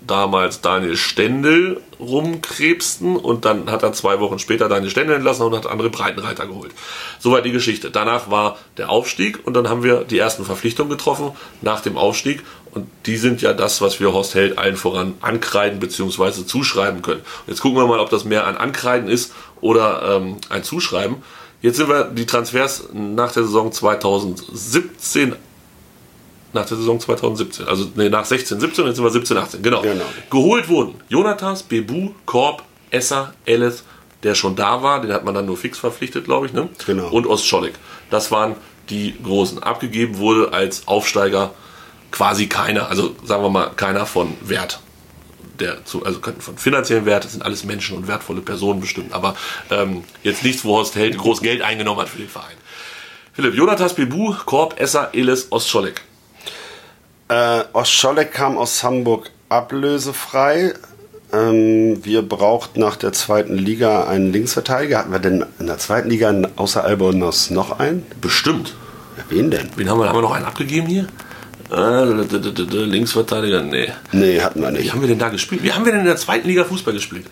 damals 0.08 0.62
Daniel 0.62 0.98
Stendel 0.98 1.82
rumkrebsten 2.00 3.16
und 3.16 3.46
dann 3.46 3.72
hat 3.72 3.84
er 3.84 3.94
zwei 3.94 4.20
Wochen 4.20 4.40
später 4.40 4.70
Daniel 4.70 4.90
Stendel 4.90 5.16
entlassen 5.16 5.46
und 5.46 5.56
hat 5.56 5.66
andere 5.68 5.90
Breitenreiter 5.90 6.46
geholt. 6.48 6.72
Soweit 7.20 7.46
die 7.46 7.52
Geschichte. 7.52 7.92
Danach 7.92 8.30
war 8.30 8.58
der 8.78 8.90
Aufstieg 8.90 9.46
und 9.46 9.54
dann 9.54 9.70
haben 9.70 9.84
wir 9.84 10.04
die 10.04 10.18
ersten 10.18 10.46
Verpflichtungen 10.46 10.90
getroffen 10.90 11.32
nach 11.62 11.82
dem 11.82 11.98
Aufstieg 11.98 12.44
und 12.72 12.88
die 13.06 13.16
sind 13.16 13.42
ja 13.42 13.54
das, 13.54 13.82
was 13.82 14.00
wir 14.00 14.12
Horst 14.12 14.36
Held 14.36 14.58
allen 14.58 14.76
voran 14.76 15.14
ankreiden 15.22 15.80
bzw. 15.80 16.46
zuschreiben 16.46 17.02
können. 17.02 17.22
Jetzt 17.48 17.62
gucken 17.62 17.78
wir 17.78 17.88
mal, 17.88 18.00
ob 18.00 18.10
das 18.10 18.26
mehr 18.26 18.46
ein 18.46 18.58
Ankreiden 18.58 19.10
ist 19.10 19.34
oder 19.62 20.18
ähm, 20.18 20.38
ein 20.50 20.64
Zuschreiben. 20.64 21.24
Jetzt 21.62 21.78
sind 21.78 21.88
wir 21.88 22.04
die 22.04 22.26
Transfers 22.26 22.90
nach 22.94 23.32
der 23.32 23.44
Saison 23.44 23.72
2017 23.72 25.36
nach 26.56 26.66
der 26.66 26.78
Saison 26.78 27.00
2017, 27.00 27.68
also 27.68 27.88
nee, 27.96 28.10
nach 28.10 28.26
16, 28.26 28.60
17, 28.60 28.86
jetzt 28.88 28.96
sind 28.96 29.06
wir 29.06 29.12
17, 29.12 29.38
18, 29.38 29.62
genau. 29.62 29.82
Genau. 29.82 30.06
Geholt 30.32 30.68
wurden 30.68 30.96
Jonathas, 31.10 31.62
Bebu, 31.64 32.12
Korb, 32.26 32.64
Esser, 32.90 33.34
Ellis, 33.46 33.84
der 34.24 34.34
schon 34.34 34.56
da 34.56 34.82
war, 34.82 35.02
den 35.02 35.14
hat 35.14 35.24
man 35.24 35.36
dann 35.36 35.46
nur 35.46 35.58
fix 35.58 35.78
verpflichtet, 35.78 36.26
glaube 36.26 36.48
ich, 36.48 36.54
ne? 36.54 36.70
Genau. 36.88 37.10
Und 37.10 37.28
Ostscholek. 37.28 37.74
Das 38.10 38.32
waren 38.32 38.56
die 38.90 39.16
Großen. 39.22 39.62
Abgegeben 39.62 40.18
wurde 40.18 40.54
als 40.54 40.88
Aufsteiger 40.88 41.52
quasi 42.12 42.48
keiner, 42.48 42.90
also 42.90 43.16
sagen 43.24 43.44
wir 43.44 43.50
mal 43.50 43.72
keiner 43.76 44.06
von 44.06 44.34
Wert. 44.42 44.80
Der 45.60 45.86
zu, 45.86 46.04
also 46.06 46.20
könnten 46.20 46.42
von 46.42 46.58
finanziellen 46.58 47.06
Wert, 47.06 47.24
das 47.24 47.34
sind 47.34 47.44
alles 47.44 47.64
Menschen 47.64 47.96
und 47.96 48.08
wertvolle 48.08 48.42
Personen 48.42 48.82
bestimmt, 48.82 49.14
aber 49.14 49.36
ähm, 49.70 50.04
jetzt 50.22 50.44
nichts, 50.44 50.66
wo 50.66 50.76
Horst 50.76 50.96
Held 50.96 51.18
groß 51.18 51.42
Geld 51.42 51.62
eingenommen 51.62 52.02
hat 52.02 52.10
für 52.10 52.18
den 52.18 52.28
Verein. 52.28 52.58
Philipp, 53.34 53.54
Jonathas, 53.54 53.94
Bebu, 53.94 54.34
Korb, 54.46 54.80
Esser, 54.80 55.10
Elis, 55.14 55.48
Ostscholek. 55.52 56.02
Äh, 57.28 57.62
Ostscholek 57.74 58.32
kam 58.32 58.58
aus 58.58 58.84
Hamburg 58.84 59.32
ablösefrei. 59.50 60.74
Ähm, 61.34 62.06
wir 62.06 62.22
brauchten 62.22 62.80
nach 62.80 62.96
der 62.96 63.14
zweiten 63.14 63.58
Liga 63.58 64.06
einen 64.06 64.32
Linksverteidiger. 64.32 65.00
Hatten 65.00 65.12
wir 65.12 65.20
denn 65.20 65.46
in 65.60 65.68
der 65.68 65.78
zweiten 65.80 66.10
Liga 66.10 66.34
außer 66.56 66.84
Albonos 66.84 67.50
noch 67.50 67.80
einen? 67.80 68.06
Bestimmt. 68.22 68.76
Ja, 69.18 69.24
wen 69.30 69.50
denn? 69.50 69.70
Wen 69.76 69.90
haben 69.90 70.00
wir, 70.00 70.10
haben 70.10 70.18
wir 70.18 70.22
noch 70.22 70.34
einen 70.36 70.46
abgegeben 70.46 70.88
hier? 70.88 71.08
D- 71.72 72.76
Linksverteidiger, 72.86 73.64
nee. 73.64 73.92
Nee, 74.12 74.40
hatten 74.42 74.62
wir 74.62 74.70
Wie 74.70 74.74
nicht. 74.78 74.94
haben 74.94 75.02
wir 75.02 75.08
denn 75.08 75.18
da 75.18 75.30
gespielt? 75.30 75.64
Wie 75.64 75.74
haben 75.74 75.84
wir 75.84 75.92
denn 75.92 76.02
in 76.02 76.08
der 76.08 76.18
zweiten 76.18 76.48
Liga 76.48 76.64
Fußball 76.64 76.94
gespielt? 76.94 77.26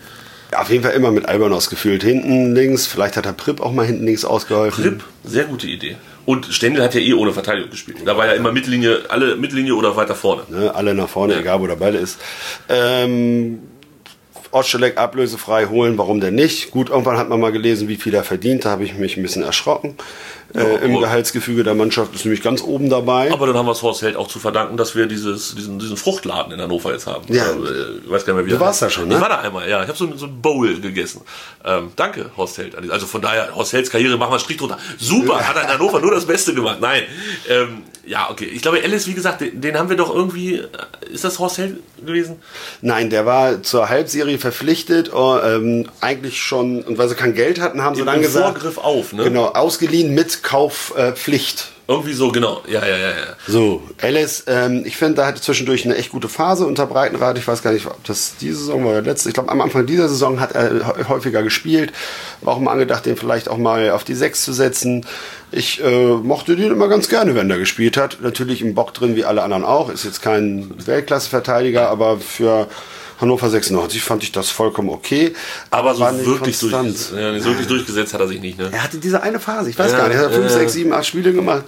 Ja, 0.50 0.60
auf 0.62 0.70
jeden 0.70 0.82
Fall 0.82 0.92
immer 0.94 1.12
mit 1.12 1.26
Albanos 1.26 1.70
gefühlt. 1.70 2.02
Hinten 2.02 2.52
links, 2.54 2.86
vielleicht 2.86 3.16
hat 3.16 3.26
der 3.26 3.32
Prip 3.32 3.60
auch 3.60 3.70
mal 3.72 3.86
hinten 3.86 4.04
links 4.06 4.24
ausgeholfen. 4.24 4.82
Grip, 4.82 5.04
sehr 5.24 5.44
gute 5.44 5.68
Idee. 5.68 5.96
Und 6.26 6.46
Stendel 6.46 6.82
hat 6.82 6.94
ja 6.94 7.00
eh 7.00 7.12
ohne 7.12 7.32
Verteidigung 7.32 7.70
gespielt. 7.70 7.98
Da 8.04 8.16
war 8.16 8.26
ja 8.26 8.32
immer 8.32 8.52
Mittellinie, 8.52 9.02
alle 9.08 9.36
Mittellinie 9.36 9.74
oder 9.74 9.96
weiter 9.96 10.14
vorne. 10.14 10.42
Ne, 10.48 10.74
alle 10.74 10.94
nach 10.94 11.08
vorne, 11.08 11.38
egal 11.38 11.60
wo 11.60 11.66
der 11.66 11.76
Ball 11.76 11.94
ist. 11.94 12.18
Ähm, 12.68 13.60
Ostschelek 14.54 14.96
ablösefrei 14.98 15.66
holen, 15.66 15.98
warum 15.98 16.20
denn 16.20 16.34
nicht? 16.34 16.70
Gut, 16.70 16.88
irgendwann 16.90 17.18
hat 17.18 17.28
man 17.28 17.40
mal 17.40 17.52
gelesen, 17.52 17.88
wie 17.88 17.96
viel 17.96 18.14
er 18.14 18.24
verdient. 18.24 18.64
Da 18.64 18.70
habe 18.70 18.84
ich 18.84 18.94
mich 18.94 19.16
ein 19.16 19.22
bisschen 19.22 19.42
erschrocken. 19.42 19.96
Äh, 20.54 20.84
Im 20.84 21.00
Gehaltsgefüge 21.00 21.64
der 21.64 21.74
Mannschaft 21.74 22.14
ist 22.14 22.24
nämlich 22.24 22.40
ganz 22.40 22.62
oben 22.62 22.88
dabei. 22.88 23.32
Aber 23.32 23.48
dann 23.48 23.56
haben 23.56 23.66
wir 23.66 23.72
es 23.72 23.82
Horst 23.82 24.02
Held 24.02 24.14
auch 24.14 24.28
zu 24.28 24.38
verdanken, 24.38 24.76
dass 24.76 24.94
wir 24.94 25.06
dieses, 25.06 25.56
diesen, 25.56 25.80
diesen 25.80 25.96
Fruchtladen 25.96 26.52
in 26.52 26.60
Hannover 26.60 26.92
jetzt 26.92 27.08
haben. 27.08 27.24
Ja. 27.32 27.46
Äh, 27.50 27.56
Ich 28.04 28.10
weiß 28.10 28.24
gar 28.24 28.34
nicht 28.34 28.42
mehr, 28.42 28.46
wie 28.46 28.50
Du 28.50 28.60
warst 28.60 28.80
da 28.80 28.88
schon, 28.88 29.08
ne? 29.08 29.16
Ich 29.16 29.20
war 29.20 29.28
da 29.28 29.40
einmal, 29.40 29.68
ja. 29.68 29.82
Ich 29.82 29.88
habe 29.88 29.98
so, 29.98 30.14
so 30.16 30.26
ein 30.26 30.40
Bowl 30.40 30.80
gegessen. 30.80 31.22
Ähm, 31.64 31.90
danke, 31.96 32.30
Horst 32.36 32.58
Held. 32.58 32.76
Also 32.90 33.06
von 33.06 33.20
daher, 33.20 33.54
Horst 33.56 33.72
Helds 33.72 33.90
Karriere, 33.90 34.16
machen 34.16 34.30
wir 34.30 34.34
einen 34.34 34.40
Strich 34.40 34.58
drunter. 34.58 34.78
Super, 34.98 35.40
hat 35.48 35.56
er 35.56 35.62
in 35.62 35.68
Hannover 35.68 35.98
nur 36.00 36.12
das 36.12 36.26
Beste 36.26 36.54
gemacht. 36.54 36.78
Nein. 36.80 37.02
Ähm, 37.48 37.82
ja, 38.06 38.30
okay. 38.30 38.44
Ich 38.46 38.62
glaube, 38.62 38.82
Alice, 38.82 39.06
wie 39.06 39.14
gesagt, 39.14 39.40
den, 39.40 39.60
den 39.60 39.78
haben 39.78 39.88
wir 39.88 39.96
doch 39.96 40.14
irgendwie. 40.14 40.56
äh, 40.56 40.66
Ist 41.10 41.24
das 41.24 41.38
Horst 41.38 41.58
Held 41.58 41.78
gewesen? 42.04 42.36
Nein, 42.80 43.10
der 43.10 43.26
war 43.26 43.62
zur 43.62 43.88
Halbserie 43.88 44.38
verpflichtet, 44.38 45.12
oh, 45.12 45.38
ähm, 45.42 45.88
eigentlich 46.00 46.42
schon, 46.42 46.82
und 46.82 46.98
weil 46.98 47.08
sie 47.08 47.14
kein 47.14 47.34
Geld 47.34 47.60
hatten, 47.60 47.82
haben 47.82 47.94
sie 47.94 48.00
Im 48.00 48.06
dann 48.06 48.20
gesagt, 48.20 48.58
Vorgriff 48.58 48.78
auf, 48.78 49.12
ne? 49.12 49.24
genau, 49.24 49.46
ausgeliehen 49.46 50.14
mit 50.14 50.42
Kaufpflicht. 50.42 51.60
Äh. 51.60 51.73
Irgendwie 51.86 52.14
so, 52.14 52.32
genau. 52.32 52.62
Ja, 52.66 52.80
ja, 52.80 52.96
ja, 52.96 53.08
ja. 53.10 53.36
So, 53.46 53.82
Alice, 54.00 54.44
ähm, 54.46 54.84
ich 54.86 54.96
finde, 54.96 55.16
da 55.16 55.26
hatte 55.26 55.42
zwischendurch 55.42 55.84
eine 55.84 55.96
echt 55.96 56.08
gute 56.10 56.30
Phase 56.30 56.66
unter 56.66 56.86
Breitenrad. 56.86 57.36
Ich 57.36 57.46
weiß 57.46 57.62
gar 57.62 57.72
nicht, 57.72 57.86
ob 57.86 58.02
das 58.04 58.36
diese 58.40 58.56
Saison 58.56 58.84
war 58.84 58.92
oder 58.92 59.02
letzte. 59.02 59.28
Ich 59.28 59.34
glaube, 59.34 59.50
am 59.50 59.60
Anfang 59.60 59.84
dieser 59.84 60.08
Saison 60.08 60.40
hat 60.40 60.52
er 60.52 60.70
hä- 60.86 61.04
häufiger 61.08 61.42
gespielt. 61.42 61.92
War 62.40 62.54
auch 62.54 62.58
mal 62.60 62.72
angedacht, 62.72 63.04
den 63.04 63.16
vielleicht 63.18 63.50
auch 63.50 63.58
mal 63.58 63.90
auf 63.90 64.02
die 64.02 64.14
Sechs 64.14 64.44
zu 64.44 64.54
setzen. 64.54 65.04
Ich 65.52 65.84
äh, 65.84 66.14
mochte 66.14 66.56
den 66.56 66.72
immer 66.72 66.88
ganz 66.88 67.08
gerne, 67.10 67.34
wenn 67.34 67.50
er 67.50 67.58
gespielt 67.58 67.98
hat. 67.98 68.18
Natürlich 68.22 68.62
im 68.62 68.74
Bock 68.74 68.94
drin, 68.94 69.14
wie 69.14 69.26
alle 69.26 69.42
anderen 69.42 69.64
auch. 69.64 69.90
Ist 69.90 70.04
jetzt 70.04 70.22
kein 70.22 70.72
Weltklasse-Verteidiger, 70.86 71.90
aber 71.90 72.18
für 72.18 72.66
Hannover 73.20 73.48
96 73.48 74.02
fand 74.02 74.22
ich 74.22 74.32
das 74.32 74.50
vollkommen 74.50 74.88
okay. 74.88 75.34
Aber 75.70 75.94
so 75.94 76.00
war 76.00 76.12
nicht 76.12 76.26
wirklich, 76.26 76.58
konstant. 76.58 76.86
durchgesetzt, 76.86 77.12
ja, 77.16 77.32
nicht 77.32 77.44
wirklich 77.44 77.66
durchgesetzt 77.66 78.14
hat 78.14 78.20
er 78.20 78.28
sich 78.28 78.40
nicht, 78.40 78.58
ne? 78.58 78.70
Er 78.72 78.82
hatte 78.82 78.98
diese 78.98 79.22
eine 79.22 79.38
Phase, 79.40 79.70
ich 79.70 79.78
weiß 79.78 79.92
Ja, 79.92 79.98
gar 79.98 80.08
nicht, 80.08 80.16
er 80.16 80.24
hat 80.26 80.32
fünf, 80.34 80.46
äh. 80.46 80.54
sechs, 80.54 80.72
sieben, 80.72 80.92
acht 80.92 81.06
Spiele 81.06 81.32
gemacht 81.32 81.64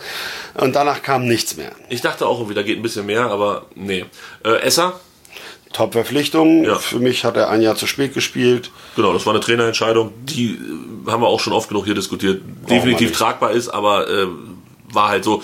und 0.55 0.75
danach 0.75 1.03
kam 1.03 1.27
nichts 1.27 1.57
mehr. 1.57 1.73
Ich 1.89 2.01
dachte 2.01 2.27
auch 2.27 2.39
irgendwie, 2.39 2.55
da 2.55 2.63
geht 2.63 2.79
ein 2.79 2.83
bisschen 2.83 3.07
mehr, 3.07 3.27
aber 3.27 3.67
nee. 3.75 4.05
Äh, 4.45 4.61
Esser, 4.63 4.99
Top-Verpflichtung. 5.73 6.65
Ja. 6.65 6.77
Für 6.77 6.99
mich 6.99 7.25
hat 7.25 7.37
er 7.37 7.51
ein 7.51 7.61
Jahr 7.61 7.77
zu 7.77 7.87
spät 7.87 8.15
gespielt. 8.15 8.71
genau, 8.97 9.13
das 9.13 9.27
war 9.27 9.35
eine 9.35 9.43
Trainerentscheidung, 9.43 10.13
die 10.25 10.53
äh, 10.53 11.11
haben 11.11 11.23
wir 11.23 11.29
auch 11.29 11.41
schon 11.41 11.53
oft 11.53 11.69
genug 11.69 11.85
hier 11.85 11.95
diskutiert, 11.95 12.43
definitiv 12.69 13.13
tragbar 13.13 13.53
ist, 13.53 13.69
aber 13.69 14.09
äh, 14.09 14.27
war 14.93 15.09
halt 15.09 15.25
so, 15.25 15.43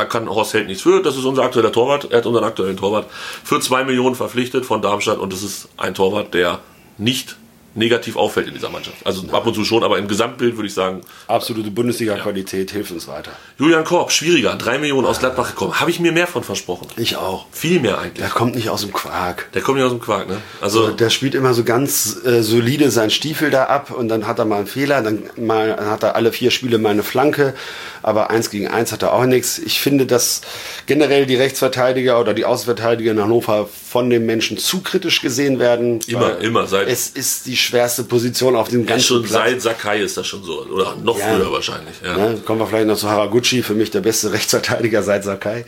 da 0.00 0.06
kann 0.06 0.28
Horst 0.28 0.54
Held 0.54 0.66
nichts 0.66 0.82
für, 0.82 1.02
das 1.02 1.16
ist 1.16 1.24
unser 1.24 1.42
aktueller 1.42 1.72
Torwart, 1.72 2.10
er 2.10 2.18
hat 2.18 2.26
unseren 2.26 2.44
aktuellen 2.44 2.76
Torwart 2.76 3.06
für 3.44 3.60
zwei 3.60 3.84
Millionen 3.84 4.14
verpflichtet 4.14 4.64
von 4.64 4.80
Darmstadt 4.80 5.18
und 5.18 5.32
das 5.32 5.42
ist 5.42 5.68
ein 5.76 5.94
Torwart, 5.94 6.32
der 6.32 6.60
nicht 6.96 7.36
negativ 7.74 8.16
auffällt 8.16 8.48
in 8.48 8.54
dieser 8.54 8.68
Mannschaft. 8.70 8.96
Also 9.04 9.22
ab 9.32 9.46
und 9.46 9.54
zu 9.54 9.64
schon, 9.64 9.84
aber 9.84 9.98
im 9.98 10.08
Gesamtbild 10.08 10.56
würde 10.56 10.66
ich 10.66 10.74
sagen, 10.74 11.02
Absolute 11.28 11.70
Bundesliga-Qualität 11.70 12.70
hilft 12.72 12.90
uns 12.90 13.06
weiter. 13.06 13.30
Julian 13.58 13.84
Korb, 13.84 14.10
schwieriger, 14.10 14.56
drei 14.56 14.78
Millionen 14.78 15.06
aus 15.06 15.20
Gladbach 15.20 15.50
gekommen, 15.50 15.78
habe 15.80 15.90
ich 15.90 16.00
mir 16.00 16.12
mehr 16.12 16.26
von 16.26 16.42
versprochen. 16.42 16.88
Ich 16.96 17.16
auch. 17.16 17.46
Viel 17.52 17.80
mehr 17.80 17.98
eigentlich. 17.98 18.18
Der 18.24 18.28
kommt 18.28 18.54
nicht 18.56 18.70
aus 18.70 18.80
dem 18.80 18.92
Quark. 18.92 19.52
Der 19.54 19.62
kommt 19.62 19.76
nicht 19.78 19.84
aus 19.86 19.92
dem 19.92 20.00
Quark, 20.00 20.28
ne? 20.28 20.38
Also, 20.60 20.90
Der 20.90 21.10
spielt 21.10 21.34
immer 21.34 21.54
so 21.54 21.62
ganz 21.64 22.18
äh, 22.24 22.42
solide 22.42 22.90
seinen 22.90 23.10
Stiefel 23.10 23.50
da 23.50 23.64
ab 23.64 23.90
und 23.90 24.08
dann 24.08 24.26
hat 24.26 24.38
er 24.38 24.44
mal 24.46 24.58
einen 24.58 24.66
Fehler, 24.66 25.02
dann, 25.02 25.22
mal, 25.36 25.74
dann 25.76 25.86
hat 25.90 26.02
er 26.02 26.16
alle 26.16 26.32
vier 26.32 26.50
Spiele 26.50 26.78
mal 26.78 26.90
eine 26.90 27.02
Flanke, 27.04 27.54
aber 28.02 28.30
eins 28.30 28.50
gegen 28.50 28.66
eins 28.68 28.92
hat 28.92 29.02
er 29.02 29.12
auch 29.12 29.24
nichts. 29.26 29.58
Ich 29.58 29.80
finde, 29.80 30.06
dass 30.06 30.40
generell 30.86 31.26
die 31.26 31.36
Rechtsverteidiger 31.36 32.18
oder 32.20 32.34
die 32.34 32.44
Außenverteidiger 32.44 33.12
in 33.12 33.20
Hannover 33.20 33.68
von 33.68 34.10
den 34.10 34.26
Menschen 34.26 34.58
zu 34.58 34.80
kritisch 34.80 35.20
gesehen 35.22 35.58
werden. 35.58 36.00
Immer, 36.06 36.38
immer, 36.38 36.66
seit- 36.66 36.88
Es 36.88 37.08
ist 37.08 37.46
die 37.46 37.56
schwerste 37.60 38.04
Position 38.04 38.56
auf 38.56 38.68
dem 38.68 38.80
ja, 38.82 38.86
ganzen 38.90 39.06
schon 39.06 39.22
Platz. 39.22 39.32
seit 39.32 39.62
Sakai 39.62 40.00
ist 40.00 40.16
das 40.16 40.26
schon 40.26 40.42
so. 40.42 40.62
Oder 40.66 40.96
noch 41.02 41.18
Ja. 41.18 41.26
früher 41.36 41.52
wahrscheinlich. 41.52 41.94
Ja. 42.04 42.16
Ne, 42.16 42.38
kommen 42.44 42.60
wir 42.60 42.66
vielleicht 42.66 42.86
noch 42.88 42.96
zu 42.96 43.08
Haraguchi, 43.08 43.62
für 43.62 43.74
mich 43.74 43.90
der 43.90 44.00
beste 44.00 44.32
Rechtsverteidiger 44.32 45.02
seit 45.02 45.24
Sakai. 45.24 45.64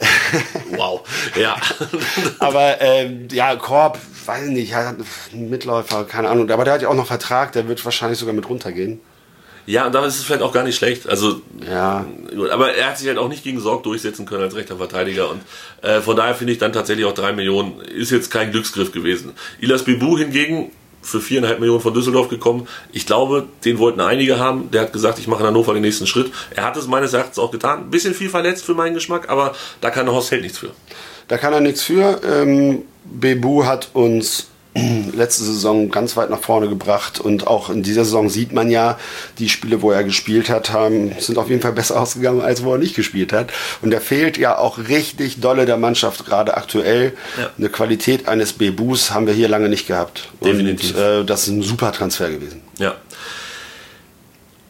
Wow. 0.76 1.02
Ja. 1.36 1.56
Aber 2.38 2.80
ähm, 2.80 3.28
ja, 3.30 3.54
Korb, 3.56 3.98
weiß 4.26 4.46
ich 4.46 4.50
nicht, 4.52 4.74
hat 4.74 4.96
einen 5.32 5.50
Mitläufer, 5.50 6.04
keine 6.04 6.28
Ahnung. 6.28 6.50
Aber 6.50 6.64
der 6.64 6.74
hat 6.74 6.82
ja 6.82 6.88
auch 6.88 6.94
noch 6.94 7.06
Vertrag, 7.06 7.52
der 7.52 7.68
wird 7.68 7.84
wahrscheinlich 7.84 8.18
sogar 8.18 8.34
mit 8.34 8.48
runtergehen. 8.48 9.00
ja, 9.66 9.86
und 9.86 9.94
damit 9.94 10.08
ist 10.10 10.16
es 10.18 10.24
vielleicht 10.24 10.42
auch 10.42 10.52
gar 10.52 10.64
nicht 10.64 10.76
schlecht. 10.76 11.08
Also, 11.08 11.40
Ja, 11.68 12.04
gut, 12.34 12.50
aber 12.50 12.74
er 12.74 12.88
hat 12.88 12.98
sich 12.98 13.08
halt 13.08 13.18
auch 13.18 13.28
nicht 13.28 13.44
gegen 13.44 13.60
Sorg 13.60 13.82
durchsetzen 13.84 14.26
können 14.26 14.42
als 14.42 14.54
rechter 14.54 14.76
Verteidiger. 14.76 15.30
Und 15.30 15.40
äh, 15.82 16.00
von 16.00 16.16
daher 16.16 16.34
finde 16.34 16.52
ich 16.52 16.58
dann 16.58 16.72
tatsächlich 16.72 17.06
auch 17.06 17.14
drei 17.14 17.32
Millionen 17.32 17.80
ist 17.80 18.10
jetzt 18.10 18.30
kein 18.30 18.50
Glücksgriff 18.52 18.92
gewesen. 18.92 19.32
Ilas 19.60 19.84
Bibu 19.84 20.18
hingegen 20.18 20.72
für 21.06 21.20
viereinhalb 21.20 21.60
Millionen 21.60 21.80
von 21.80 21.94
Düsseldorf 21.94 22.28
gekommen. 22.28 22.66
Ich 22.92 23.06
glaube, 23.06 23.46
den 23.64 23.78
wollten 23.78 24.00
einige 24.00 24.38
haben. 24.38 24.70
Der 24.70 24.82
hat 24.82 24.92
gesagt, 24.92 25.18
ich 25.18 25.28
mache 25.28 25.40
in 25.40 25.46
Hannover 25.46 25.72
den 25.72 25.82
nächsten 25.82 26.06
Schritt. 26.06 26.32
Er 26.50 26.64
hat 26.64 26.76
es 26.76 26.86
meines 26.86 27.12
Erachtens 27.12 27.38
auch 27.38 27.50
getan. 27.50 27.80
Ein 27.84 27.90
bisschen 27.90 28.14
viel 28.14 28.28
verletzt 28.28 28.64
für 28.64 28.74
meinen 28.74 28.94
Geschmack, 28.94 29.28
aber 29.28 29.54
da 29.80 29.90
kann 29.90 30.06
der 30.06 30.14
Horst 30.14 30.30
Held 30.30 30.42
nichts 30.42 30.58
für. 30.58 30.70
da 31.28 31.38
kann 31.38 31.52
er 31.52 31.60
nichts 31.60 31.82
für. 31.82 32.20
Ähm, 32.24 32.82
Bebu 33.04 33.64
hat 33.64 33.90
uns 33.92 34.48
letzte 35.14 35.44
Saison 35.44 35.90
ganz 35.90 36.16
weit 36.16 36.30
nach 36.30 36.40
vorne 36.40 36.68
gebracht 36.68 37.20
und 37.20 37.46
auch 37.46 37.70
in 37.70 37.82
dieser 37.82 38.04
Saison 38.04 38.28
sieht 38.28 38.52
man 38.52 38.70
ja, 38.70 38.98
die 39.38 39.48
Spiele, 39.48 39.82
wo 39.82 39.90
er 39.90 40.04
gespielt 40.04 40.48
hat, 40.48 40.70
haben, 40.70 41.12
sind 41.18 41.38
auf 41.38 41.48
jeden 41.48 41.62
Fall 41.62 41.72
besser 41.72 42.00
ausgegangen, 42.00 42.40
als 42.40 42.64
wo 42.64 42.72
er 42.72 42.78
nicht 42.78 42.94
gespielt 42.94 43.32
hat. 43.32 43.52
Und 43.82 43.92
er 43.92 44.00
fehlt 44.00 44.36
ja 44.38 44.58
auch 44.58 44.78
richtig 44.78 45.40
dolle 45.40 45.66
der 45.66 45.76
Mannschaft, 45.76 46.26
gerade 46.26 46.56
aktuell. 46.56 47.12
Ja. 47.38 47.50
Eine 47.56 47.68
Qualität 47.68 48.28
eines 48.28 48.52
Bebus 48.52 49.10
haben 49.10 49.26
wir 49.26 49.34
hier 49.34 49.48
lange 49.48 49.68
nicht 49.68 49.86
gehabt. 49.86 50.28
Definitiv. 50.44 50.94
Und 50.94 51.00
äh, 51.00 51.24
das 51.24 51.42
ist 51.42 51.48
ein 51.48 51.62
super 51.62 51.92
Transfer 51.92 52.30
gewesen. 52.30 52.62
Ja. 52.78 52.94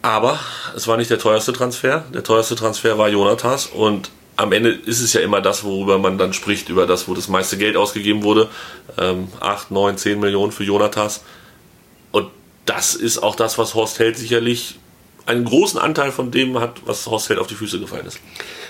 Aber 0.01 0.39
es 0.75 0.87
war 0.87 0.95
nicht 0.97 1.09
der 1.09 1.19
teuerste 1.19 1.53
Transfer. 1.53 2.05
Der 2.13 2.23
teuerste 2.23 2.55
Transfer 2.55 2.97
war 2.97 3.09
Jonathas 3.09 3.65
und 3.65 4.09
am 4.37 4.51
Ende 4.51 4.69
ist 4.69 5.01
es 5.01 5.13
ja 5.13 5.21
immer 5.21 5.41
das, 5.41 5.63
worüber 5.63 5.97
man 5.97 6.17
dann 6.17 6.31
spricht, 6.31 6.69
über 6.69 6.85
das, 6.85 7.07
wo 7.07 7.15
das 7.15 7.27
meiste 7.27 7.57
Geld 7.57 7.75
ausgegeben 7.75 8.23
wurde. 8.23 8.49
Ähm, 8.97 9.27
8, 9.39 9.71
9, 9.71 9.97
10 9.97 10.19
Millionen 10.19 10.51
für 10.51 10.63
Jonathas. 10.63 11.23
Und 12.11 12.29
das 12.65 12.93
ist 12.93 13.17
auch 13.17 13.35
das, 13.35 13.57
was 13.57 13.73
Horst 13.73 13.97
Held 13.99 14.17
sicherlich 14.17 14.79
einen 15.25 15.43
großen 15.43 15.79
Anteil 15.79 16.11
von 16.11 16.31
dem 16.31 16.59
hat, 16.59 16.81
was 16.85 17.07
Horst 17.07 17.29
Held 17.29 17.39
auf 17.39 17.47
die 17.47 17.55
Füße 17.55 17.79
gefallen 17.79 18.05
ist. 18.05 18.19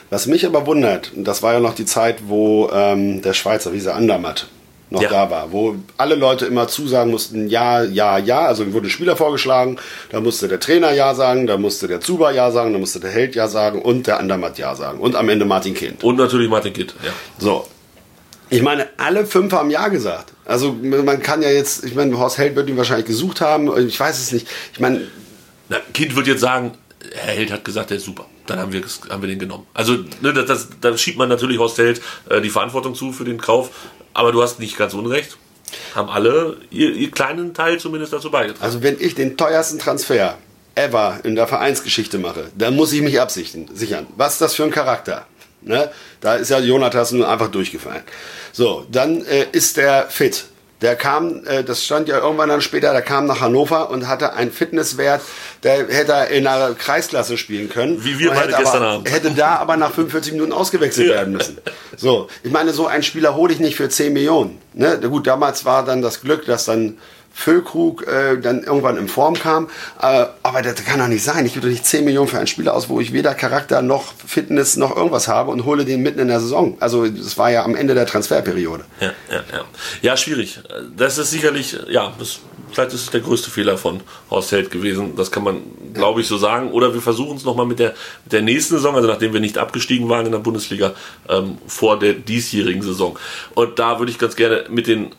Was 0.10 0.25
mich 0.25 0.45
aber 0.45 0.65
wundert, 0.65 1.12
und 1.13 1.25
das 1.25 1.43
war 1.43 1.53
ja 1.53 1.60
noch 1.60 1.75
die 1.75 1.86
Zeit, 1.86 2.23
wo 2.27 2.69
ähm, 2.71 3.21
der 3.21 3.34
Schweizer, 3.34 3.73
wie 3.73 3.88
Andermatt, 3.89 4.47
noch 4.89 5.02
Ja. 5.02 5.10
da 5.10 5.30
war, 5.30 5.52
wo 5.52 5.76
alle 5.97 6.15
Leute 6.15 6.45
immer 6.45 6.67
zusagen 6.67 7.12
mussten, 7.12 7.50
ja, 7.50 7.84
ja, 7.84 8.17
ja, 8.17 8.45
also 8.45 8.71
wurde 8.73 8.88
ein 8.88 8.89
Spieler 8.89 9.15
vorgeschlagen, 9.15 9.78
da 10.12 10.21
musste 10.21 10.47
der 10.47 10.60
Trainer 10.60 10.91
ja 10.93 11.13
sagen, 11.13 11.47
da 11.47 11.58
musste 11.58 11.88
der 11.88 12.00
Zuber 12.02 12.32
ja 12.32 12.52
sagen, 12.52 12.73
da 12.73 12.80
musste 12.80 13.00
der 13.00 13.12
Held 13.12 13.36
ja 13.36 13.47
sagen 13.47 13.82
und 13.82 14.08
der 14.08 14.19
Andermatt 14.19 14.58
ja 14.58 14.76
sagen 14.76 15.00
und 15.00 15.15
am 15.15 15.28
Ende 15.30 15.45
Martin 15.45 15.73
Kind. 15.73 16.04
Und 16.04 16.17
natürlich 16.17 16.50
Martin 16.50 16.73
Kitt. 16.73 16.93
Ja. 17.04 17.12
So. 17.38 17.67
Ich 18.50 18.62
meine, 18.62 18.88
alle 18.97 19.26
fünf 19.26 19.52
haben 19.52 19.69
Ja 19.69 19.89
gesagt. 19.89 20.32
Also 20.45 20.71
man 20.71 21.21
kann 21.21 21.41
ja 21.41 21.50
jetzt, 21.50 21.84
ich 21.84 21.95
meine, 21.95 22.17
Horst 22.17 22.38
Held 22.38 22.56
wird 22.56 22.69
ihn 22.69 22.78
wahrscheinlich 22.78 23.08
gesucht 23.08 23.41
haben, 23.41 23.69
ich 23.88 24.00
weiß 24.00 24.17
es 24.17 24.32
nicht. 24.32 24.47
Ich 24.71 24.80
meine, 24.80 25.02
Na, 25.67 25.78
Kind 25.93 26.15
wird 26.15 26.28
jetzt 26.28 26.39
sagen, 26.39 26.71
Herr 27.13 27.34
Held 27.34 27.52
hat 27.52 27.65
gesagt, 27.65 27.89
der 27.89 27.97
ist 27.97 28.06
super. 28.06 28.26
Dann 28.49 28.60
haben 28.60 28.71
wir, 28.71 28.81
haben 29.10 29.21
wir 29.21 29.29
den 29.29 29.39
genommen. 29.39 29.67
Also 29.73 29.93
ne, 30.21 30.33
das, 30.33 30.45
das, 30.45 30.67
da 30.81 30.97
schiebt 30.97 31.17
man 31.17 31.29
natürlich 31.29 31.60
Horst 31.60 31.77
Held 31.77 32.01
äh, 32.29 32.41
die 32.41 32.49
Verantwortung 32.49 32.95
zu 32.95 33.12
für 33.12 33.25
den 33.25 33.38
Kauf. 33.38 33.69
Aber 34.13 34.31
du 34.31 34.41
hast 34.41 34.60
nicht 34.60 34.77
ganz 34.77 34.93
unrecht. 34.93 35.38
Haben 35.93 36.10
alle 36.10 36.57
ihr, 36.71 36.91
ihr 36.91 37.12
kleinen 37.12 37.53
Teil 37.53 37.79
zumindest 37.79 38.13
dazu 38.13 38.31
beigetragen. 38.31 38.63
Also 38.63 38.83
wenn 38.83 38.99
ich 38.99 39.15
den 39.15 39.38
teuersten 39.38 39.79
Transfer 39.79 40.38
ever 40.75 41.19
in 41.23 41.36
der 41.36 41.47
Vereinsgeschichte 41.47 42.17
mache, 42.17 42.49
dann 42.57 42.75
muss 42.75 42.93
ich 42.93 43.01
mich 43.01 43.19
absichten, 43.19 43.67
sichern. 43.73 44.07
Was 44.15 44.33
ist 44.33 44.41
das 44.41 44.55
für 44.55 44.63
ein 44.63 44.71
Charakter? 44.71 45.25
Ne? 45.62 45.89
Da 46.21 46.36
ist 46.36 46.49
ja 46.49 46.60
Jonathas 46.60 47.12
nur 47.12 47.27
einfach 47.27 47.49
durchgefallen. 47.49 48.03
So, 48.51 48.86
dann 48.91 49.25
äh, 49.25 49.47
ist 49.51 49.77
der 49.77 50.07
fit. 50.10 50.45
Der 50.81 50.95
kam, 50.95 51.43
äh, 51.47 51.63
das 51.63 51.83
stand 51.83 52.07
ja 52.07 52.19
irgendwann 52.19 52.49
dann 52.49 52.61
später, 52.61 52.91
der 52.91 53.01
kam 53.01 53.25
nach 53.25 53.41
Hannover 53.41 53.89
und 53.89 54.07
hatte 54.07 54.33
einen 54.33 54.51
Fitnesswert, 54.51 55.21
der 55.63 55.87
hätte 55.87 56.11
er 56.11 56.27
in 56.29 56.45
einer 56.45 56.75
Kreisklasse 56.75 57.35
spielen 57.37 57.67
können. 57.67 58.03
Wie 58.05 58.19
wir 58.19 58.29
beide 58.29 58.53
hätte 58.53 58.61
gestern 58.63 58.83
aber, 58.83 58.91
Abend. 58.93 59.11
Hätte 59.11 59.31
da 59.31 59.55
aber 59.55 59.75
nach 59.75 59.91
45 59.91 60.33
Minuten 60.33 60.51
ausgewechselt 60.53 61.07
Ja. 61.07 61.15
werden 61.15 61.33
müssen. 61.33 61.57
So, 61.95 62.27
ich 62.43 62.51
meine, 62.51 62.73
so 62.73 62.85
einen 62.85 63.01
Spieler 63.01 63.35
hole 63.35 63.51
ich 63.53 63.59
nicht 63.59 63.75
für 63.75 63.89
10 63.89 64.13
Millionen. 64.13 64.59
Ne? 64.73 64.99
Gut, 65.09 65.25
damals 65.25 65.65
war 65.65 65.83
dann 65.83 66.03
das 66.03 66.21
Glück, 66.21 66.45
dass 66.45 66.65
dann 66.65 66.99
Füllkrug 67.38 68.08
äh, 68.08 68.38
dann 68.41 68.63
irgendwann 68.63 68.97
in 68.97 69.08
Form 69.08 69.36
kam. 69.36 69.69
Äh, 70.02 70.26
aber 70.41 70.63
das 70.63 70.84
kann 70.84 71.00
doch 71.00 71.08
nicht 71.08 71.23
sein. 71.23 71.45
Ich 71.45 71.54
gebe 71.54 71.67
doch 71.67 71.71
nicht 71.71 71.86
10 71.86 72.04
Millionen 72.04 72.28
für 72.28 72.39
einen 72.39 72.47
Spieler 72.47 72.73
aus, 72.73 72.89
wo 72.89 73.00
ich 73.00 73.13
weder 73.13 73.36
Charakter 73.36 73.84
noch 73.84 74.15
Fitness 74.26 74.76
noch 74.76 74.95
irgendwas 74.95 75.28
habe 75.28 75.52
und 75.52 75.63
hole 75.63 75.86
den 75.86 76.02
mitten 76.02 76.19
in 76.19 76.30
der 76.30 76.39
Saison. 76.39 76.76
Also 76.80 77.08
das 77.08 77.38
war 77.38 77.52
ja 77.52 77.63
am 77.63 77.76
Ende 77.76 77.93
der 77.93 78.08
Transferperiode. 78.08 78.86
Ja, 79.00 79.12
ja, 79.30 79.43
ja. 79.54 79.65
Ja, 80.02 80.17
schwierig. 80.17 80.60
Das 80.97 81.19
ist 81.19 81.30
sicherlich, 81.30 81.78
ja, 81.88 82.12
das, 82.17 82.39
vielleicht 82.71 82.93
ist 82.93 83.02
es 83.02 83.10
der 83.12 83.21
größte 83.21 83.52
Fehler 83.52 83.78
von 83.78 84.02
Horst 84.32 84.52
Held 84.52 84.71
gewesen. 84.71 85.15
Das 85.15 85.32
kann 85.32 85.43
man, 85.43 85.62
glaube 85.93 86.21
ich, 86.21 86.28
so 86.28 86.38
sagen. 86.38 86.71
Oder 86.71 86.95
wir 86.95 87.02
versuchen 87.04 87.38
es 87.38 87.45
nochmal 87.45 87.67
mit 87.67 87.78
der, 87.78 87.93
mit 88.23 88.34
der 88.34 88.41
nächsten 88.41 88.73
Saison, 88.73 88.95
also 88.95 89.08
nachdem 89.08 89.34
wir 89.34 89.41
nicht 89.41 89.60
abgestiegen 89.60 90.10
waren 90.10 90.26
in 90.26 90.32
der 90.32 90.39
Bundesliga, 90.39 90.95
ähm, 91.30 91.60
vor 91.67 92.00
der 92.00 92.13
diesjährigen 92.13 92.82
Saison. 92.82 93.19
Und 93.54 93.78
da 93.78 94.00
würde 94.00 94.12
ich 94.12 94.17
ganz 94.17 94.36
gerne 94.36 94.65
mit 94.69 94.88
den 94.88 95.12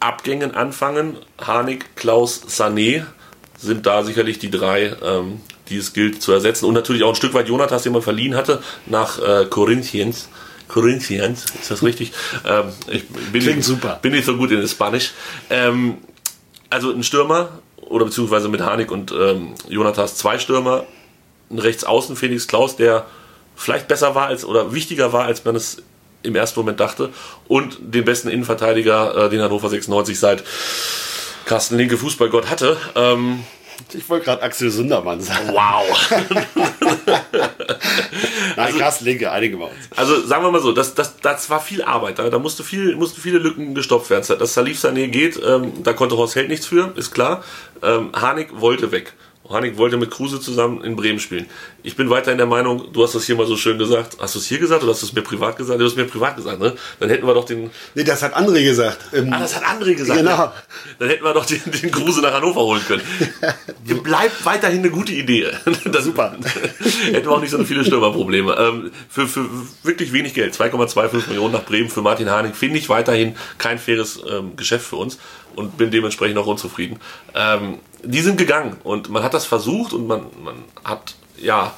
Abgängen 0.00 0.54
anfangen. 0.54 1.16
Harnik, 1.40 1.96
Klaus, 1.96 2.42
Sané 2.48 3.04
sind 3.58 3.86
da 3.86 4.02
sicherlich 4.02 4.38
die 4.38 4.50
drei, 4.50 4.96
ähm, 5.02 5.40
die 5.68 5.76
es 5.76 5.92
gilt 5.92 6.22
zu 6.22 6.32
ersetzen. 6.32 6.64
Und 6.64 6.74
natürlich 6.74 7.02
auch 7.02 7.10
ein 7.10 7.16
Stück 7.16 7.34
weit 7.34 7.48
Jonathas, 7.48 7.82
den 7.82 7.92
man 7.92 8.02
verliehen 8.02 8.34
hatte, 8.34 8.62
nach 8.86 9.18
äh, 9.18 9.46
Corinthians. 9.46 10.28
Corinthians, 10.68 11.46
ist 11.60 11.70
das 11.70 11.82
richtig? 11.82 12.12
Ähm, 12.46 12.66
ich 12.86 13.06
bin 13.08 13.42
Klingt 13.42 13.56
nicht, 13.56 13.66
super. 13.66 13.98
Bin 14.00 14.12
nicht 14.12 14.24
so 14.24 14.36
gut 14.36 14.50
in 14.52 14.66
Spanisch. 14.66 15.12
Ähm, 15.50 15.98
also 16.70 16.92
ein 16.92 17.02
Stürmer, 17.02 17.50
oder 17.90 18.04
beziehungsweise 18.04 18.48
mit 18.48 18.60
Harnik 18.60 18.90
und 18.90 19.12
ähm, 19.12 19.54
Jonathas 19.68 20.16
zwei 20.16 20.38
Stürmer, 20.38 20.86
ein 21.50 21.58
Rechtsaußen 21.58 22.16
Felix 22.16 22.46
Klaus, 22.46 22.76
der 22.76 23.04
vielleicht 23.56 23.88
besser 23.88 24.14
war 24.14 24.28
als 24.28 24.44
oder 24.44 24.72
wichtiger 24.72 25.12
war, 25.12 25.24
als 25.24 25.44
man 25.44 25.56
es 25.56 25.82
im 26.22 26.34
ersten 26.36 26.60
Moment 26.60 26.80
dachte. 26.80 27.10
Und 27.48 27.78
den 27.80 28.04
besten 28.04 28.28
Innenverteidiger, 28.28 29.26
äh, 29.26 29.30
den 29.30 29.40
Hannover 29.42 29.68
96 29.68 30.18
seit 30.18 30.44
Carsten 31.46 31.76
Linke 31.76 31.96
Fußballgott 31.96 32.48
hatte. 32.50 32.76
Ähm, 32.94 33.44
Ich 33.94 34.08
wollte 34.08 34.26
gerade 34.26 34.42
Axel 34.42 34.70
Sundermann 34.70 35.20
sagen. 35.20 35.48
wow. 35.52 36.10
Nein, 38.56 38.78
Carsten 38.78 39.04
Linke, 39.04 39.30
einige 39.30 39.56
bei 39.56 39.64
uns. 39.64 39.74
Also 39.96 40.20
sagen 40.26 40.44
wir 40.44 40.50
mal 40.50 40.60
so, 40.60 40.72
das, 40.72 40.94
das, 40.94 41.16
das 41.18 41.48
war 41.50 41.60
viel 41.60 41.82
Arbeit. 41.82 42.18
Da, 42.18 42.28
da 42.28 42.38
musste 42.38 42.62
viel, 42.62 42.94
mussten 42.96 43.20
viele 43.20 43.38
Lücken 43.38 43.74
gestopft 43.74 44.10
werden. 44.10 44.24
Dass 44.38 44.54
Salif 44.54 44.78
Sané 44.82 45.08
geht, 45.08 45.40
ähm, 45.44 45.82
da 45.82 45.92
konnte 45.92 46.16
Horst 46.16 46.36
Held 46.36 46.48
nichts 46.48 46.66
für, 46.66 46.92
ist 46.96 47.12
klar. 47.12 47.42
Ähm, 47.82 48.10
Harnik 48.14 48.60
wollte 48.60 48.92
weg. 48.92 49.14
Harnik 49.50 49.76
wollte 49.76 49.96
mit 49.96 50.10
Kruse 50.10 50.40
zusammen 50.40 50.82
in 50.82 50.96
Bremen 50.96 51.18
spielen. 51.18 51.46
Ich 51.82 51.96
bin 51.96 52.08
weiterhin 52.08 52.38
der 52.38 52.46
Meinung, 52.46 52.92
du 52.92 53.02
hast 53.02 53.14
das 53.14 53.24
hier 53.24 53.36
mal 53.36 53.46
so 53.46 53.56
schön 53.56 53.78
gesagt. 53.78 54.16
Hast 54.20 54.34
du 54.34 54.38
es 54.38 54.46
hier 54.46 54.58
gesagt 54.58 54.82
oder 54.82 54.92
hast 54.92 55.02
du 55.02 55.06
es 55.06 55.12
mir 55.12 55.22
privat 55.22 55.56
gesagt? 55.56 55.80
Du 55.80 55.84
hast 55.84 55.92
es 55.92 55.96
mir 55.96 56.04
privat 56.04 56.36
gesagt, 56.36 56.60
ne? 56.60 56.74
Dann 57.00 57.10
hätten 57.10 57.26
wir 57.26 57.34
doch 57.34 57.44
den. 57.44 57.70
Nee, 57.94 58.04
das 58.04 58.22
hat 58.22 58.36
André 58.36 58.62
gesagt. 58.62 58.98
Ähm, 59.12 59.32
Ah, 59.32 59.40
das 59.40 59.56
hat 59.56 59.64
André 59.64 59.94
gesagt. 59.94 60.18
Genau. 60.18 60.30
Ja. 60.30 60.52
Dann 60.98 61.08
hätten 61.08 61.24
wir 61.24 61.34
doch 61.34 61.46
den, 61.46 61.60
den 61.64 61.90
Kruse 61.90 62.20
nach 62.20 62.32
Hannover 62.32 62.60
holen 62.62 62.82
können. 62.86 63.02
Bleibt 64.02 64.44
weiterhin 64.44 64.80
eine 64.80 64.90
gute 64.90 65.12
Idee. 65.12 65.48
Das, 65.90 66.04
Super. 66.04 66.36
hätten 67.12 67.26
wir 67.26 67.32
auch 67.32 67.40
nicht 67.40 67.50
so 67.50 67.64
viele 67.64 67.84
Stürmerprobleme. 67.84 68.54
Ähm, 68.56 68.90
für, 69.08 69.26
für 69.26 69.46
wirklich 69.82 70.12
wenig 70.12 70.34
Geld, 70.34 70.54
2,25 70.54 71.28
Millionen 71.28 71.52
nach 71.52 71.64
Bremen 71.64 71.88
für 71.88 72.02
Martin 72.02 72.30
Harnik, 72.30 72.54
finde 72.54 72.78
ich 72.78 72.88
weiterhin 72.88 73.34
kein 73.58 73.78
faires 73.78 74.20
ähm, 74.30 74.56
Geschäft 74.56 74.86
für 74.86 74.96
uns 74.96 75.18
und 75.56 75.76
bin 75.76 75.90
dementsprechend 75.90 76.38
auch 76.38 76.46
unzufrieden. 76.46 76.98
Ähm, 77.34 77.78
die 78.02 78.20
sind 78.20 78.38
gegangen 78.38 78.76
und 78.84 79.10
man 79.10 79.22
hat 79.22 79.34
das 79.34 79.44
versucht 79.44 79.92
und 79.92 80.06
man, 80.06 80.22
man 80.42 80.54
hat, 80.84 81.14
ja, 81.36 81.74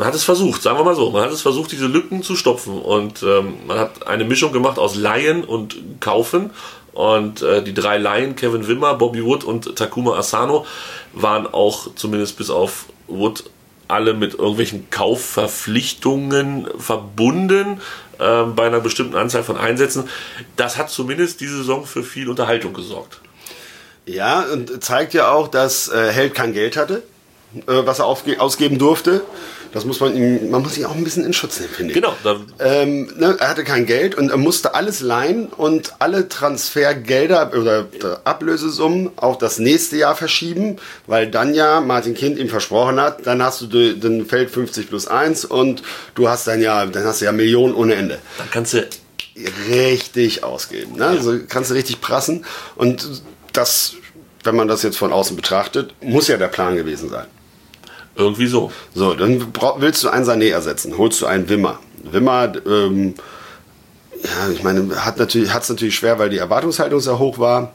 man 0.00 0.06
hat 0.06 0.14
es 0.14 0.24
versucht, 0.24 0.62
sagen 0.62 0.78
wir 0.78 0.84
mal 0.84 0.94
so. 0.94 1.10
Man 1.10 1.24
hat 1.24 1.30
es 1.30 1.42
versucht, 1.42 1.72
diese 1.72 1.86
Lücken 1.86 2.22
zu 2.22 2.34
stopfen. 2.34 2.80
Und 2.80 3.22
ähm, 3.22 3.56
man 3.66 3.78
hat 3.78 4.06
eine 4.06 4.24
Mischung 4.24 4.50
gemacht 4.50 4.78
aus 4.78 4.96
Laien 4.96 5.44
und 5.44 5.76
Kaufen. 6.00 6.52
Und 6.92 7.42
äh, 7.42 7.62
die 7.62 7.74
drei 7.74 7.98
Laien, 7.98 8.34
Kevin 8.34 8.66
Wimmer, 8.66 8.94
Bobby 8.94 9.22
Wood 9.22 9.44
und 9.44 9.76
Takuma 9.76 10.16
Asano, 10.16 10.64
waren 11.12 11.46
auch 11.46 11.94
zumindest 11.96 12.38
bis 12.38 12.48
auf 12.48 12.86
Wood 13.08 13.44
alle 13.90 14.14
mit 14.14 14.34
irgendwelchen 14.34 14.88
Kaufverpflichtungen 14.90 16.68
verbunden 16.78 17.80
äh, 18.18 18.42
bei 18.44 18.66
einer 18.66 18.80
bestimmten 18.80 19.16
Anzahl 19.16 19.42
von 19.42 19.56
Einsätzen. 19.56 20.08
Das 20.56 20.78
hat 20.78 20.90
zumindest 20.90 21.40
diese 21.40 21.58
Saison 21.58 21.86
für 21.86 22.02
viel 22.02 22.28
Unterhaltung 22.28 22.72
gesorgt. 22.72 23.20
Ja, 24.06 24.40
und 24.52 24.82
zeigt 24.82 25.14
ja 25.14 25.30
auch, 25.30 25.48
dass 25.48 25.88
äh, 25.88 26.10
Held 26.10 26.34
kein 26.34 26.52
Geld 26.52 26.76
hatte, 26.76 27.02
äh, 27.54 27.60
was 27.66 27.98
er 27.98 28.06
ausgeben 28.06 28.78
durfte. 28.78 29.22
Das 29.72 29.84
muss 29.84 30.00
man 30.00 30.16
ihm, 30.16 30.50
man 30.50 30.62
muss 30.62 30.76
ihn 30.76 30.84
auch 30.84 30.94
ein 30.96 31.04
bisschen 31.04 31.24
in 31.24 31.32
Schutz 31.32 31.60
nehmen, 31.60 31.72
finde 31.72 31.90
ich. 31.92 31.94
Genau, 31.94 32.14
Ähm, 32.58 33.08
ne, 33.16 33.36
er 33.38 33.48
hatte 33.48 33.62
kein 33.62 33.86
Geld 33.86 34.16
und 34.16 34.30
er 34.30 34.36
musste 34.36 34.74
alles 34.74 35.00
leihen 35.00 35.46
und 35.46 35.94
alle 36.00 36.28
Transfergelder 36.28 37.52
oder 37.56 37.86
Ablösesummen 38.24 39.10
auf 39.16 39.38
das 39.38 39.58
nächste 39.58 39.96
Jahr 39.96 40.16
verschieben, 40.16 40.76
weil 41.06 41.30
dann 41.30 41.54
ja 41.54 41.80
Martin 41.80 42.14
Kind 42.14 42.38
ihm 42.38 42.48
versprochen 42.48 43.00
hat, 43.00 43.26
dann 43.26 43.42
hast 43.42 43.60
du 43.60 43.66
de- 43.66 43.94
den 43.94 44.26
Feld 44.26 44.50
50 44.50 44.88
plus 44.88 45.06
1 45.06 45.44
und 45.44 45.82
du 46.14 46.28
hast 46.28 46.46
dann 46.46 46.60
ja, 46.60 46.84
dann 46.86 47.04
hast 47.04 47.20
du 47.20 47.26
ja 47.26 47.32
Millionen 47.32 47.74
ohne 47.74 47.94
Ende 47.94 48.18
da 48.38 48.44
kannst 48.50 48.74
du 48.74 48.84
richtig 49.68 50.44
ausgeben. 50.44 50.96
Ne? 50.96 51.06
Also 51.06 51.38
kannst 51.48 51.70
du 51.70 51.74
richtig 51.74 52.00
prassen. 52.00 52.44
Und 52.76 53.22
das, 53.52 53.94
wenn 54.44 54.56
man 54.56 54.68
das 54.68 54.82
jetzt 54.82 54.98
von 54.98 55.12
außen 55.12 55.36
betrachtet, 55.36 55.94
muss 56.02 56.28
ja 56.28 56.36
der 56.36 56.48
Plan 56.48 56.76
gewesen 56.76 57.08
sein. 57.08 57.26
Irgendwie 58.16 58.46
so. 58.46 58.72
So, 58.94 59.14
dann 59.14 59.46
willst 59.78 60.04
du 60.04 60.08
einen 60.08 60.24
Sané 60.24 60.50
ersetzen, 60.50 60.96
holst 60.96 61.20
du 61.20 61.26
einen 61.26 61.48
Wimmer. 61.48 61.78
Wimmer, 62.02 62.52
ähm, 62.66 63.14
ja, 64.22 64.52
ich 64.52 64.62
meine, 64.62 65.04
hat 65.04 65.18
natürlich, 65.18 65.52
hat's 65.52 65.68
natürlich 65.68 65.94
schwer, 65.94 66.18
weil 66.18 66.30
die 66.30 66.38
Erwartungshaltung 66.38 67.00
sehr 67.00 67.18
hoch 67.18 67.38
war. 67.38 67.72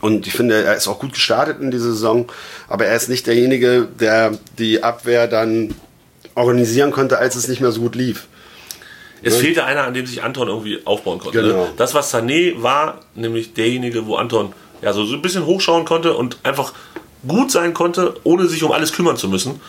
Und 0.00 0.26
ich 0.26 0.34
finde, 0.34 0.62
er 0.62 0.74
ist 0.74 0.86
auch 0.86 0.98
gut 0.98 1.14
gestartet 1.14 1.60
in 1.60 1.70
dieser 1.70 1.86
Saison, 1.86 2.26
aber 2.68 2.84
er 2.86 2.96
ist 2.96 3.08
nicht 3.08 3.26
derjenige, 3.26 3.88
der 3.98 4.32
die 4.58 4.82
Abwehr 4.82 5.28
dann 5.28 5.74
organisieren 6.34 6.90
konnte, 6.90 7.18
als 7.18 7.36
es 7.36 7.48
nicht 7.48 7.60
mehr 7.60 7.72
so 7.72 7.80
gut 7.80 7.94
lief. 7.94 8.26
Es 9.22 9.36
fehlte 9.36 9.64
einer, 9.64 9.84
an 9.84 9.94
dem 9.94 10.04
sich 10.04 10.22
Anton 10.22 10.48
irgendwie 10.48 10.80
aufbauen 10.84 11.18
konnte. 11.18 11.40
Genau. 11.40 11.64
Ne? 11.64 11.72
Das, 11.78 11.94
was 11.94 12.12
Sané 12.12 12.62
war, 12.62 13.00
nämlich 13.14 13.54
derjenige, 13.54 14.06
wo 14.06 14.16
Anton 14.16 14.52
ja, 14.82 14.92
so, 14.92 15.04
so 15.06 15.14
ein 15.14 15.22
bisschen 15.22 15.46
hochschauen 15.46 15.86
konnte 15.86 16.14
und 16.14 16.36
einfach 16.42 16.74
gut 17.26 17.50
sein 17.50 17.74
konnte, 17.74 18.14
ohne 18.24 18.46
sich 18.46 18.62
um 18.62 18.72
alles 18.72 18.92
kümmern 18.92 19.16
zu 19.16 19.28
müssen, 19.28 19.60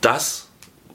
das 0.00 0.46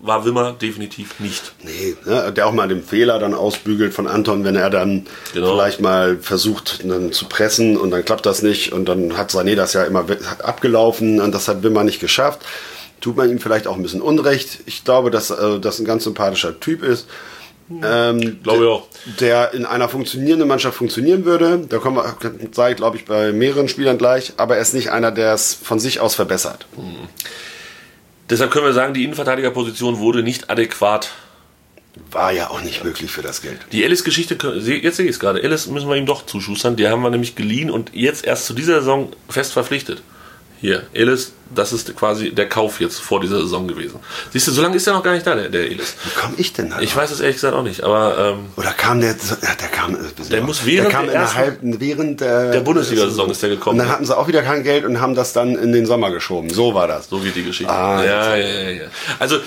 war 0.02 0.26
Wimmer 0.26 0.52
definitiv 0.54 1.20
nicht. 1.20 1.54
Nee, 1.64 1.96
ne, 2.06 2.32
der 2.32 2.46
auch 2.48 2.52
mal 2.52 2.68
den 2.68 2.84
Fehler 2.84 3.18
dann 3.18 3.34
ausbügelt 3.34 3.94
von 3.94 4.08
Anton, 4.08 4.44
wenn 4.44 4.56
er 4.56 4.70
dann 4.70 5.08
Genau. 5.34 5.54
vielleicht 5.54 5.82
mal 5.82 6.18
versucht 6.18 6.84
dann 6.84 7.12
zu 7.12 7.26
pressen 7.26 7.76
und 7.78 7.92
dann 7.92 8.06
klappt 8.06 8.26
das 8.26 8.42
nicht 8.44 8.72
und 8.72 8.86
dann 8.88 9.18
hat 9.18 9.32
Sané 9.32 9.56
das 9.56 9.74
ja 9.74 9.84
immer 9.84 10.06
abgelaufen 10.44 11.22
und 11.22 11.34
das 11.34 11.48
hat 11.48 11.64
Wimmer 11.64 11.84
nicht 11.84 12.00
geschafft. 12.00 12.42
Tut 13.02 13.18
man 13.18 13.30
ihm 13.30 13.40
vielleicht 13.40 13.68
auch 13.68 13.76
ein 13.76 13.84
bisschen 13.84 14.02
Unrecht. 14.02 14.60
Ich 14.66 14.84
glaube, 14.84 15.12
dass 15.12 15.30
äh, 15.32 15.60
das 15.60 15.80
ein 15.80 15.86
ganz 15.86 16.04
sympathischer 16.04 16.60
Typ 16.60 16.84
ist. 16.84 17.08
Ähm, 17.70 18.44
Glaube 18.44 18.64
ich 18.64 18.70
auch. 18.70 18.88
Der 19.20 19.54
in 19.54 19.66
einer 19.66 19.90
funktionierenden 19.90 20.48
Mannschaft 20.48 20.78
funktionieren 20.78 21.26
würde. 21.26 21.66
Da 21.68 21.80
kommen 21.80 21.98
wir, 21.98 22.16
sage 22.52 22.72
ich, 22.72 22.78
glaube 22.78 22.98
ich, 22.98 23.06
bei 23.06 23.32
mehreren 23.32 23.68
Spielern 23.68 23.98
gleich. 23.98 24.34
Aber 24.38 24.56
er 24.56 24.62
ist 24.62 24.74
nicht 24.74 24.92
einer, 24.92 25.12
der 25.12 25.34
es 25.34 25.54
von 25.54 25.80
sich 25.80 26.00
aus 26.00 26.16
verbessert. 26.16 26.68
Deshalb 28.30 28.52
können 28.52 28.66
wir 28.66 28.74
sagen, 28.74 28.94
die 28.94 29.04
Innenverteidigerposition 29.04 30.00
wurde 30.00 30.22
nicht 30.22 30.50
adäquat. 30.50 31.10
War 32.12 32.34
ja 32.34 32.50
auch 32.50 32.62
nicht 32.62 32.84
möglich 32.84 33.10
für 33.10 33.22
das 33.22 33.42
Geld. 33.42 33.58
Die 33.72 33.84
Ellis-Geschichte, 33.84 34.36
jetzt 34.36 34.98
sehe 34.98 35.06
ich 35.06 35.12
es 35.12 35.20
gerade, 35.20 35.42
Ellis 35.42 35.68
müssen 35.68 35.88
wir 35.88 35.96
ihm 35.96 36.06
doch 36.06 36.26
zuschustern. 36.26 36.76
Die 36.76 36.88
haben 36.88 37.02
wir 37.02 37.10
nämlich 37.10 37.36
geliehen 37.36 37.72
und 37.72 37.92
jetzt 37.94 38.26
erst 38.26 38.46
zu 38.46 38.54
dieser 38.54 38.80
Saison 38.80 39.14
fest 39.30 39.54
verpflichtet. 39.54 40.02
Hier, 40.62 40.84
Ellis, 40.94 41.34
das 41.54 41.74
ist 41.74 41.96
quasi 41.96 42.32
der 42.32 42.48
Kauf 42.50 42.80
jetzt 42.80 43.00
vor 43.00 43.20
dieser 43.22 43.40
Saison 43.42 43.68
gewesen. 43.68 44.00
Siehst 44.32 44.48
du, 44.48 44.52
so 44.52 44.62
lange 44.62 44.78
ist 44.78 44.88
er 44.88 44.94
noch 44.94 45.04
gar 45.04 45.14
nicht 45.14 45.28
da, 45.28 45.36
der, 45.36 45.50
der 45.50 45.66
Ellis. 45.66 45.96
Wie 46.06 46.10
komme 46.20 46.34
ich 46.38 46.54
denn 46.54 46.70
da? 46.72 46.80
Ich 46.80 46.96
weiß 46.96 47.12
es 47.12 47.20
ehrlich 47.20 47.36
gesagt 47.36 47.54
auch 47.54 47.62
nicht, 47.62 47.84
aber 47.84 48.36
ähm, 48.40 48.46
Oder 48.56 48.72
kam 48.72 49.00
der, 49.02 49.14
der 49.14 49.68
kam, 49.68 49.96
Der 50.32 50.42
muss 50.42 50.66
während 50.66 50.88
der 50.92 50.92
kam 50.98 51.06
der 51.06 51.14
in 51.14 51.20
der 51.20 51.22
ersten- 51.22 51.38
halb, 51.38 51.60
während 51.62 52.22
der, 52.22 52.52
der 52.52 52.62
Bundesliga-Saison 52.62 53.30
ist 53.30 53.44
der 53.44 53.50
gekommen. 53.50 53.80
Und 53.80 53.86
dann 53.86 53.94
hatten 53.94 54.06
sie 54.06 54.18
auch 54.18 54.28
wieder 54.28 54.42
kein 54.42 54.64
Geld 54.64 54.86
und 54.86 55.00
haben 55.02 55.14
das 55.14 55.34
dann 55.34 55.56
in 55.56 55.72
den 55.72 55.86
Sommer 55.86 56.10
geschoben. 56.10 56.50
So 56.50 56.74
war 56.74 56.88
das. 56.88 57.10
So 57.10 57.20
geht 57.20 57.36
die 57.36 57.44
Geschichte. 57.44 57.72
Ah, 57.72 58.04
ja, 58.04 58.36
ja, 58.36 58.48
ja, 58.48 58.70
ja. 58.70 58.84
Also, 59.20 59.40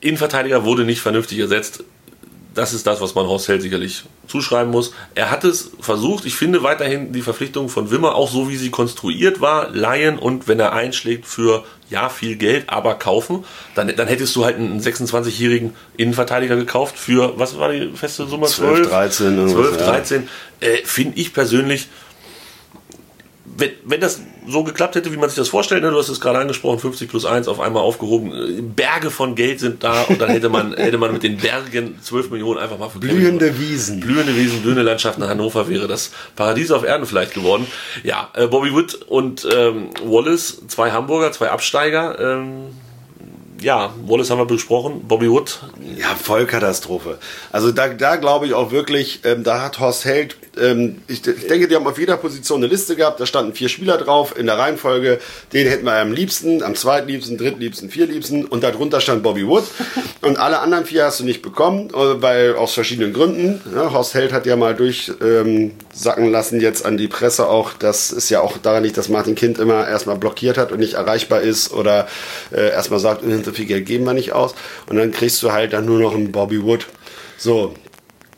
Innenverteidiger 0.00 0.64
wurde 0.64 0.84
nicht 0.84 1.00
vernünftig 1.00 1.38
ersetzt. 1.38 1.82
Das 2.54 2.72
ist 2.72 2.86
das, 2.86 3.00
was 3.00 3.14
man 3.14 3.26
Horst 3.26 3.48
Held 3.48 3.62
sicherlich 3.62 4.04
zuschreiben 4.26 4.72
muss. 4.72 4.92
Er 5.14 5.30
hat 5.30 5.44
es 5.44 5.70
versucht. 5.80 6.24
Ich 6.24 6.34
finde 6.34 6.62
weiterhin 6.62 7.12
die 7.12 7.22
Verpflichtung 7.22 7.68
von 7.68 7.90
Wimmer, 7.90 8.14
auch 8.14 8.30
so 8.30 8.48
wie 8.48 8.56
sie 8.56 8.70
konstruiert 8.70 9.40
war, 9.40 9.70
leihen 9.70 10.18
und 10.18 10.48
wenn 10.48 10.58
er 10.58 10.72
einschlägt 10.72 11.26
für 11.26 11.64
ja 11.88 12.08
viel 12.08 12.36
Geld, 12.36 12.68
aber 12.68 12.94
kaufen, 12.94 13.44
dann, 13.74 13.94
dann 13.94 14.08
hättest 14.08 14.34
du 14.36 14.44
halt 14.44 14.56
einen 14.56 14.80
26-jährigen 14.80 15.74
Innenverteidiger 15.96 16.56
gekauft 16.56 16.98
für, 16.98 17.38
was 17.38 17.58
war 17.58 17.72
die 17.72 17.92
feste 17.94 18.26
Summe? 18.26 18.46
12, 18.46 18.88
13 18.88 19.38
irgendwas, 19.38 19.52
12, 19.52 19.80
ja. 19.80 19.86
13. 19.86 20.28
Äh, 20.60 20.76
finde 20.84 21.18
ich 21.18 21.32
persönlich 21.32 21.88
wenn, 23.58 23.70
wenn 23.84 24.00
das 24.00 24.20
so 24.48 24.64
geklappt 24.64 24.94
hätte, 24.94 25.12
wie 25.12 25.16
man 25.16 25.28
sich 25.28 25.36
das 25.36 25.48
vorstellt, 25.48 25.82
ne? 25.82 25.90
du 25.90 25.98
hast 25.98 26.08
es 26.08 26.20
gerade 26.20 26.38
angesprochen, 26.38 26.78
50 26.78 27.08
plus 27.08 27.24
1 27.24 27.48
auf 27.48 27.60
einmal 27.60 27.82
aufgehoben, 27.82 28.72
Berge 28.74 29.10
von 29.10 29.34
Geld 29.34 29.60
sind 29.60 29.84
da 29.84 30.02
und 30.02 30.20
dann 30.20 30.30
hätte 30.30 30.48
man, 30.48 30.72
hätte 30.76 30.98
man 30.98 31.12
mit 31.12 31.22
den 31.22 31.36
Bergen 31.36 31.98
12 32.00 32.30
Millionen 32.30 32.58
einfach 32.58 32.78
mal 32.78 32.88
für 32.88 32.98
Blühende 32.98 33.58
Wiesen. 33.58 34.00
Blühende 34.00 34.34
Wiesen, 34.36 34.62
blühende 34.62 34.82
Landschaften. 34.82 35.26
Hannover 35.26 35.68
wäre 35.68 35.86
das 35.86 36.12
Paradies 36.36 36.70
auf 36.70 36.84
Erden 36.84 37.06
vielleicht 37.06 37.34
geworden. 37.34 37.66
Ja, 38.02 38.30
äh, 38.34 38.46
Bobby 38.46 38.72
Wood 38.72 38.94
und 39.06 39.46
ähm, 39.52 39.90
Wallace, 40.04 40.62
zwei 40.68 40.90
Hamburger, 40.90 41.32
zwei 41.32 41.50
Absteiger. 41.50 42.18
Ähm, 42.18 42.70
ja, 43.60 43.92
Wallace 44.06 44.30
haben 44.30 44.38
wir 44.38 44.46
besprochen, 44.46 45.02
Bobby 45.08 45.30
Wood. 45.30 45.58
Ja, 45.96 46.14
Vollkatastrophe. 46.14 47.18
Also 47.50 47.72
da, 47.72 47.88
da 47.88 48.16
glaube 48.16 48.46
ich 48.46 48.54
auch 48.54 48.70
wirklich, 48.70 49.20
ähm, 49.24 49.42
da 49.42 49.62
hat 49.62 49.80
Horst 49.80 50.04
Held, 50.04 50.36
ähm, 50.60 51.02
ich, 51.08 51.26
ich, 51.26 51.46
denke, 51.46 51.68
die 51.68 51.74
haben 51.74 51.86
auf 51.86 51.98
jeder 51.98 52.16
Position 52.16 52.58
eine 52.58 52.68
Liste 52.68 52.94
gehabt, 52.94 53.20
da 53.20 53.26
standen 53.26 53.54
vier 53.54 53.68
Spieler 53.68 53.96
drauf 53.98 54.38
in 54.38 54.46
der 54.46 54.58
Reihenfolge, 54.58 55.18
den 55.52 55.66
hätten 55.66 55.84
wir 55.84 55.94
am 55.94 56.12
liebsten, 56.12 56.62
am 56.62 56.74
zweitliebsten, 56.74 57.36
drittliebsten, 57.36 57.90
viertliebsten 57.90 58.44
und 58.44 58.62
darunter 58.62 59.00
stand 59.00 59.22
Bobby 59.22 59.46
Wood 59.46 59.64
und 60.22 60.38
alle 60.38 60.60
anderen 60.60 60.84
vier 60.84 61.04
hast 61.04 61.20
du 61.20 61.24
nicht 61.24 61.42
bekommen, 61.42 61.90
äh, 61.90 62.22
weil 62.22 62.54
aus 62.54 62.74
verschiedenen 62.74 63.12
Gründen. 63.12 63.60
Ja, 63.74 63.92
Horst 63.92 64.14
Held 64.14 64.32
hat 64.32 64.46
ja 64.46 64.56
mal 64.56 64.74
durchsacken 64.74 65.72
ähm, 66.24 66.32
lassen 66.32 66.60
jetzt 66.60 66.84
an 66.84 66.96
die 66.96 67.08
Presse 67.08 67.48
auch, 67.48 67.72
das 67.72 68.12
ist 68.12 68.30
ja 68.30 68.40
auch 68.40 68.58
daran 68.58 68.82
nicht, 68.82 68.96
dass 68.96 69.08
Martin 69.08 69.34
Kind 69.34 69.58
immer 69.58 69.88
erstmal 69.88 70.16
blockiert 70.16 70.58
hat 70.58 70.70
und 70.70 70.78
nicht 70.78 70.94
erreichbar 70.94 71.40
ist 71.40 71.72
oder 71.72 72.06
äh, 72.52 72.70
erstmal 72.70 73.00
sagt, 73.00 73.24
so 73.48 73.54
viel 73.54 73.66
Geld 73.66 73.86
geben 73.86 74.04
wir 74.04 74.14
nicht 74.14 74.32
aus. 74.32 74.54
Und 74.86 74.96
dann 74.96 75.10
kriegst 75.12 75.42
du 75.42 75.52
halt 75.52 75.72
dann 75.72 75.86
nur 75.86 75.98
noch 75.98 76.14
einen 76.14 76.32
Bobby 76.32 76.62
Wood. 76.62 76.86
So. 77.38 77.74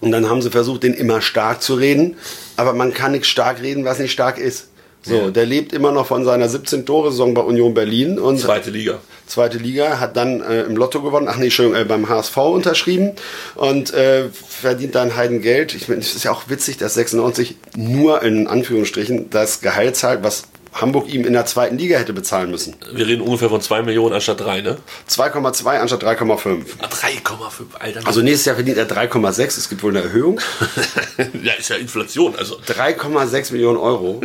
Und 0.01 0.13
dann 0.13 0.31
haben 0.31 0.41
sie 0.41 0.51
versucht, 0.51 0.83
den 0.83 0.95
immer 0.95 1.21
stark 1.21 1.63
zu 1.63 1.75
reden. 1.75 2.17
Aber 2.57 2.73
man 2.73 2.95
kann 2.95 3.13
nicht 3.13 3.27
stark 3.27 3.61
reden, 3.61 3.85
was 3.85 3.99
nicht 3.99 4.13
stark 4.13 4.39
ist. 4.39 4.69
So, 5.03 5.15
ja. 5.15 5.31
der 5.31 5.47
lebt 5.47 5.73
immer 5.73 5.93
noch 5.93 6.07
von 6.07 6.25
seiner 6.25 6.47
17-Tore-Saison 6.47 7.33
bei 7.33 7.41
Union 7.41 7.73
Berlin. 7.73 8.19
Und 8.19 8.39
zweite 8.39 8.71
Liga. 8.71 8.99
Zweite 9.27 9.59
Liga, 9.59 9.99
hat 9.99 10.17
dann 10.17 10.43
äh, 10.43 10.63
im 10.63 10.77
Lotto 10.77 11.01
gewonnen, 11.01 11.27
ach 11.31 11.37
nee, 11.37 11.45
Entschuldigung, 11.45 11.81
äh, 11.81 11.85
beim 11.85 12.09
HSV 12.09 12.37
unterschrieben 12.37 13.13
und 13.55 13.95
äh, 13.95 14.25
verdient 14.29 14.95
dann 14.95 15.17
Heidengeld. 15.17 15.75
Ich 15.75 15.89
meine, 15.89 16.01
es 16.01 16.15
ist 16.15 16.25
ja 16.25 16.33
auch 16.33 16.49
witzig, 16.49 16.77
dass 16.77 16.95
96 16.95 17.57
nur 17.77 18.23
in 18.23 18.47
Anführungsstrichen 18.47 19.31
das 19.31 19.61
Gehalt 19.61 19.97
zahlt, 19.97 20.23
was 20.23 20.45
Hamburg 20.73 21.13
ihm 21.13 21.25
in 21.25 21.33
der 21.33 21.47
zweiten 21.47 21.79
Liga 21.79 21.99
hätte 21.99 22.13
bezahlen 22.13 22.51
müssen. 22.51 22.77
Wir 22.93 23.07
reden 23.07 23.23
ungefähr 23.23 23.49
von 23.49 23.61
2 23.61 23.83
Millionen 23.83 24.15
anstatt 24.15 24.41
3, 24.41 24.61
ne? 24.61 24.79
2,2 25.09 25.79
anstatt 25.79 26.05
3,5. 26.05 26.65
3,5, 26.81 27.77
Alter. 27.79 28.07
Also 28.07 28.23
nächstes 28.23 28.47
Jahr 28.47 28.55
verdient 28.55 28.79
er 28.79 28.89
3,6. 28.89 29.41
Es 29.41 29.69
gibt 29.69 29.83
wohl 29.83 29.91
eine 29.91 30.03
Erhöhung. 30.05 30.41
ja, 31.43 31.55
ist 31.55 31.71
ja 31.71 31.77
Inflation. 31.77 32.37
Also 32.37 32.57
3,6 32.67 33.53
Millionen 33.53 33.79
Euro. 33.79 34.21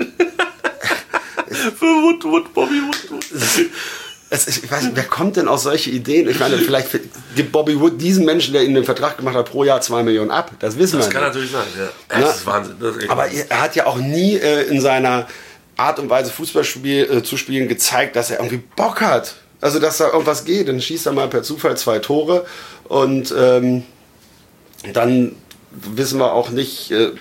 Für 1.47 1.85
Wood, 1.85 2.23
Wood, 2.23 2.53
Bobby 2.53 2.81
Wood. 2.81 3.11
Wood. 3.11 3.25
Es, 4.29 4.47
ich 4.47 4.69
weiß 4.69 4.83
nicht, 4.83 4.95
wer 4.95 5.03
kommt 5.03 5.37
denn 5.37 5.47
auf 5.47 5.61
solche 5.61 5.89
Ideen? 5.91 6.27
Ich 6.29 6.39
meine, 6.39 6.57
vielleicht 6.57 6.89
gibt 7.35 7.51
Bobby 7.51 7.79
Wood 7.79 8.01
diesen 8.01 8.25
Menschen, 8.25 8.53
der 8.53 8.63
ihm 8.63 8.73
den 8.73 8.83
Vertrag 8.83 9.17
gemacht 9.17 9.35
hat, 9.35 9.49
pro 9.49 9.63
Jahr 9.63 9.81
2 9.81 10.03
Millionen 10.03 10.31
ab. 10.31 10.51
Das 10.59 10.77
wissen 10.77 10.97
das 10.97 11.07
wir. 11.07 11.13
Das 11.13 11.21
kann 11.21 11.23
natürlich 11.23 11.51
sein, 11.51 11.67
ja. 11.77 12.19
Das 12.19 12.37
ist 12.37 12.45
Wahnsinn. 12.45 12.75
Das 12.79 12.97
ist 12.97 13.09
aber 13.09 13.27
er 13.27 13.61
hat 13.61 13.75
ja 13.75 13.85
auch 13.85 13.97
nie 13.97 14.35
äh, 14.35 14.63
in 14.63 14.81
seiner 14.81 15.27
Art 15.77 15.99
und 15.99 16.09
Weise 16.09 16.31
Fußball 16.31 16.63
spiel, 16.63 17.03
äh, 17.03 17.23
zu 17.23 17.37
spielen 17.37 17.67
gezeigt, 17.67 18.15
dass 18.15 18.31
er 18.31 18.39
irgendwie 18.39 18.63
Bock 18.75 19.01
hat. 19.01 19.35
Also, 19.61 19.79
dass 19.79 19.97
da 19.97 20.11
irgendwas 20.11 20.45
geht. 20.45 20.67
Dann 20.67 20.81
schießt 20.81 21.05
er 21.07 21.13
mal 21.13 21.27
per 21.27 21.43
Zufall 21.43 21.77
zwei 21.77 21.99
Tore 21.99 22.45
und 22.83 23.33
ähm, 23.37 23.83
dann 24.93 25.35
wissen 25.71 26.19
wir 26.19 26.33
auch 26.33 26.49
nicht, 26.49 26.91
äh, 26.91 27.11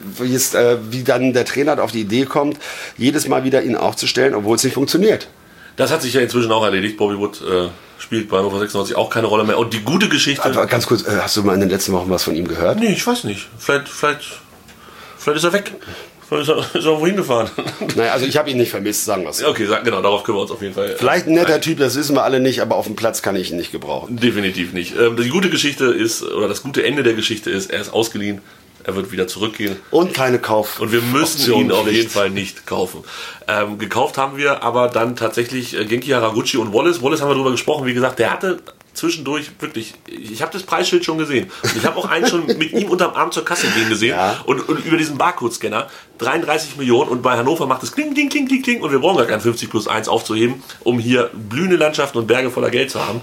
wie, 0.00 0.34
es, 0.34 0.54
äh, 0.54 0.78
wie 0.90 1.04
dann 1.04 1.32
der 1.32 1.44
Trainer 1.44 1.82
auf 1.82 1.92
die 1.92 2.00
Idee 2.00 2.24
kommt, 2.24 2.58
jedes 2.96 3.28
Mal 3.28 3.44
wieder 3.44 3.62
ihn 3.62 3.76
aufzustellen, 3.76 4.34
obwohl 4.34 4.56
es 4.56 4.64
nicht 4.64 4.74
funktioniert. 4.74 5.28
Das 5.76 5.90
hat 5.90 6.02
sich 6.02 6.14
ja 6.14 6.20
inzwischen 6.20 6.52
auch 6.52 6.64
erledigt. 6.64 6.96
Bobby 6.96 7.18
Wood 7.18 7.40
äh, 7.42 7.68
spielt 7.98 8.28
bei 8.28 8.38
Hannover 8.38 8.60
96 8.60 8.96
auch 8.96 9.10
keine 9.10 9.26
Rolle 9.26 9.44
mehr. 9.44 9.58
Und 9.58 9.72
die 9.74 9.80
gute 9.80 10.08
Geschichte. 10.08 10.44
Aber 10.44 10.66
ganz 10.66 10.86
kurz, 10.86 11.02
äh, 11.06 11.18
hast 11.20 11.36
du 11.36 11.42
mal 11.42 11.54
in 11.54 11.60
den 11.60 11.70
letzten 11.70 11.92
Wochen 11.92 12.10
was 12.10 12.22
von 12.22 12.34
ihm 12.34 12.46
gehört? 12.46 12.78
Nee, 12.78 12.92
ich 12.92 13.04
weiß 13.04 13.24
nicht. 13.24 13.48
Vielleicht, 13.58 13.88
vielleicht, 13.88 14.40
vielleicht 15.18 15.38
ist 15.38 15.44
er 15.44 15.52
weg. 15.52 15.72
Ist 16.30 16.48
er, 16.48 16.58
ist 16.58 16.84
er 16.84 17.00
wohin 17.00 17.16
gefahren? 17.16 17.50
Naja, 17.96 18.12
also 18.12 18.26
ich 18.26 18.36
habe 18.36 18.50
ihn 18.50 18.56
nicht 18.56 18.70
vermisst, 18.70 19.04
sagen 19.04 19.22
wir 19.22 19.30
es. 19.30 19.44
Okay, 19.44 19.68
genau, 19.84 20.02
darauf 20.02 20.24
können 20.24 20.38
wir 20.38 20.42
uns 20.42 20.50
auf 20.50 20.62
jeden 20.62 20.74
Fall. 20.74 20.96
Vielleicht 20.98 21.26
ein 21.26 21.34
netter 21.34 21.60
Typ, 21.60 21.78
das 21.78 21.96
wissen 21.96 22.16
wir 22.16 22.24
alle 22.24 22.40
nicht, 22.40 22.60
aber 22.60 22.76
auf 22.76 22.86
dem 22.86 22.96
Platz 22.96 23.22
kann 23.22 23.36
ich 23.36 23.50
ihn 23.50 23.56
nicht 23.56 23.72
gebrauchen. 23.72 24.16
Definitiv 24.16 24.72
nicht. 24.72 24.94
Ähm, 24.98 25.16
die 25.16 25.28
gute 25.28 25.50
Geschichte 25.50 25.86
ist, 25.86 26.22
oder 26.22 26.48
das 26.48 26.62
gute 26.62 26.82
Ende 26.82 27.02
der 27.02 27.14
Geschichte 27.14 27.50
ist, 27.50 27.70
er 27.70 27.80
ist 27.80 27.92
ausgeliehen, 27.92 28.40
er 28.84 28.96
wird 28.96 29.12
wieder 29.12 29.26
zurückgehen. 29.26 29.76
Und 29.90 30.14
keine 30.14 30.38
Kauf. 30.38 30.80
Und 30.80 30.92
wir 30.92 31.00
müssen 31.00 31.38
Option 31.38 31.60
ihn 31.66 31.72
auf 31.72 31.90
jeden 31.90 32.10
Fall 32.10 32.30
nicht 32.30 32.66
kaufen. 32.66 33.02
Ähm, 33.48 33.78
gekauft 33.78 34.18
haben 34.18 34.36
wir 34.36 34.62
aber 34.62 34.88
dann 34.88 35.16
tatsächlich 35.16 35.78
äh, 35.78 35.84
Genki 35.84 36.10
Haraguchi 36.10 36.58
und 36.58 36.72
Wallace. 36.72 37.02
Wallace 37.02 37.20
haben 37.20 37.28
wir 37.28 37.34
darüber 37.34 37.52
gesprochen, 37.52 37.86
wie 37.86 37.94
gesagt, 37.94 38.18
der 38.18 38.32
hatte 38.32 38.58
zwischendurch 38.94 39.50
wirklich, 39.58 39.94
ich 40.06 40.40
habe 40.40 40.52
das 40.52 40.62
Preisschild 40.62 41.04
schon 41.04 41.18
gesehen. 41.18 41.50
Und 41.62 41.76
ich 41.76 41.84
habe 41.84 41.96
auch 41.96 42.08
einen 42.08 42.26
schon 42.26 42.46
mit 42.46 42.72
ihm 42.72 42.88
unterm 42.88 43.14
Arm 43.14 43.32
zur 43.32 43.44
Kasse 43.44 43.66
gehen 43.68 43.88
gesehen 43.88 44.16
ja. 44.16 44.40
und, 44.46 44.68
und, 44.68 44.84
über 44.84 44.96
diesen 44.96 45.18
Barcode-Scanner 45.18 45.88
33 46.18 46.76
Millionen 46.76 47.10
und 47.10 47.22
bei 47.22 47.36
Hannover 47.36 47.66
macht 47.66 47.82
es 47.82 47.92
kling, 47.92 48.14
kling, 48.14 48.28
kling, 48.28 48.46
kling, 48.46 48.62
kling 48.62 48.82
und 48.82 48.92
wir 48.92 49.00
brauchen 49.00 49.18
gar 49.18 49.26
kein 49.26 49.40
50 49.40 49.68
plus 49.68 49.88
1 49.88 50.08
aufzuheben, 50.08 50.62
um 50.84 50.98
hier 50.98 51.30
blühende 51.32 51.76
Landschaften 51.76 52.18
und 52.18 52.26
Berge 52.26 52.50
voller 52.50 52.70
Geld 52.70 52.90
zu 52.90 53.04
haben. 53.04 53.20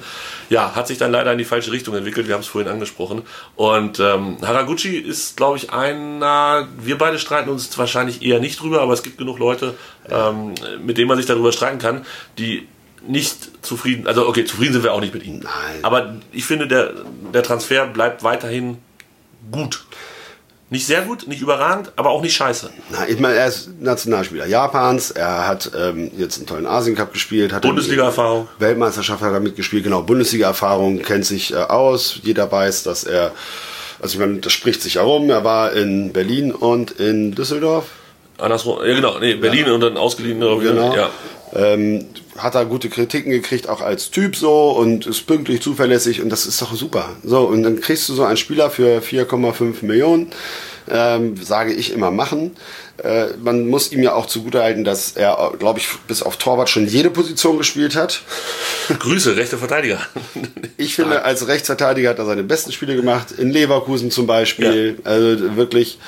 Ja, 0.50 0.76
hat 0.76 0.88
sich 0.88 0.98
dann 0.98 1.14
leider 1.14 1.32
in 1.32 1.38
die 1.38 1.46
falsche 1.46 1.72
Richtung 1.72 1.96
entwickelt, 1.96 2.28
wir 2.28 2.34
haben 2.34 2.42
es 2.42 2.48
vorhin 2.48 2.70
angesprochen. 2.70 3.22
Und 3.56 4.02
ähm, 4.02 4.38
Haraguchi 4.42 4.98
ist, 4.98 5.38
glaube 5.38 5.56
ich, 5.56 5.72
einer, 5.72 6.68
wir 6.78 6.98
beide 6.98 7.20
streiten 7.20 7.50
uns 7.50 7.78
wahrscheinlich 7.78 8.22
eher 8.22 8.40
nicht 8.40 8.62
drüber, 8.62 8.82
aber 8.82 8.92
es 8.92 9.02
gibt 9.02 9.18
genug 9.18 9.40
Leute, 9.40 9.76
ähm, 10.10 10.54
mit 10.84 10.98
denen 10.98 11.08
man 11.08 11.16
sich 11.16 11.26
darüber 11.26 11.54
streiten 11.54 11.80
kann, 11.80 12.06
die 12.38 12.68
nicht 13.08 13.66
zufrieden, 13.66 14.08
also 14.08 14.28
okay, 14.28 14.46
zufrieden 14.46 14.74
sind 14.74 14.84
wir 14.84 14.94
auch 14.94 15.02
nicht 15.02 15.14
mit 15.14 15.26
ihm. 15.26 15.40
Nein. 15.40 15.80
Aber 15.82 16.16
ich 16.32 16.46
finde, 16.46 16.68
der, 16.68 16.94
der 17.34 17.44
Transfer 17.44 17.88
bleibt 17.88 18.24
weiterhin 18.24 18.78
gut. 19.52 19.86
Nicht 20.70 20.88
sehr 20.88 21.02
gut, 21.02 21.28
nicht 21.28 21.42
überragend, 21.42 21.92
aber 21.98 22.12
auch 22.12 22.22
nicht 22.22 22.34
scheiße. 22.34 22.70
Na, 22.92 23.06
ich 23.06 23.20
meine, 23.20 23.36
er 23.36 23.48
ist 23.48 23.82
Nationalspieler 23.82 24.46
Japans, 24.46 25.12
er 25.12 25.46
hat 25.46 25.70
ähm, 25.78 26.12
jetzt 26.18 26.38
einen 26.38 26.48
tollen 26.48 26.66
Asien 26.66 26.96
Cup 26.96 27.12
gespielt, 27.12 27.52
hat 27.52 27.64
Bundesliga-Erfahrung. 27.64 28.48
Weltmeisterschaft 28.58 29.22
hat 29.22 29.34
er 29.34 29.42
mitgespielt, 29.42 29.84
genau, 29.84 30.02
Bundesliga-Erfahrung, 30.04 31.02
kennt 31.02 31.26
sich 31.26 31.52
äh, 31.52 31.58
aus. 31.58 32.20
Jeder 32.24 32.50
weiß, 32.50 32.84
dass 32.84 33.04
er, 33.04 33.34
also 34.02 34.14
ich 34.14 34.20
meine, 34.20 34.40
das 34.40 34.54
spricht 34.54 34.82
sich 34.82 34.96
herum, 34.96 35.30
er 35.30 35.44
war 35.44 35.74
in 35.74 36.14
Berlin 36.14 36.54
und 36.54 36.92
in 36.92 37.36
Düsseldorf. 37.36 37.88
Andersrum, 38.38 38.80
ja 38.86 38.96
genau, 38.96 39.20
nee, 39.20 39.36
Berlin 39.36 39.66
ja. 39.68 39.74
und 39.74 39.82
dann 39.82 39.98
ausgeliehen. 39.98 40.40
Genau. 40.40 40.96
Ja. 40.96 41.10
Ähm, 41.54 42.06
hat 42.38 42.56
er 42.56 42.66
gute 42.66 42.90
Kritiken 42.90 43.32
gekriegt, 43.32 43.68
auch 43.68 43.82
als 43.82 44.10
Typ 44.10 44.36
so 44.36 44.72
und 44.72 45.06
ist 45.06 45.28
pünktlich, 45.28 45.62
zuverlässig 45.62 46.22
und 46.22 46.30
das 46.30 46.46
ist 46.46 46.62
doch 46.62 46.74
super. 46.74 47.10
So, 47.24 47.42
und 47.42 47.64
dann 47.64 47.82
kriegst 47.82 48.08
du 48.10 48.14
so 48.14 48.24
einen 48.24 48.38
Spieler 48.38 48.70
für 48.70 49.02
4,5 49.02 49.86
Millionen, 49.86 50.32
ähm, 50.90 51.36
sage 51.38 51.74
ich 51.74 51.92
immer 51.92 52.10
machen. 52.10 52.52
Äh, 53.04 53.28
man 53.42 53.68
muss 53.68 53.92
ihm 53.92 54.04
ja 54.04 54.14
auch 54.14 54.28
zugutehalten, 54.28 54.84
dass 54.84 55.12
er, 55.14 55.54
glaube 55.58 55.80
ich, 55.80 55.88
bis 56.08 56.24
auf 56.24 56.38
Torwart 56.38 56.70
schon 56.70 56.88
jede 56.88 57.10
Position 57.10 57.58
gespielt 57.58 57.96
hat. 57.96 58.22
Grüße, 59.00 59.36
rechter 59.36 59.58
Verteidiger. 59.58 60.00
ich 60.78 60.96
finde, 60.96 61.24
als 61.24 61.48
Rechtsverteidiger 61.48 62.10
hat 62.10 62.20
er 62.20 62.26
seine 62.26 62.44
besten 62.44 62.72
Spiele 62.72 62.96
gemacht, 62.96 63.32
in 63.32 63.52
Leverkusen 63.52 64.12
zum 64.12 64.28
Beispiel. 64.28 65.00
Ja. 65.04 65.12
Also 65.12 65.56
wirklich 65.56 66.00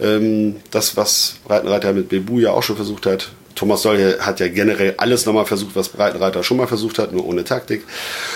ähm, 0.00 0.56
das, 0.70 0.96
was 0.96 1.36
Breitenreiter 1.44 1.92
mit 1.92 2.08
Bebu 2.08 2.38
ja 2.38 2.52
auch 2.52 2.62
schon 2.62 2.76
versucht 2.76 3.06
hat, 3.06 3.30
Thomas 3.56 3.82
Doll 3.82 4.18
hat 4.20 4.38
ja 4.38 4.48
generell 4.48 4.94
alles 4.98 5.26
nochmal 5.26 5.46
versucht, 5.46 5.74
was 5.74 5.88
Breitenreiter 5.88 6.44
schon 6.44 6.58
mal 6.58 6.68
versucht 6.68 6.98
hat, 6.98 7.12
nur 7.12 7.26
ohne 7.26 7.42
Taktik. 7.42 7.82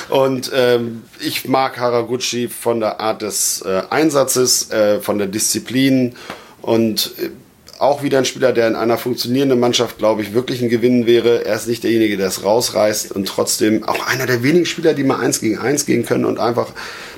Und 0.09 0.51
ähm, 0.53 1.03
ich 1.21 1.47
mag 1.47 1.79
Haraguchi 1.79 2.49
von 2.49 2.81
der 2.81 3.01
Art 3.01 3.23
des 3.23 3.63
äh, 3.63 3.83
Einsatzes, 3.91 4.71
äh, 4.71 5.01
von 5.01 5.19
der 5.19 5.29
Disziplin 5.29 6.17
und 6.63 7.13
äh, 7.19 7.31
auch 7.79 8.03
wieder 8.03 8.19
ein 8.19 8.25
Spieler, 8.25 8.53
der 8.53 8.69
in 8.69 8.77
einer 8.77 8.99
funktionierenden 8.99 9.59
Mannschaft, 9.59 9.99
glaube 9.99 10.23
ich, 10.23 10.35
wirklich 10.35 10.61
ein 10.61 10.69
Gewinn 10.69 11.07
wäre. 11.07 11.47
Er 11.47 11.55
ist 11.55 11.67
nicht 11.67 11.83
derjenige, 11.83 12.17
der 12.17 12.29
es 12.29 12.45
rausreißt 12.45 13.13
und 13.13 13.27
trotzdem 13.27 13.85
auch 13.85 14.07
einer 14.07 14.27
der 14.27 14.43
wenigen 14.43 14.67
Spieler, 14.67 14.93
die 14.93 15.05
mal 15.05 15.21
eins 15.21 15.41
gegen 15.41 15.59
eins 15.59 15.87
gehen 15.87 16.05
können 16.05 16.27
und 16.27 16.39
einfach 16.39 16.69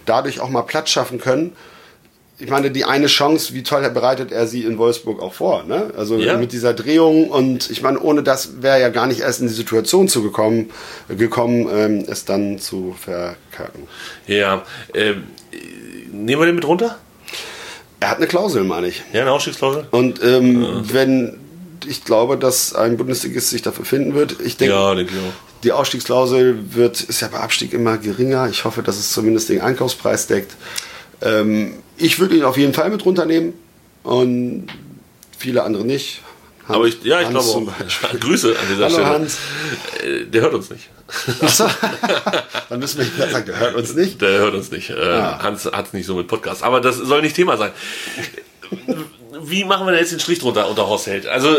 dadurch 0.06 0.40
auch 0.40 0.50
mal 0.50 0.62
Platz 0.62 0.90
schaffen 0.90 1.18
können 1.18 1.52
ich 2.42 2.50
meine, 2.50 2.72
die 2.72 2.84
eine 2.84 3.06
Chance, 3.06 3.54
wie 3.54 3.62
toll 3.62 3.88
bereitet 3.90 4.32
er 4.32 4.48
sie 4.48 4.64
in 4.64 4.76
Wolfsburg 4.76 5.22
auch 5.22 5.32
vor, 5.32 5.62
ne? 5.62 5.92
Also 5.96 6.16
ja. 6.16 6.36
mit 6.36 6.52
dieser 6.52 6.74
Drehung 6.74 7.30
und 7.30 7.70
ich 7.70 7.82
meine, 7.82 8.00
ohne 8.00 8.24
das 8.24 8.62
wäre 8.62 8.74
er 8.74 8.80
ja 8.80 8.88
gar 8.88 9.06
nicht 9.06 9.20
erst 9.20 9.40
in 9.40 9.46
die 9.46 9.54
Situation 9.54 10.08
zu 10.08 10.22
gekommen, 10.22 10.70
gekommen, 11.08 11.68
ähm, 11.72 12.04
es 12.08 12.24
dann 12.24 12.58
zu 12.58 12.96
verkacken. 12.98 13.86
Ja, 14.26 14.64
äh, 14.92 15.14
nehmen 16.10 16.42
wir 16.42 16.46
den 16.46 16.56
mit 16.56 16.66
runter? 16.66 16.98
Er 18.00 18.10
hat 18.10 18.16
eine 18.16 18.26
Klausel, 18.26 18.64
meine 18.64 18.88
ich. 18.88 19.04
Ja, 19.12 19.20
eine 19.22 19.30
Ausstiegsklausel. 19.30 19.86
Und 19.92 20.20
ähm, 20.24 20.62
ja. 20.62 20.82
wenn 20.92 21.38
ich 21.86 22.04
glaube, 22.04 22.36
dass 22.36 22.74
ein 22.74 22.96
Bundesligist 22.96 23.50
sich 23.50 23.62
dafür 23.62 23.84
finden 23.84 24.14
wird. 24.14 24.36
Ich 24.40 24.56
denke, 24.56 24.74
ja, 24.74 24.94
denke 24.94 25.12
die 25.64 25.72
Ausstiegsklausel 25.72 26.74
wird, 26.74 27.00
ist 27.00 27.20
ja 27.20 27.28
bei 27.28 27.38
Abstieg 27.38 27.72
immer 27.72 27.98
geringer. 27.98 28.48
Ich 28.48 28.64
hoffe, 28.64 28.82
dass 28.82 28.98
es 28.98 29.12
zumindest 29.12 29.48
den 29.48 29.60
Einkaufspreis 29.60 30.26
deckt. 30.26 30.52
Ähm, 31.22 31.74
ich 31.96 32.18
würde 32.18 32.36
ihn 32.36 32.44
auf 32.44 32.56
jeden 32.56 32.74
Fall 32.74 32.90
mit 32.90 33.04
runternehmen 33.04 33.54
und 34.02 34.66
viele 35.38 35.62
andere 35.62 35.84
nicht. 35.84 36.20
Aber 36.68 36.86
ich, 36.86 37.02
ja, 37.02 37.20
ich 37.20 37.26
Hans 37.26 37.52
glaube 37.52 37.72
auch. 37.72 38.20
Grüße 38.20 38.50
an 38.50 38.66
dieser 38.70 38.84
Hallo, 38.84 38.94
Stelle. 38.94 39.08
Hans. 39.08 39.38
Äh, 40.02 40.24
Der 40.26 40.42
hört 40.42 40.54
uns 40.54 40.70
nicht. 40.70 40.88
Achso, 41.42 41.66
dann 42.70 42.78
müssen 42.78 42.98
wir 42.98 43.14
wieder 43.14 43.28
sagen, 43.28 43.46
der 43.46 43.58
hört 43.58 43.74
uns 43.74 43.94
nicht. 43.94 44.20
Der 44.22 44.38
hört 44.38 44.54
uns 44.54 44.70
nicht. 44.70 44.90
Äh, 44.90 44.94
Hans 45.22 45.66
hat 45.66 45.88
es 45.88 45.92
nicht 45.92 46.06
so 46.06 46.14
mit 46.14 46.26
Podcast. 46.28 46.62
Aber 46.62 46.80
das 46.80 46.96
soll 46.96 47.20
nicht 47.22 47.36
Thema 47.36 47.56
sein. 47.56 47.72
Wie 49.42 49.64
machen 49.64 49.86
wir 49.86 49.90
denn 49.92 50.00
jetzt 50.00 50.12
den 50.12 50.20
Strich 50.20 50.38
drunter 50.38 50.68
unter 50.68 50.86
Horst 50.88 51.06
Held? 51.06 51.26
Also, 51.26 51.56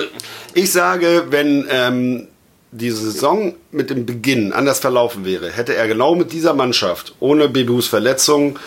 Ich 0.54 0.72
sage, 0.72 1.26
wenn 1.30 1.68
ähm, 1.70 2.28
die 2.72 2.90
Saison 2.92 3.54
mit 3.72 3.90
dem 3.90 4.06
Beginn 4.06 4.54
anders 4.54 4.80
verlaufen 4.80 5.26
wäre, 5.26 5.52
hätte 5.52 5.76
er 5.76 5.88
genau 5.88 6.16
mit 6.16 6.32
dieser 6.32 6.54
Mannschaft, 6.54 7.14
ohne 7.20 7.50
Bebus 7.50 7.88
Verletzung, 7.88 8.58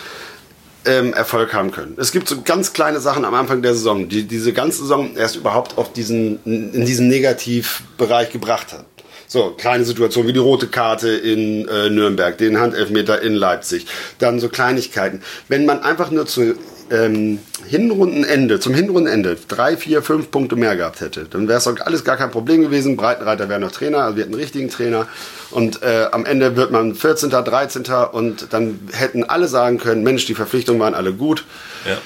ähm, 0.87 1.13
Erfolg 1.13 1.53
haben 1.53 1.71
können. 1.71 1.95
Es 1.97 2.11
gibt 2.11 2.27
so 2.27 2.41
ganz 2.41 2.73
kleine 2.73 2.99
Sachen 2.99 3.25
am 3.25 3.33
Anfang 3.33 3.61
der 3.61 3.73
Saison, 3.73 4.09
die 4.09 4.23
diese 4.23 4.53
ganze 4.53 4.81
Saison 4.81 5.15
erst 5.15 5.35
überhaupt 5.35 5.77
auf 5.77 5.93
diesen, 5.93 6.39
in 6.45 6.85
diesen 6.85 7.07
Negativbereich 7.07 8.31
gebracht 8.31 8.73
hat. 8.73 8.85
So, 9.29 9.51
kleine 9.51 9.83
Situationen 9.83 10.29
wie 10.29 10.33
die 10.33 10.39
rote 10.39 10.67
Karte 10.67 11.09
in 11.09 11.67
äh, 11.67 11.89
Nürnberg, 11.89 12.37
den 12.37 12.59
Handelfmeter 12.59 13.21
in 13.21 13.33
Leipzig, 13.33 13.85
dann 14.19 14.39
so 14.39 14.47
Kleinigkeiten. 14.47 15.21
Wenn 15.49 15.65
man 15.65 15.83
einfach 15.83 16.11
nur 16.11 16.25
zu 16.27 16.55
ähm, 16.91 17.39
Hinrundenende, 17.67 18.59
zum 18.59 18.73
Hinrundenende 18.73 19.37
drei, 19.47 19.77
vier, 19.77 20.01
fünf 20.01 20.31
Punkte 20.31 20.55
mehr 20.55 20.75
gehabt 20.75 21.01
hätte, 21.01 21.25
dann 21.25 21.47
wäre 21.47 21.57
es 21.57 21.65
doch 21.65 21.79
alles 21.81 22.03
gar 22.03 22.17
kein 22.17 22.31
Problem 22.31 22.61
gewesen. 22.61 22.97
Breitenreiter 22.97 23.49
wäre 23.49 23.59
noch 23.59 23.71
Trainer, 23.71 23.99
also 23.99 24.15
wir 24.15 24.23
hätten 24.23 24.33
einen 24.33 24.41
richtigen 24.41 24.69
Trainer. 24.69 25.07
Und 25.51 25.81
äh, 25.83 26.07
am 26.11 26.25
Ende 26.25 26.55
wird 26.55 26.71
man 26.71 26.95
14., 26.95 27.29
13. 27.29 27.83
und 28.11 28.47
dann 28.51 28.79
hätten 28.91 29.23
alle 29.23 29.47
sagen 29.47 29.77
können, 29.77 30.03
Mensch, 30.03 30.25
die 30.25 30.35
Verpflichtungen 30.35 30.79
waren 30.79 30.93
alle 30.93 31.13
gut. 31.13 31.45
ja. 31.87 31.97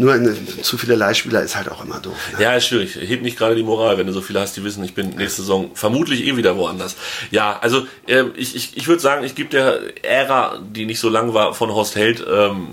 Nur 0.00 0.12
eine, 0.12 0.32
zu 0.62 0.78
viele 0.78 0.94
Leihspieler 0.94 1.42
ist 1.42 1.56
halt 1.56 1.68
auch 1.68 1.84
immer 1.84 1.98
doof. 1.98 2.14
Ne? 2.32 2.44
Ja, 2.44 2.54
ist 2.54 2.66
schwierig. 2.66 2.94
Heb 2.94 3.20
nicht 3.22 3.36
gerade 3.36 3.56
die 3.56 3.64
Moral, 3.64 3.98
wenn 3.98 4.06
du 4.06 4.12
so 4.12 4.20
viele 4.20 4.38
hast, 4.38 4.56
die 4.56 4.62
wissen, 4.62 4.84
ich 4.84 4.94
bin 4.94 5.10
nächste 5.16 5.42
Saison 5.42 5.72
vermutlich 5.74 6.24
eh 6.24 6.36
wieder 6.36 6.56
woanders. 6.56 6.94
Ja, 7.32 7.58
also 7.60 7.84
äh, 8.06 8.22
ich, 8.36 8.54
ich, 8.54 8.76
ich 8.76 8.86
würde 8.86 9.02
sagen, 9.02 9.24
ich 9.24 9.34
gebe 9.34 9.48
der 9.50 10.04
Ära, 10.04 10.60
die 10.62 10.86
nicht 10.86 11.00
so 11.00 11.08
lang 11.08 11.34
war, 11.34 11.52
von 11.52 11.74
Horst 11.74 11.96
Held 11.96 12.24
ähm, 12.30 12.68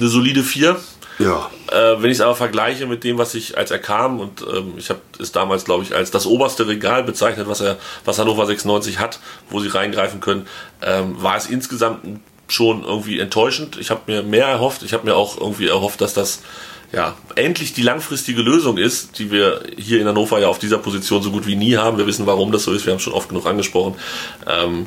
eine 0.00 0.08
solide 0.08 0.42
4. 0.42 0.76
Ja. 1.20 1.50
Äh, 1.70 2.02
wenn 2.02 2.10
ich 2.10 2.16
es 2.16 2.20
aber 2.22 2.34
vergleiche 2.34 2.86
mit 2.86 3.04
dem, 3.04 3.18
was 3.18 3.34
ich, 3.34 3.58
als 3.58 3.70
er 3.70 3.78
kam, 3.78 4.20
und 4.20 4.40
ähm, 4.42 4.74
ich 4.78 4.88
habe 4.88 5.00
es 5.18 5.32
damals, 5.32 5.66
glaube 5.66 5.84
ich, 5.84 5.94
als 5.94 6.10
das 6.10 6.26
oberste 6.26 6.66
Regal 6.66 7.04
bezeichnet, 7.04 7.46
was 7.46 7.60
er, 7.60 7.76
was 8.06 8.18
Hannover 8.18 8.46
96 8.46 8.98
hat, 8.98 9.20
wo 9.50 9.60
sie 9.60 9.68
reingreifen 9.68 10.20
können, 10.20 10.46
ähm, 10.82 11.22
war 11.22 11.36
es 11.36 11.46
insgesamt 11.46 12.20
schon 12.48 12.84
irgendwie 12.84 13.20
enttäuschend. 13.20 13.76
Ich 13.78 13.90
habe 13.90 14.00
mir 14.06 14.22
mehr 14.22 14.46
erhofft. 14.46 14.82
Ich 14.82 14.94
habe 14.94 15.06
mir 15.06 15.14
auch 15.14 15.38
irgendwie 15.38 15.68
erhofft, 15.68 16.00
dass 16.00 16.14
das 16.14 16.40
ja 16.90 17.14
endlich 17.36 17.74
die 17.74 17.82
langfristige 17.82 18.40
Lösung 18.40 18.78
ist, 18.78 19.18
die 19.18 19.30
wir 19.30 19.62
hier 19.76 20.00
in 20.00 20.08
Hannover 20.08 20.40
ja 20.40 20.48
auf 20.48 20.58
dieser 20.58 20.78
Position 20.78 21.22
so 21.22 21.30
gut 21.30 21.46
wie 21.46 21.54
nie 21.54 21.76
haben. 21.76 21.98
Wir 21.98 22.06
wissen, 22.06 22.26
warum 22.26 22.50
das 22.50 22.64
so 22.64 22.72
ist. 22.72 22.86
Wir 22.86 22.92
haben 22.92 22.98
es 22.98 23.04
schon 23.04 23.12
oft 23.12 23.28
genug 23.28 23.46
angesprochen. 23.46 23.94
Ähm, 24.46 24.86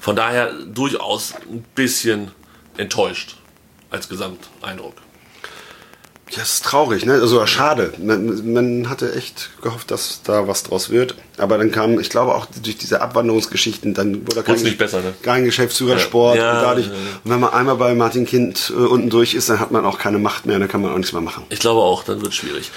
von 0.00 0.16
daher 0.16 0.50
durchaus 0.52 1.34
ein 1.48 1.64
bisschen 1.74 2.30
enttäuscht 2.76 3.36
als 3.94 4.08
Gesamteindruck. 4.08 5.03
Ja, 6.34 6.40
das 6.40 6.54
ist 6.54 6.64
traurig, 6.64 7.06
ne? 7.06 7.14
Also 7.14 7.44
schade. 7.46 7.92
Man, 8.02 8.52
man 8.52 8.88
hatte 8.90 9.14
echt 9.14 9.50
gehofft, 9.62 9.90
dass 9.90 10.20
da 10.24 10.48
was 10.48 10.64
draus 10.64 10.90
wird. 10.90 11.14
Aber 11.36 11.58
dann 11.58 11.70
kam, 11.70 11.98
ich 11.98 12.10
glaube 12.10 12.34
auch 12.34 12.46
durch 12.62 12.76
diese 12.76 13.00
Abwanderungsgeschichten, 13.00 13.94
dann 13.94 14.26
wurde 14.26 14.42
kein, 14.42 14.60
nicht 14.62 14.78
besser, 14.78 15.00
ne? 15.00 15.14
kein 15.22 15.44
Geschäftsführersport. 15.44 16.36
Ja. 16.36 16.58
und, 16.58 16.64
dadurch, 16.64 16.86
Ja, 16.86 16.92
ja, 16.92 16.98
ja. 16.98 17.06
und 17.24 17.30
wenn 17.30 17.40
man 17.40 17.52
einmal 17.52 17.76
bei 17.76 17.94
Martin 17.94 18.24
Kind 18.24 18.72
äh, 18.76 18.80
unten 18.80 19.10
durch 19.10 19.34
ist, 19.34 19.48
dann 19.48 19.58
hat 19.58 19.70
man 19.70 19.84
auch 19.84 19.98
keine 19.98 20.18
Macht 20.18 20.46
mehr, 20.46 20.58
dann 20.58 20.68
kann 20.68 20.82
man 20.82 20.92
auch 20.92 20.96
nichts 20.96 21.12
mehr 21.12 21.22
machen. 21.22 21.44
Ich 21.50 21.58
glaube 21.58 21.80
auch, 21.80 22.04
dann 22.04 22.20
wird 22.20 22.32
es 22.32 22.36
schwierig. 22.36 22.70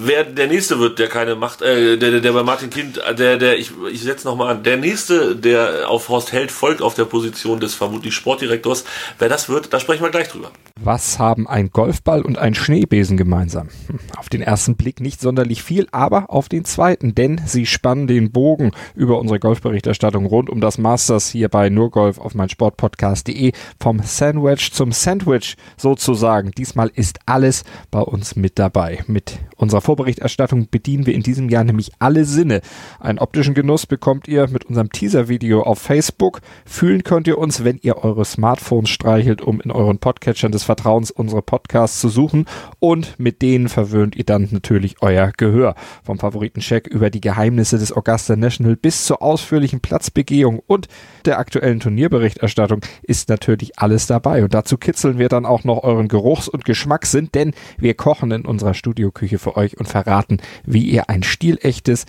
Wer 0.00 0.24
der 0.24 0.48
nächste 0.48 0.78
wird, 0.80 0.98
der 0.98 1.08
keine 1.08 1.34
Macht, 1.36 1.62
äh, 1.62 1.96
der, 1.96 2.10
der, 2.10 2.20
der 2.20 2.32
bei 2.32 2.42
Martin 2.42 2.70
Kind, 2.70 2.98
äh, 2.98 3.14
der, 3.14 3.36
der, 3.36 3.58
ich, 3.58 3.72
ich 3.90 4.02
setze 4.02 4.26
nochmal 4.26 4.56
an, 4.56 4.62
der 4.62 4.76
nächste, 4.76 5.36
der 5.36 5.88
auf 5.88 6.08
Horst 6.08 6.32
Held 6.32 6.50
folgt 6.50 6.82
auf 6.82 6.94
der 6.94 7.04
Position 7.04 7.60
des 7.60 7.74
vermutlich 7.74 8.14
Sportdirektors, 8.14 8.84
wer 9.18 9.28
das 9.28 9.48
wird, 9.48 9.72
da 9.72 9.78
sprechen 9.80 10.02
wir 10.02 10.10
gleich 10.10 10.28
drüber. 10.28 10.50
Was 10.80 11.18
haben 11.20 11.46
ein 11.46 11.70
Golfball 11.70 12.22
und 12.22 12.38
ein 12.38 12.54
Schneebesen 12.92 13.16
gemeinsam? 13.16 13.68
Hm, 13.86 13.98
Auf 14.18 14.28
den 14.28 14.42
ersten 14.42 14.76
Blick 14.76 15.00
nicht 15.00 15.18
sonderlich 15.18 15.62
viel, 15.62 15.86
aber 15.92 16.28
auf 16.28 16.50
den 16.50 16.66
zweiten, 16.66 17.14
denn 17.14 17.40
sie 17.46 17.64
spannen 17.64 18.06
den 18.06 18.32
Bogen 18.32 18.72
über 18.94 19.18
unsere 19.18 19.40
Golfberichterstattung 19.40 20.26
rund 20.26 20.50
um 20.50 20.60
das 20.60 20.76
Masters 20.76 21.30
hier 21.30 21.48
bei 21.48 21.70
Nurgolf 21.70 22.18
auf 22.18 22.34
meinsportpodcast.de 22.34 23.52
vom 23.80 24.00
Sandwich 24.00 24.72
zum 24.72 24.92
Sandwich 24.92 25.56
sozusagen. 25.78 26.50
Diesmal 26.50 26.90
ist 26.94 27.20
alles 27.24 27.64
bei 27.90 28.00
uns 28.00 28.36
mit 28.36 28.58
dabei. 28.58 28.98
Mit 29.06 29.38
unserer 29.56 29.80
Vorberichterstattung 29.80 30.68
bedienen 30.70 31.06
wir 31.06 31.14
in 31.14 31.22
diesem 31.22 31.48
Jahr 31.48 31.64
nämlich 31.64 31.92
alle 31.98 32.26
Sinne. 32.26 32.60
Einen 33.00 33.20
optischen 33.20 33.54
Genuss 33.54 33.86
bekommt 33.86 34.28
ihr 34.28 34.48
mit 34.48 34.66
unserem 34.66 34.90
Teaser-Video 34.90 35.62
auf 35.62 35.78
Facebook. 35.78 36.40
Fühlen 36.66 37.04
könnt 37.04 37.26
ihr 37.26 37.38
uns, 37.38 37.64
wenn 37.64 37.78
ihr 37.80 38.04
eure 38.04 38.26
Smartphones 38.26 38.90
streichelt, 38.90 39.40
um 39.40 39.62
in 39.62 39.70
euren 39.70 39.98
Podcatchern 39.98 40.52
des 40.52 40.64
Vertrauens 40.64 41.10
unsere 41.10 41.40
Podcasts 41.40 41.98
zu 41.98 42.10
suchen. 42.10 42.44
Und 42.84 43.20
mit 43.20 43.42
denen 43.42 43.68
verwöhnt 43.68 44.16
ihr 44.16 44.24
dann 44.24 44.48
natürlich 44.50 44.96
euer 45.02 45.30
Gehör. 45.36 45.76
Vom 46.02 46.18
Favoritencheck 46.18 46.88
über 46.88 47.10
die 47.10 47.20
Geheimnisse 47.20 47.78
des 47.78 47.92
Augusta 47.92 48.34
National 48.34 48.74
bis 48.74 49.04
zur 49.04 49.22
ausführlichen 49.22 49.78
Platzbegehung 49.78 50.60
und 50.66 50.88
der 51.24 51.38
aktuellen 51.38 51.78
Turnierberichterstattung 51.78 52.80
ist 53.04 53.28
natürlich 53.28 53.78
alles 53.78 54.08
dabei. 54.08 54.42
Und 54.42 54.52
dazu 54.52 54.78
kitzeln 54.78 55.16
wir 55.16 55.28
dann 55.28 55.46
auch 55.46 55.62
noch 55.62 55.84
euren 55.84 56.08
Geruchs- 56.08 56.48
und 56.48 56.64
Geschmackssinn, 56.64 57.28
denn 57.32 57.52
wir 57.78 57.94
kochen 57.94 58.32
in 58.32 58.44
unserer 58.44 58.74
Studioküche 58.74 59.38
für 59.38 59.56
euch 59.56 59.78
und 59.78 59.86
verraten, 59.86 60.38
wie 60.64 60.82
ihr 60.82 61.08
ein 61.08 61.22
stilechtes 61.22 62.04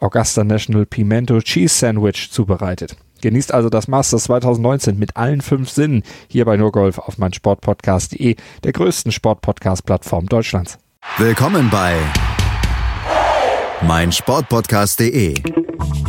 Augusta 0.00 0.42
National 0.42 0.86
Pimento 0.86 1.38
Cheese 1.38 1.72
Sandwich 1.72 2.32
zubereitet. 2.32 2.96
Genießt 3.20 3.52
also 3.52 3.68
das 3.68 3.88
Masters 3.88 4.24
2019 4.24 4.98
mit 4.98 5.16
allen 5.16 5.40
fünf 5.40 5.70
Sinnen 5.70 6.02
hier 6.28 6.44
bei 6.44 6.56
Nurgolf 6.56 6.98
auf 6.98 7.18
meinsportpodcast.de, 7.18 8.36
der 8.64 8.72
größten 8.72 9.12
Sportpodcast-Plattform 9.12 10.26
Deutschlands. 10.26 10.78
Willkommen 11.18 11.70
bei 11.70 11.96
meinsportpodcast.de. 13.82 15.34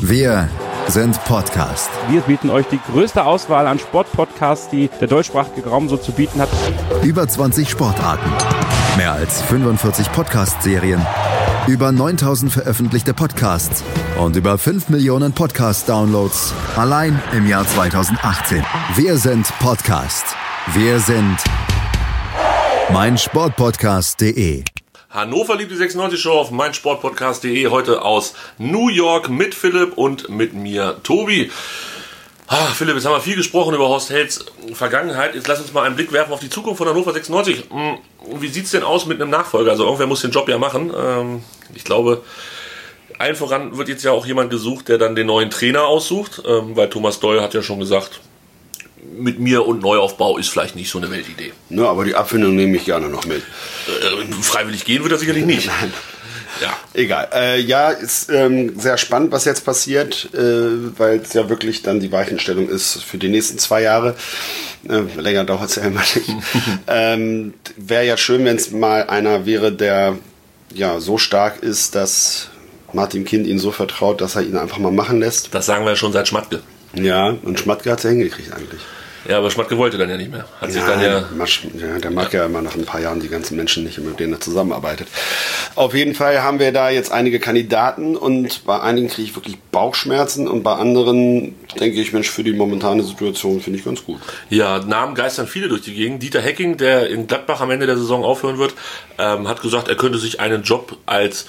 Wir 0.01 0.49
sind 0.87 1.21
Podcast. 1.25 1.89
Wir 2.09 2.21
bieten 2.21 2.49
euch 2.49 2.65
die 2.67 2.79
größte 2.91 3.25
Auswahl 3.25 3.67
an 3.67 3.77
Sportpodcasts, 3.79 4.69
die 4.69 4.89
der 5.01 5.07
deutschsprachige 5.07 5.67
Raum 5.67 5.89
so 5.89 5.97
zu 5.97 6.11
bieten 6.11 6.39
hat. 6.39 6.49
Über 7.03 7.27
20 7.27 7.69
Sportarten. 7.69 8.29
Mehr 8.95 9.13
als 9.13 9.41
45 9.41 10.11
Podcast-Serien. 10.11 11.05
Über 11.67 11.91
9000 11.91 12.49
veröffentlichte 12.49 13.13
Podcasts. 13.13 13.83
Und 14.17 14.37
über 14.37 14.57
5 14.57 14.87
Millionen 14.87 15.33
Podcast-Downloads. 15.33 16.53
Allein 16.77 17.21
im 17.33 17.45
Jahr 17.45 17.67
2018. 17.67 18.63
Wir 18.95 19.17
sind 19.17 19.51
Podcast. 19.59 20.25
Wir 20.73 21.01
sind 21.01 21.37
meinsportpodcast.de. 22.93 24.63
Hannover 25.09 25.57
liebt 25.57 25.71
die 25.71 25.75
96 25.75 26.17
Show 26.21 26.39
auf 26.39 26.51
meinsportpodcast.de 26.51 27.67
heute 27.67 28.01
aus 28.01 28.33
New 28.57 28.87
York 28.87 29.27
mit 29.29 29.53
Philipp 29.53 29.97
und 29.97 30.29
mit 30.29 30.53
mir, 30.53 30.95
Tobi. 31.03 31.51
Ah, 32.49 32.67
Philipp, 32.67 32.95
jetzt 32.95 33.05
haben 33.05 33.11
wir 33.13 33.19
viel 33.21 33.35
gesprochen 33.35 33.75
über 33.75 33.89
Horst 33.89 34.09
Helds 34.09 34.45
Vergangenheit. 34.73 35.35
Jetzt 35.35 35.47
lass 35.49 35.59
uns 35.59 35.73
mal 35.73 35.83
einen 35.83 35.95
Blick 35.97 36.13
werfen 36.13 36.31
auf 36.31 36.39
die 36.39 36.49
Zukunft 36.49 36.77
von 36.77 36.87
Hannover 36.87 37.11
96. 37.11 37.65
Hm, 37.69 37.97
Wie 38.39 38.47
sieht's 38.47 38.71
denn 38.71 38.83
aus 38.83 39.05
mit 39.05 39.21
einem 39.21 39.29
Nachfolger? 39.29 39.71
Also 39.71 39.83
irgendwer 39.83 40.07
muss 40.07 40.21
den 40.21 40.31
Job 40.31 40.47
ja 40.47 40.57
machen. 40.57 40.91
Ähm, 40.97 41.43
Ich 41.75 41.83
glaube, 41.83 42.23
allen 43.19 43.35
voran 43.35 43.77
wird 43.77 43.89
jetzt 43.89 44.03
ja 44.03 44.11
auch 44.11 44.25
jemand 44.25 44.49
gesucht, 44.49 44.87
der 44.87 44.97
dann 44.97 45.15
den 45.15 45.27
neuen 45.27 45.49
Trainer 45.49 45.83
aussucht, 45.83 46.41
ähm, 46.47 46.75
weil 46.77 46.89
Thomas 46.89 47.19
Doll 47.19 47.41
hat 47.41 47.53
ja 47.53 47.61
schon 47.61 47.79
gesagt, 47.79 48.21
mit 49.17 49.39
mir 49.39 49.65
und 49.65 49.81
Neuaufbau 49.81 50.37
ist 50.37 50.47
vielleicht 50.49 50.75
nicht 50.75 50.89
so 50.89 50.99
eine 50.99 51.11
Weltidee. 51.11 51.51
Ja, 51.69 51.89
aber 51.89 52.05
die 52.05 52.15
Abfindung 52.15 52.55
nehme 52.55 52.77
ich 52.77 52.85
gerne 52.85 53.09
noch 53.09 53.25
mit. 53.25 53.41
Äh, 53.41 54.33
Freiwillig 54.41 54.85
gehen 54.85 55.03
wird 55.03 55.11
er 55.11 55.17
sicherlich 55.17 55.45
nicht. 55.45 55.69
Ja. 56.61 56.73
Egal. 56.93 57.29
Äh, 57.33 57.59
ja, 57.61 57.91
ist 57.91 58.29
ähm, 58.29 58.79
sehr 58.79 58.97
spannend, 58.97 59.31
was 59.31 59.45
jetzt 59.45 59.65
passiert, 59.65 60.29
äh, 60.33 60.97
weil 60.97 61.19
es 61.19 61.33
ja 61.33 61.49
wirklich 61.49 61.83
dann 61.83 61.99
die 61.99 62.11
Weichenstellung 62.11 62.69
ist 62.69 63.03
für 63.03 63.17
die 63.17 63.29
nächsten 63.29 63.57
zwei 63.57 63.81
Jahre. 63.81 64.15
Äh, 64.87 65.19
länger 65.19 65.43
dauert 65.43 65.69
es 65.69 65.75
ja 65.75 65.83
immer 65.83 66.01
nicht. 66.01 66.29
ähm, 66.87 67.53
Wäre 67.75 68.05
ja 68.05 68.17
schön, 68.17 68.45
wenn 68.45 68.55
es 68.55 68.71
mal 68.71 69.07
einer 69.07 69.45
wäre, 69.45 69.71
der 69.71 70.17
ja 70.73 70.99
so 70.99 71.17
stark 71.17 71.63
ist, 71.63 71.95
dass 71.95 72.49
Martin 72.93 73.25
Kind 73.25 73.47
ihn 73.47 73.59
so 73.59 73.71
vertraut, 73.71 74.21
dass 74.21 74.35
er 74.35 74.43
ihn 74.43 74.57
einfach 74.57 74.79
mal 74.79 74.91
machen 74.91 75.19
lässt. 75.19 75.53
Das 75.53 75.65
sagen 75.65 75.85
wir 75.85 75.91
ja 75.91 75.95
schon 75.95 76.13
seit 76.13 76.27
Schmatke. 76.27 76.61
Ja, 76.93 77.35
und 77.43 77.59
Schmatke 77.59 77.91
hat 77.91 77.99
es 77.99 78.03
ja 78.03 78.09
hingekriegt 78.11 78.53
eigentlich. 78.53 78.81
Ja, 79.27 79.39
aber 79.39 79.51
Schmatke 79.51 79.77
wollte 79.77 79.97
dann 79.97 80.09
ja 80.09 80.15
nicht 80.15 80.31
mehr. 80.31 80.45
Hat 80.61 80.71
sich 80.71 80.83
dann 80.83 81.01
ja. 81.01 81.25
Masch, 81.35 81.67
ja, 81.77 81.99
der 81.99 82.11
mag 82.11 82.31
ja. 82.33 82.45
immer 82.45 82.61
nach 82.61 82.75
ein 82.75 82.85
paar 82.85 83.01
Jahren 83.01 83.19
die 83.19 83.27
ganzen 83.27 83.57
Menschen 83.57 83.83
nicht, 83.83 83.97
mit 83.97 84.19
denen 84.19 84.33
er 84.33 84.39
zusammenarbeitet. 84.39 85.07
Auf 85.75 85.93
jeden 85.93 86.15
Fall 86.15 86.41
haben 86.41 86.59
wir 86.59 86.71
da 86.71 86.89
jetzt 86.89 87.11
einige 87.11 87.39
Kandidaten 87.39 88.15
und 88.15 88.65
bei 88.65 88.79
einigen 88.79 89.09
kriege 89.09 89.27
ich 89.27 89.35
wirklich 89.35 89.57
Bauchschmerzen 89.71 90.47
und 90.47 90.63
bei 90.63 90.73
anderen 90.73 91.55
denke 91.79 91.99
ich, 91.99 92.13
Mensch, 92.13 92.29
für 92.29 92.43
die 92.43 92.53
momentane 92.53 93.03
Situation 93.03 93.59
finde 93.59 93.79
ich 93.79 93.85
ganz 93.85 94.05
gut. 94.05 94.19
Ja, 94.49 94.79
Namen 94.79 95.13
geistern 95.13 95.47
viele 95.47 95.67
durch 95.67 95.81
die 95.81 95.93
Gegend. 95.93 96.23
Dieter 96.23 96.41
Hecking, 96.41 96.77
der 96.77 97.09
in 97.09 97.27
Gladbach 97.27 97.59
am 97.59 97.71
Ende 97.71 97.85
der 97.85 97.97
Saison 97.97 98.23
aufhören 98.23 98.57
wird, 98.57 98.75
ähm, 99.17 99.47
hat 99.47 99.61
gesagt, 99.61 99.89
er 99.89 99.95
könnte 99.95 100.19
sich 100.19 100.39
einen 100.39 100.63
Job 100.63 100.97
als 101.05 101.47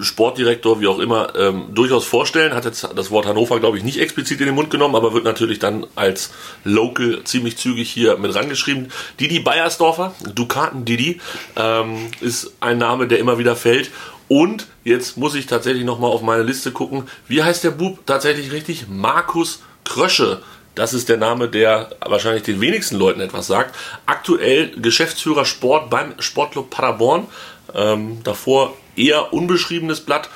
Sportdirektor, 0.00 0.80
wie 0.80 0.86
auch 0.86 0.98
immer, 0.98 1.34
ähm, 1.36 1.66
durchaus 1.72 2.04
vorstellen. 2.04 2.54
Hat 2.54 2.64
jetzt 2.64 2.88
das 2.94 3.10
Wort 3.10 3.26
Hannover, 3.26 3.60
glaube 3.60 3.78
ich, 3.78 3.84
nicht 3.84 4.00
explizit 4.00 4.40
in 4.40 4.46
den 4.46 4.54
Mund 4.54 4.70
genommen, 4.70 4.94
aber 4.94 5.14
wird 5.14 5.24
natürlich 5.24 5.58
dann 5.58 5.86
als 5.94 6.30
Local 6.64 7.22
ziemlich 7.24 7.56
zügig 7.56 7.90
hier 7.90 8.16
mit 8.18 8.34
rangeschrieben. 8.34 8.90
Didi 9.20 9.40
Beiersdorfer, 9.40 10.14
Dukaten 10.34 10.84
Didi, 10.84 11.20
ähm, 11.56 12.08
ist 12.20 12.52
ein 12.60 12.78
Name, 12.78 13.08
der 13.08 13.18
immer 13.18 13.38
wieder 13.38 13.56
fällt. 13.56 13.90
Und 14.28 14.66
jetzt 14.84 15.16
muss 15.16 15.34
ich 15.34 15.46
tatsächlich 15.46 15.84
nochmal 15.84 16.10
auf 16.10 16.22
meine 16.22 16.42
Liste 16.42 16.70
gucken. 16.70 17.04
Wie 17.26 17.42
heißt 17.42 17.64
der 17.64 17.70
Bub 17.70 18.04
tatsächlich 18.04 18.52
richtig? 18.52 18.86
Markus 18.88 19.62
Krösche. 19.84 20.42
Das 20.74 20.94
ist 20.94 21.08
der 21.08 21.16
Name, 21.16 21.48
der 21.48 21.90
wahrscheinlich 22.06 22.44
den 22.44 22.60
wenigsten 22.60 22.96
Leuten 22.96 23.20
etwas 23.20 23.46
sagt. 23.46 23.74
Aktuell 24.06 24.70
Geschäftsführer 24.76 25.44
Sport 25.44 25.90
beim 25.90 26.14
Sportclub 26.20 26.70
Paderborn. 26.70 27.26
Ähm, 27.74 28.18
davor 28.22 28.74
eher 28.98 29.32
unbeschriebenes 29.32 30.00
Blatt. 30.00 30.28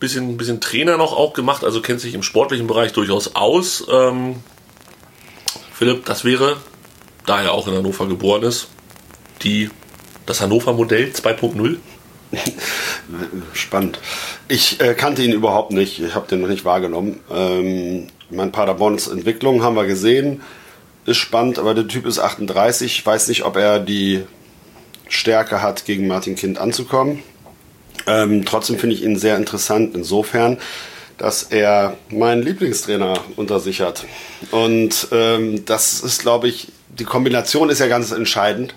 Bisschen, 0.00 0.36
bisschen 0.36 0.60
Trainer 0.60 0.96
noch 0.96 1.12
auch 1.12 1.32
gemacht, 1.32 1.64
also 1.64 1.80
kennt 1.80 2.00
sich 2.00 2.14
im 2.14 2.22
sportlichen 2.22 2.66
Bereich 2.66 2.92
durchaus 2.92 3.36
aus. 3.36 3.86
Ähm, 3.90 4.36
Philipp, 5.72 6.04
das 6.04 6.24
wäre, 6.24 6.56
da 7.26 7.42
er 7.42 7.52
auch 7.52 7.68
in 7.68 7.74
Hannover 7.74 8.06
geboren 8.06 8.42
ist, 8.42 8.68
die, 9.42 9.70
das 10.26 10.40
Hannover-Modell 10.40 11.12
2.0. 11.14 11.76
Spannend. 13.54 13.98
Ich 14.48 14.80
äh, 14.80 14.94
kannte 14.94 15.22
ihn 15.22 15.32
überhaupt 15.32 15.72
nicht. 15.72 16.00
Ich 16.00 16.14
habe 16.14 16.26
den 16.28 16.40
noch 16.40 16.48
nicht 16.48 16.64
wahrgenommen. 16.64 17.20
Ähm, 17.30 18.08
mein 18.30 18.52
Paderborns 18.52 19.06
Entwicklung 19.06 19.62
haben 19.62 19.76
wir 19.76 19.86
gesehen. 19.86 20.42
Ist 21.06 21.18
spannend, 21.18 21.58
aber 21.58 21.74
der 21.74 21.86
Typ 21.86 22.06
ist 22.06 22.18
38. 22.18 22.98
Ich 22.98 23.06
weiß 23.06 23.28
nicht, 23.28 23.44
ob 23.44 23.56
er 23.56 23.78
die 23.78 24.24
Stärke 25.08 25.60
hat, 25.60 25.84
gegen 25.84 26.06
Martin 26.06 26.34
Kind 26.34 26.58
anzukommen. 26.58 27.22
Ähm, 28.06 28.44
trotzdem 28.44 28.78
finde 28.78 28.96
ich 28.96 29.02
ihn 29.02 29.18
sehr 29.18 29.36
interessant 29.36 29.94
insofern, 29.94 30.58
dass 31.18 31.44
er 31.44 31.96
meinen 32.10 32.42
Lieblingstrainer 32.42 33.14
unter 33.36 33.60
sich 33.60 33.80
hat. 33.80 34.04
Und 34.50 35.08
ähm, 35.12 35.64
das 35.64 36.00
ist, 36.00 36.22
glaube 36.22 36.48
ich, 36.48 36.68
die 36.98 37.04
Kombination 37.04 37.70
ist 37.70 37.78
ja 37.80 37.86
ganz 37.86 38.10
entscheidend. 38.12 38.74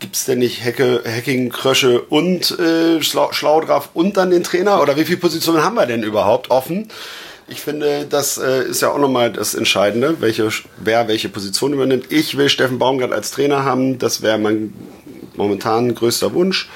Gibt 0.00 0.16
es 0.16 0.24
denn 0.24 0.40
nicht 0.40 0.64
Hecke, 0.64 1.02
Hacking, 1.06 1.50
Krösche 1.50 2.00
und 2.02 2.58
äh, 2.58 3.02
Schlau 3.02 3.32
Schlaudraff 3.32 3.90
und 3.94 4.16
dann 4.16 4.30
den 4.30 4.42
Trainer? 4.42 4.82
Oder 4.82 4.96
wie 4.96 5.04
viele 5.04 5.18
Positionen 5.18 5.62
haben 5.62 5.76
wir 5.76 5.86
denn 5.86 6.02
überhaupt 6.02 6.50
offen? 6.50 6.88
Ich 7.46 7.60
finde, 7.60 8.06
das 8.08 8.38
äh, 8.38 8.64
ist 8.64 8.82
ja 8.82 8.90
auch 8.90 8.98
nochmal 8.98 9.32
das 9.32 9.54
Entscheidende, 9.54 10.20
welche, 10.20 10.48
wer 10.78 11.08
welche 11.08 11.28
Position 11.28 11.74
übernimmt. 11.74 12.06
Ich 12.10 12.36
will 12.36 12.48
Steffen 12.48 12.78
Baumgart 12.78 13.12
als 13.12 13.30
Trainer 13.30 13.64
haben. 13.64 13.98
Das 13.98 14.22
wäre 14.22 14.38
mein 14.38 14.72
momentan 15.36 15.94
größter 15.94 16.32
Wunsch. 16.32 16.68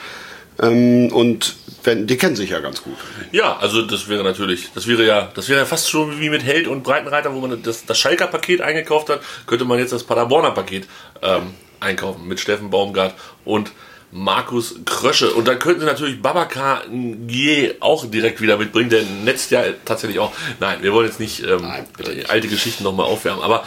Ähm, 0.60 1.12
und 1.12 1.56
wenn, 1.84 2.06
die 2.06 2.16
kennen 2.16 2.36
sich 2.36 2.50
ja 2.50 2.60
ganz 2.60 2.82
gut. 2.82 2.96
Ja, 3.32 3.56
also 3.58 3.82
das 3.82 4.08
wäre 4.08 4.24
natürlich, 4.24 4.70
das 4.74 4.86
wäre 4.86 5.06
ja, 5.06 5.30
das 5.34 5.48
wäre 5.48 5.60
ja 5.60 5.66
fast 5.66 5.88
schon 5.88 6.20
wie 6.20 6.30
mit 6.30 6.42
Held 6.42 6.66
und 6.66 6.82
Breitenreiter, 6.82 7.34
wo 7.34 7.40
man 7.40 7.62
das, 7.62 7.86
das 7.86 7.98
Schalker 7.98 8.26
Paket 8.26 8.60
eingekauft 8.60 9.08
hat, 9.08 9.20
könnte 9.46 9.64
man 9.64 9.78
jetzt 9.78 9.92
das 9.92 10.04
Paderborner 10.04 10.50
Paket 10.50 10.86
ähm, 11.22 11.54
einkaufen 11.80 12.26
mit 12.26 12.40
Steffen 12.40 12.70
Baumgart 12.70 13.14
und 13.44 13.72
Markus 14.10 14.76
Krösche. 14.84 15.32
Und 15.34 15.46
dann 15.46 15.58
könnten 15.58 15.80
sie 15.80 15.86
natürlich 15.86 16.20
Babakar 16.20 16.82
Ngier 16.88 17.76
auch 17.80 18.06
direkt 18.06 18.40
wieder 18.40 18.56
mitbringen, 18.56 18.90
der 18.90 19.02
netzt 19.02 19.50
ja 19.50 19.62
tatsächlich 19.84 20.18
auch. 20.18 20.32
Nein, 20.60 20.78
wir 20.82 20.92
wollen 20.92 21.06
jetzt 21.06 21.20
nicht 21.20 21.42
ähm, 21.44 21.62
Nein, 21.62 21.86
alte 22.28 22.48
Geschichten 22.48 22.84
nochmal 22.84 23.06
aufwärmen, 23.06 23.42
aber 23.42 23.66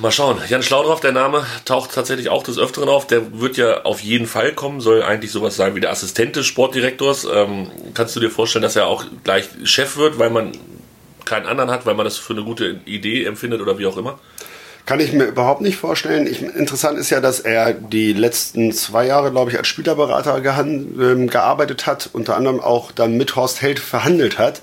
Mal 0.00 0.10
schauen. 0.10 0.38
Jan 0.48 0.62
Schlaudraff, 0.62 1.00
der 1.00 1.12
Name, 1.12 1.46
taucht 1.64 1.92
tatsächlich 1.94 2.28
auch 2.28 2.42
des 2.42 2.58
Öfteren 2.58 2.88
auf. 2.88 3.06
Der 3.06 3.40
wird 3.40 3.56
ja 3.56 3.82
auf 3.82 4.00
jeden 4.00 4.26
Fall 4.26 4.52
kommen, 4.52 4.80
soll 4.80 5.02
eigentlich 5.02 5.30
sowas 5.30 5.56
sein 5.56 5.74
wie 5.74 5.80
der 5.80 5.90
Assistent 5.90 6.36
des 6.36 6.46
Sportdirektors. 6.46 7.26
Ähm, 7.32 7.70
kannst 7.94 8.16
du 8.16 8.20
dir 8.20 8.30
vorstellen, 8.30 8.62
dass 8.62 8.76
er 8.76 8.86
auch 8.86 9.04
gleich 9.22 9.48
Chef 9.64 9.96
wird, 9.96 10.18
weil 10.18 10.30
man 10.30 10.52
keinen 11.24 11.46
anderen 11.46 11.70
hat, 11.70 11.86
weil 11.86 11.94
man 11.94 12.04
das 12.04 12.16
für 12.18 12.32
eine 12.32 12.42
gute 12.42 12.80
Idee 12.84 13.24
empfindet 13.24 13.60
oder 13.60 13.78
wie 13.78 13.86
auch 13.86 13.96
immer? 13.96 14.18
Kann 14.86 14.98
ich 14.98 15.12
mir 15.12 15.24
überhaupt 15.24 15.60
nicht 15.60 15.76
vorstellen. 15.76 16.26
Ich, 16.26 16.42
interessant 16.42 16.98
ist 16.98 17.10
ja, 17.10 17.20
dass 17.20 17.38
er 17.38 17.72
die 17.72 18.12
letzten 18.12 18.72
zwei 18.72 19.06
Jahre, 19.06 19.30
glaube 19.30 19.52
ich, 19.52 19.58
als 19.58 19.68
Spielerberater 19.68 20.40
gehan, 20.40 20.94
ähm, 21.00 21.26
gearbeitet 21.28 21.86
hat, 21.86 22.10
unter 22.12 22.36
anderem 22.36 22.58
auch 22.58 22.90
dann 22.90 23.16
mit 23.16 23.36
Horst 23.36 23.62
Held 23.62 23.78
verhandelt 23.78 24.38
hat. 24.38 24.62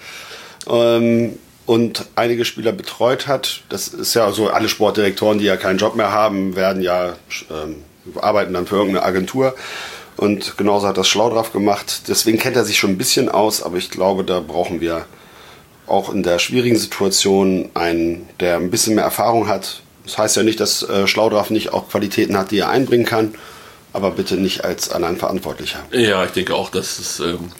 Ähm, 0.70 1.38
und 1.68 2.06
einige 2.16 2.46
Spieler 2.46 2.72
betreut 2.72 3.28
hat. 3.28 3.62
Das 3.70 3.90
ist 3.90 4.14
ja 4.14 4.32
so, 4.32 4.50
alle 4.50 4.70
Sportdirektoren, 4.70 5.38
die 5.38 5.46
ja 5.46 5.58
keinen 5.58 5.78
Job 5.78 5.96
mehr 5.96 6.12
haben, 6.12 6.56
werden 6.56 6.82
ja, 6.82 7.14
ähm, 7.52 7.84
arbeiten 8.16 8.54
dann 8.54 8.66
für 8.66 8.78
irgendeine 8.78 9.06
Agentur. 9.06 9.54
Und 10.16 10.58
genauso 10.58 10.88
hat 10.88 10.98
das 10.98 11.10
schlau 11.10 11.30
drauf 11.30 11.52
gemacht. 11.52 12.04
Deswegen 12.08 12.40
kennt 12.40 12.56
er 12.56 12.64
sich 12.64 12.80
schon 12.80 12.92
ein 12.92 12.98
bisschen 12.98 13.30
aus, 13.30 13.62
aber 13.62 13.78
ich 13.78 13.92
glaube, 13.92 14.24
da 14.24 14.40
brauchen 14.40 14.82
wir 14.82 15.06
auch 15.86 16.12
in 16.12 16.24
der 16.24 16.40
schwierigen 16.40 16.78
Situation 16.78 17.70
einen, 17.74 18.28
der 18.40 18.56
ein 18.56 18.72
bisschen 18.72 18.96
mehr 18.96 19.04
Erfahrung 19.04 19.48
hat. 19.48 19.82
Das 20.06 20.18
heißt 20.18 20.38
ja 20.38 20.44
nicht, 20.44 20.62
dass 20.62 20.84
äh, 20.84 21.06
Schlaudraff 21.06 21.50
nicht 21.50 21.74
auch 21.74 21.90
Qualitäten 21.90 22.38
hat, 22.38 22.52
die 22.52 22.60
er 22.60 22.70
einbringen 22.70 23.06
kann, 23.06 23.36
aber 23.92 24.12
bitte 24.12 24.36
nicht 24.36 24.64
als 24.64 24.90
allein 24.90 25.18
Verantwortlicher. 25.18 25.80
Ja, 25.92 26.24
ich 26.24 26.32
denke 26.32 26.56
auch, 26.56 26.70
dass 26.70 26.98
es 26.98 27.20
ähm, 27.20 27.52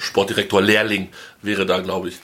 Sportdirektor 0.00 0.60
Lehrling 0.60 1.08
wäre 1.42 1.64
da, 1.64 1.78
glaube 1.78 2.08
ich, 2.08 2.16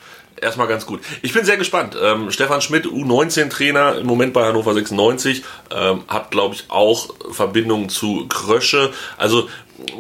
erstmal 0.43 0.67
ganz 0.67 0.87
gut. 0.87 1.01
Ich 1.23 1.33
bin 1.33 1.45
sehr 1.45 1.57
gespannt. 1.57 1.97
Ähm, 2.01 2.31
Stefan 2.31 2.61
Schmidt, 2.61 2.87
U19-Trainer, 2.87 3.99
im 3.99 4.07
Moment 4.07 4.33
bei 4.33 4.45
Hannover 4.45 4.75
96, 4.75 5.43
ähm, 5.75 6.03
hat, 6.09 6.31
glaube 6.31 6.55
ich, 6.55 6.65
auch 6.69 7.15
Verbindungen 7.31 7.89
zu 7.89 8.27
Krösche. 8.29 8.93
Also 9.17 9.49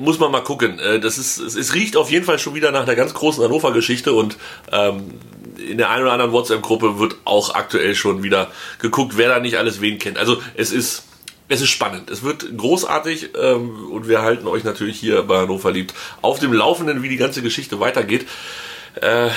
muss 0.01 0.19
man 0.19 0.31
mal 0.31 0.43
gucken. 0.43 0.79
Äh, 0.79 1.01
das 1.01 1.19
ist, 1.19 1.39
es, 1.39 1.55
es, 1.55 1.75
riecht 1.75 1.97
auf 1.97 2.11
jeden 2.11 2.25
Fall 2.25 2.39
schon 2.39 2.55
wieder 2.55 2.71
nach 2.73 2.85
der 2.85 2.97
ganz 2.97 3.15
großen 3.15 3.43
Hannover-Geschichte 3.43 4.13
und 4.13 4.37
ähm, 4.73 5.15
in 5.57 5.79
der 5.79 5.91
einen 5.91 6.03
oder 6.03 6.13
anderen 6.13 6.33
WhatsApp-Gruppe 6.33 6.99
wird 6.99 7.17
auch 7.25 7.55
aktuell 7.55 7.95
schon 7.95 8.23
wieder 8.23 8.51
geguckt, 8.81 9.17
wer 9.17 9.29
da 9.29 9.41
nicht 9.41 9.57
alles 9.57 9.81
wen 9.81 9.99
kennt. 9.99 10.19
Also 10.19 10.41
es 10.55 10.73
ist 10.73 11.05
es 11.51 11.63
ist 11.63 11.71
spannend. 11.71 12.11
Es 12.11 12.23
wird 12.23 12.59
großartig 12.59 13.31
ähm, 13.41 13.91
und 13.91 14.07
wir 14.07 14.21
halten 14.21 14.47
euch 14.47 14.65
natürlich 14.65 15.01
hier 15.01 15.23
bei 15.23 15.39
Hannover 15.39 15.73
liebt 15.73 15.95
auf 16.21 16.39
dem 16.39 16.53
Laufenden, 16.53 17.03
wie 17.03 17.09
die 17.09 17.17
ganze 17.17 17.41
Geschichte 17.43 17.81
weitergeht. 17.81 18.27
Äh, 19.01 19.29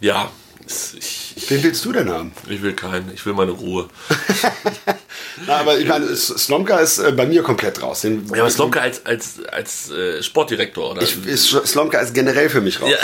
ja, 0.00 0.30
ich, 0.66 1.34
ich, 1.36 1.50
Wen 1.50 1.62
willst 1.62 1.84
du 1.84 1.92
denn 1.92 2.10
haben? 2.10 2.32
Ich 2.48 2.60
will 2.62 2.74
keinen, 2.74 3.12
ich 3.12 3.24
will 3.24 3.32
meine 3.32 3.52
Ruhe. 3.52 3.88
Na, 5.46 5.56
aber 5.56 5.78
ich 5.78 5.86
meine, 5.86 6.14
Slomka 6.14 6.78
ist 6.78 6.98
äh, 6.98 7.12
bei 7.12 7.26
mir 7.26 7.42
komplett 7.42 7.82
raus. 7.82 8.00
Den, 8.02 8.26
ja, 8.34 8.40
aber 8.40 8.50
Slomka 8.50 8.80
als, 8.80 9.04
als, 9.06 9.34
als 9.50 9.90
äh, 9.90 10.22
Sportdirektor, 10.22 10.92
oder? 10.92 11.02
Ich, 11.02 11.24
ist, 11.26 11.48
Slomka 11.48 11.98
ist 11.98 12.14
generell 12.14 12.50
für 12.50 12.60
mich 12.60 12.80
raus. 12.80 12.90
Ja. 12.90 12.96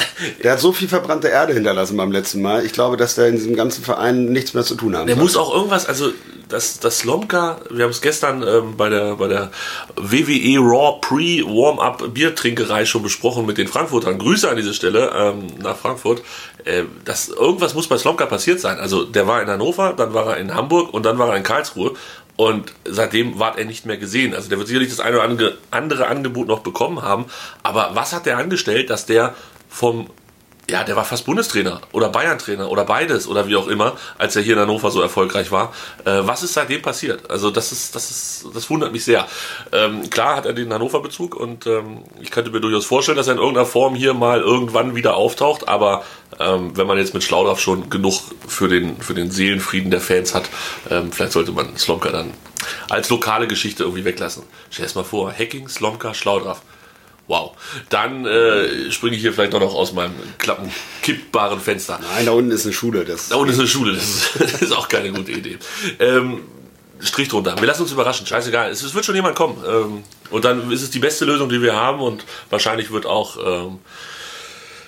Der 0.43 0.53
hat 0.53 0.61
so 0.61 0.73
viel 0.73 0.89
verbrannte 0.89 1.29
Erde 1.29 1.53
hinterlassen 1.53 1.97
beim 1.97 2.13
letzten 2.13 2.43
Mal. 2.43 2.65
Ich 2.65 2.73
glaube, 2.73 2.97
dass 2.97 3.15
der 3.15 3.29
in 3.29 3.37
diesem 3.37 3.57
ganzen 3.57 3.85
Verein 3.85 4.27
nichts 4.27 4.55
mehr 4.55 4.65
zu 4.65 4.75
tun 4.75 4.97
haben 4.97 5.07
Der 5.07 5.17
muss 5.17 5.37
auch 5.37 5.55
irgendwas, 5.55 5.87
also 5.87 6.13
das, 6.49 6.79
das 6.79 6.99
Slomka, 6.99 7.59
wir 7.71 7.85
haben 7.85 7.91
es 7.91 8.01
gestern 8.01 8.43
ähm, 8.43 8.77
bei, 8.77 8.89
der, 8.89 9.17
bei 9.17 9.29
der 9.29 9.51
WWE 9.97 10.59
Raw 10.59 10.99
Pre-Warm-Up 11.01 12.15
Biertrinkerei 12.15 12.85
schon 12.85 13.03
besprochen 13.03 13.47
mit 13.47 13.59
den 13.59 13.69
Frankfurtern. 13.69 14.19
Grüße 14.19 14.49
an 14.49 14.57
diese 14.57 14.75
Stelle 14.75 15.11
ähm, 15.15 15.47
nach 15.63 15.77
Frankfurt. 15.77 16.23
Äh, 16.65 16.85
das, 17.05 17.29
irgendwas 17.29 17.75
muss 17.75 17.89
bei 17.89 17.99
Slomka 17.99 18.27
passiert 18.27 18.61
sein. 18.61 18.79
Also 18.79 19.05
der 19.05 19.27
war 19.27 19.43
in 19.43 19.49
Hannover, 19.49 19.95
dann 19.97 20.15
war 20.15 20.29
er 20.29 20.37
in 20.39 20.55
Hamburg 20.55 20.93
und 20.93 21.05
dann 21.05 21.19
war 21.19 21.31
er 21.31 21.37
in 21.37 21.43
Karlsruhe. 21.43 21.95
Und 22.37 22.73
seitdem 22.85 23.39
ward 23.39 23.59
er 23.59 23.65
nicht 23.65 23.87
mehr 23.87 23.97
gesehen. 23.97 24.35
Also 24.35 24.49
der 24.49 24.59
wird 24.59 24.67
sicherlich 24.67 24.91
das 24.91 25.01
eine 25.01 25.19
oder 25.21 25.57
andere 25.71 26.07
Angebot 26.07 26.49
noch 26.49 26.61
bekommen 26.61 27.03
haben. 27.03 27.27
Aber 27.63 27.91
was 27.95 28.13
hat 28.13 28.27
der 28.27 28.39
angestellt, 28.39 28.91
dass 28.91 29.07
der 29.07 29.35
vom 29.69 30.11
ja, 30.69 30.83
der 30.83 30.97
war 30.97 31.05
fast 31.05 31.27
Bundestrainer 31.27 31.81
oder 31.93 32.09
Bayern-Trainer 32.09 32.71
oder 32.71 32.85
beides 32.85 33.27
oder 33.29 33.47
wie 33.47 33.57
auch 33.57 33.69
immer, 33.69 33.97
als 34.17 34.35
er 34.37 34.43
hier 34.43 34.55
in 34.55 34.61
Hannover 34.61 34.91
so 34.91 35.03
erfolgreich 35.03 35.53
war. 35.53 35.73
Äh, 36.05 36.21
was 36.23 36.43
ist 36.43 36.55
seitdem 36.55 36.81
passiert? 36.81 37.31
Also 37.31 37.51
das 37.51 37.73
ist, 37.73 37.95
das 37.95 38.11
ist, 38.11 38.47
das 38.55 38.71
wundert 38.71 38.93
mich 38.93 39.05
sehr. 39.05 39.27
Ähm, 39.73 40.09
klar 40.09 40.37
hat 40.37 40.47
er 40.47 40.55
den 40.55 40.73
Hannover-Bezug 40.73 41.35
und 41.35 41.67
ähm, 41.67 42.05
ich 42.21 42.31
könnte 42.31 42.51
mir 42.51 42.61
durchaus 42.61 42.87
vorstellen, 42.87 43.17
dass 43.17 43.27
er 43.27 43.35
in 43.35 43.41
irgendeiner 43.41 43.67
Form 43.67 43.95
hier 43.95 44.15
mal 44.15 44.41
irgendwann 44.41 44.95
wieder 44.95 45.17
auftaucht. 45.17 45.69
Aber 45.69 46.03
ähm, 46.41 46.77
wenn 46.77 46.87
man 46.87 46.97
jetzt 46.99 47.13
mit 47.13 47.23
Schlaudraff 47.23 47.61
schon 47.61 47.91
genug 47.91 48.23
für 48.49 48.69
den, 48.69 49.01
für 49.01 49.15
den 49.15 49.31
Seelenfrieden 49.31 49.91
der 49.91 50.01
Fans 50.01 50.35
hat, 50.35 50.49
ähm, 50.91 51.13
vielleicht 51.13 51.33
sollte 51.33 51.53
man 51.53 51.77
Slomka 51.77 52.11
dann 52.11 52.33
als 52.89 53.11
lokale 53.11 53.47
Geschichte 53.47 53.83
irgendwie 53.83 54.05
weglassen. 54.07 54.45
Stell 54.71 54.87
es 54.87 54.95
mal 54.95 55.05
vor, 55.05 55.31
Hacking, 55.31 55.69
Slomka, 55.69 56.15
Schlaudraff. 56.15 56.63
Wow. 57.27 57.53
Dann 57.89 58.27
äh, 58.27 58.91
springe 58.91 59.17
ich 59.17 59.23
hier 59.23 59.33
vielleicht 59.33 59.53
noch 59.53 59.63
aus 59.63 59.93
meinem 59.93 60.15
klappen, 60.39 60.71
kippbaren 61.03 61.59
Fenster. 61.59 61.99
Nein, 62.15 62.27
da 62.27 62.33
unten 62.33 62.51
ist 62.51 62.67
eine 62.67 62.75
Schule. 62.75 63.05
Das 63.05 63.31
da 63.31 63.37
unten 63.37 63.53
ist 63.53 63.59
eine 63.59 63.69
Schule, 63.69 63.95
das 63.95 64.05
ist, 64.05 64.31
das 64.41 64.63
ist 64.63 64.73
auch 64.73 64.89
keine 64.89 65.11
gute 65.11 65.33
Idee. 65.33 65.59
Ähm, 65.99 66.43
Strich 67.01 67.29
drunter. 67.29 67.57
Wir 67.59 67.67
lassen 67.67 67.83
uns 67.83 67.93
überraschen. 67.93 68.27
Scheißegal. 68.27 68.71
Es, 68.71 68.83
es 68.83 68.95
wird 68.95 69.05
schon 69.05 69.15
jemand 69.15 69.37
kommen. 69.37 69.63
Ähm, 69.67 70.05
und 70.31 70.45
dann 70.45 70.71
ist 70.71 70.83
es 70.83 70.91
die 70.91 70.99
beste 70.99 71.25
Lösung, 71.25 71.49
die 71.49 71.61
wir 71.61 71.75
haben. 71.75 72.01
Und 72.01 72.25
wahrscheinlich 72.51 72.91
wird 72.91 73.07
auch, 73.07 73.37
ähm, 73.37 73.79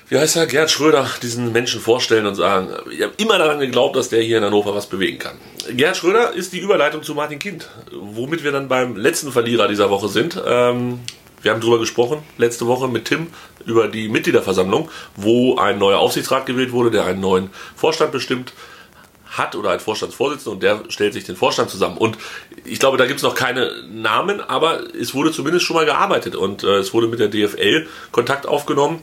wie 0.08 0.18
heißt 0.18 0.36
er, 0.36 0.46
Gerd 0.46 0.70
Schröder 0.70 1.08
diesen 1.22 1.52
Menschen 1.52 1.80
vorstellen 1.80 2.26
und 2.26 2.34
sagen, 2.34 2.68
ich 2.90 3.02
habe 3.02 3.12
immer 3.16 3.38
daran 3.38 3.60
geglaubt, 3.60 3.96
dass 3.96 4.08
der 4.08 4.22
hier 4.22 4.38
in 4.38 4.44
Hannover 4.44 4.74
was 4.74 4.86
bewegen 4.86 5.18
kann. 5.18 5.36
Gerd 5.72 5.96
Schröder 5.96 6.32
ist 6.32 6.52
die 6.52 6.60
Überleitung 6.60 7.02
zu 7.02 7.14
Martin 7.14 7.38
Kind, 7.38 7.68
womit 7.92 8.44
wir 8.44 8.52
dann 8.52 8.68
beim 8.68 8.96
letzten 8.96 9.32
Verlierer 9.32 9.68
dieser 9.68 9.90
Woche 9.90 10.08
sind. 10.08 10.40
Ähm, 10.46 11.00
Wir 11.42 11.52
haben 11.52 11.60
darüber 11.60 11.78
gesprochen 11.78 12.22
letzte 12.38 12.66
Woche 12.66 12.88
mit 12.88 13.06
Tim 13.06 13.28
über 13.64 13.88
die 13.88 14.08
Mitgliederversammlung, 14.08 14.90
wo 15.16 15.56
ein 15.56 15.78
neuer 15.78 15.98
Aufsichtsrat 15.98 16.46
gewählt 16.46 16.72
wurde, 16.72 16.90
der 16.90 17.04
einen 17.04 17.20
neuen 17.20 17.50
Vorstand 17.74 18.12
bestimmt 18.12 18.52
hat 19.38 19.54
oder 19.54 19.70
ein 19.70 19.80
Vorstandsvorsitzender 19.80 20.52
und 20.52 20.62
der 20.62 20.82
stellt 20.88 21.12
sich 21.12 21.24
den 21.24 21.36
Vorstand 21.36 21.70
zusammen. 21.70 21.98
Und 21.98 22.16
ich 22.64 22.78
glaube, 22.78 22.96
da 22.96 23.06
gibt 23.06 23.18
es 23.18 23.22
noch 23.22 23.34
keine 23.34 23.70
Namen, 23.90 24.40
aber 24.40 24.94
es 24.94 25.14
wurde 25.14 25.32
zumindest 25.32 25.64
schon 25.64 25.76
mal 25.76 25.84
gearbeitet 25.84 26.36
und 26.36 26.64
äh, 26.64 26.78
es 26.78 26.94
wurde 26.94 27.08
mit 27.08 27.20
der 27.20 27.28
DFL 27.28 27.86
Kontakt 28.12 28.46
aufgenommen. 28.46 29.00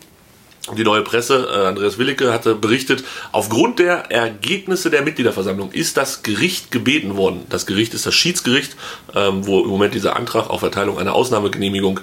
Die 0.78 0.86
neue 0.86 1.02
Presse, 1.02 1.46
äh, 1.54 1.68
Andreas 1.68 1.98
Willicke, 1.98 2.32
hatte 2.32 2.56
berichtet, 2.56 3.04
aufgrund 3.34 3.80
der 3.80 4.10
Ergebnisse 4.10 4.90
der 4.90 5.02
Mitgliederversammlung 5.02 5.74
ist 5.74 5.98
das 5.98 6.24
Gericht 6.24 6.72
gebeten 6.72 7.18
worden. 7.18 7.46
Das 7.50 7.66
Gericht 7.66 7.94
ist 7.94 8.06
das 8.06 8.16
Schiedsgericht, 8.16 8.78
ähm, 9.14 9.46
wo 9.46 9.62
im 9.62 9.68
Moment 9.68 9.94
dieser 9.94 10.16
Antrag 10.16 10.50
auf 10.50 10.62
Erteilung 10.62 10.98
einer 10.98 11.16
Ausnahmegenehmigung 11.16 12.00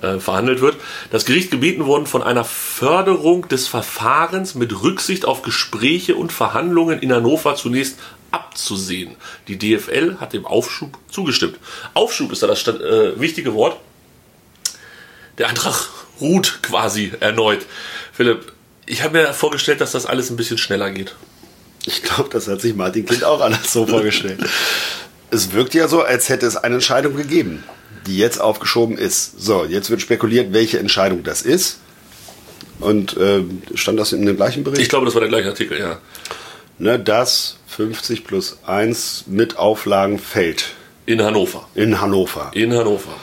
äh, 0.00 0.20
verhandelt 0.20 0.60
wird. 0.60 0.76
Das 1.10 1.24
Gericht 1.24 1.50
gebeten 1.50 1.86
worden 1.86 2.06
von 2.06 2.22
einer 2.22 2.44
Förderung 2.44 3.48
des 3.48 3.66
Verfahrens 3.66 4.54
mit 4.54 4.80
Rücksicht 4.84 5.24
auf 5.24 5.42
Gespräche 5.42 6.14
und 6.14 6.32
Verhandlungen 6.32 7.00
in 7.00 7.12
Hannover 7.12 7.56
zunächst 7.56 7.98
abzusehen. 8.30 9.16
Die 9.48 9.58
DFL 9.58 10.18
hat 10.20 10.34
dem 10.34 10.46
Aufschub 10.46 10.98
zugestimmt. 11.10 11.58
Aufschub 11.94 12.30
ist 12.30 12.44
da 12.44 12.46
das 12.46 12.64
äh, 12.68 13.18
wichtige 13.18 13.54
Wort. 13.54 13.76
Der 15.38 15.48
Antrag 15.48 15.88
ruht 16.20 16.60
quasi 16.62 17.12
erneut. 17.20 17.66
Philipp, 18.14 18.52
ich 18.86 19.02
habe 19.02 19.18
mir 19.18 19.32
vorgestellt, 19.32 19.80
dass 19.80 19.92
das 19.92 20.06
alles 20.06 20.30
ein 20.30 20.36
bisschen 20.36 20.58
schneller 20.58 20.90
geht. 20.90 21.14
Ich 21.86 22.02
glaube, 22.02 22.30
das 22.30 22.48
hat 22.48 22.60
sich 22.60 22.74
Martin 22.74 23.04
Kind 23.04 23.24
auch 23.24 23.40
anders 23.40 23.72
so 23.72 23.86
vorgestellt. 23.86 24.38
es 25.30 25.52
wirkt 25.52 25.74
ja 25.74 25.88
so, 25.88 26.02
als 26.02 26.28
hätte 26.28 26.46
es 26.46 26.56
eine 26.56 26.76
Entscheidung 26.76 27.16
gegeben, 27.16 27.64
die 28.06 28.16
jetzt 28.16 28.40
aufgeschoben 28.40 28.96
ist. 28.96 29.40
So, 29.40 29.64
jetzt 29.64 29.90
wird 29.90 30.00
spekuliert, 30.00 30.52
welche 30.52 30.78
Entscheidung 30.78 31.22
das 31.24 31.42
ist. 31.42 31.78
Und 32.80 33.16
äh, 33.16 33.42
stand 33.74 33.98
das 33.98 34.12
in 34.12 34.24
dem 34.26 34.36
gleichen 34.36 34.64
Bericht? 34.64 34.80
Ich 34.82 34.88
glaube, 34.88 35.06
das 35.06 35.14
war 35.14 35.20
der 35.20 35.28
gleiche 35.28 35.48
Artikel, 35.48 35.78
ja. 35.78 35.98
Ne, 36.78 36.98
dass 36.98 37.56
50 37.68 38.24
plus 38.24 38.58
1 38.66 39.24
mit 39.26 39.58
Auflagen 39.58 40.18
fällt. 40.18 40.72
In 41.06 41.22
Hannover. 41.22 41.68
In 41.74 42.00
Hannover. 42.00 42.50
In 42.54 42.72
Hannover. 42.72 43.14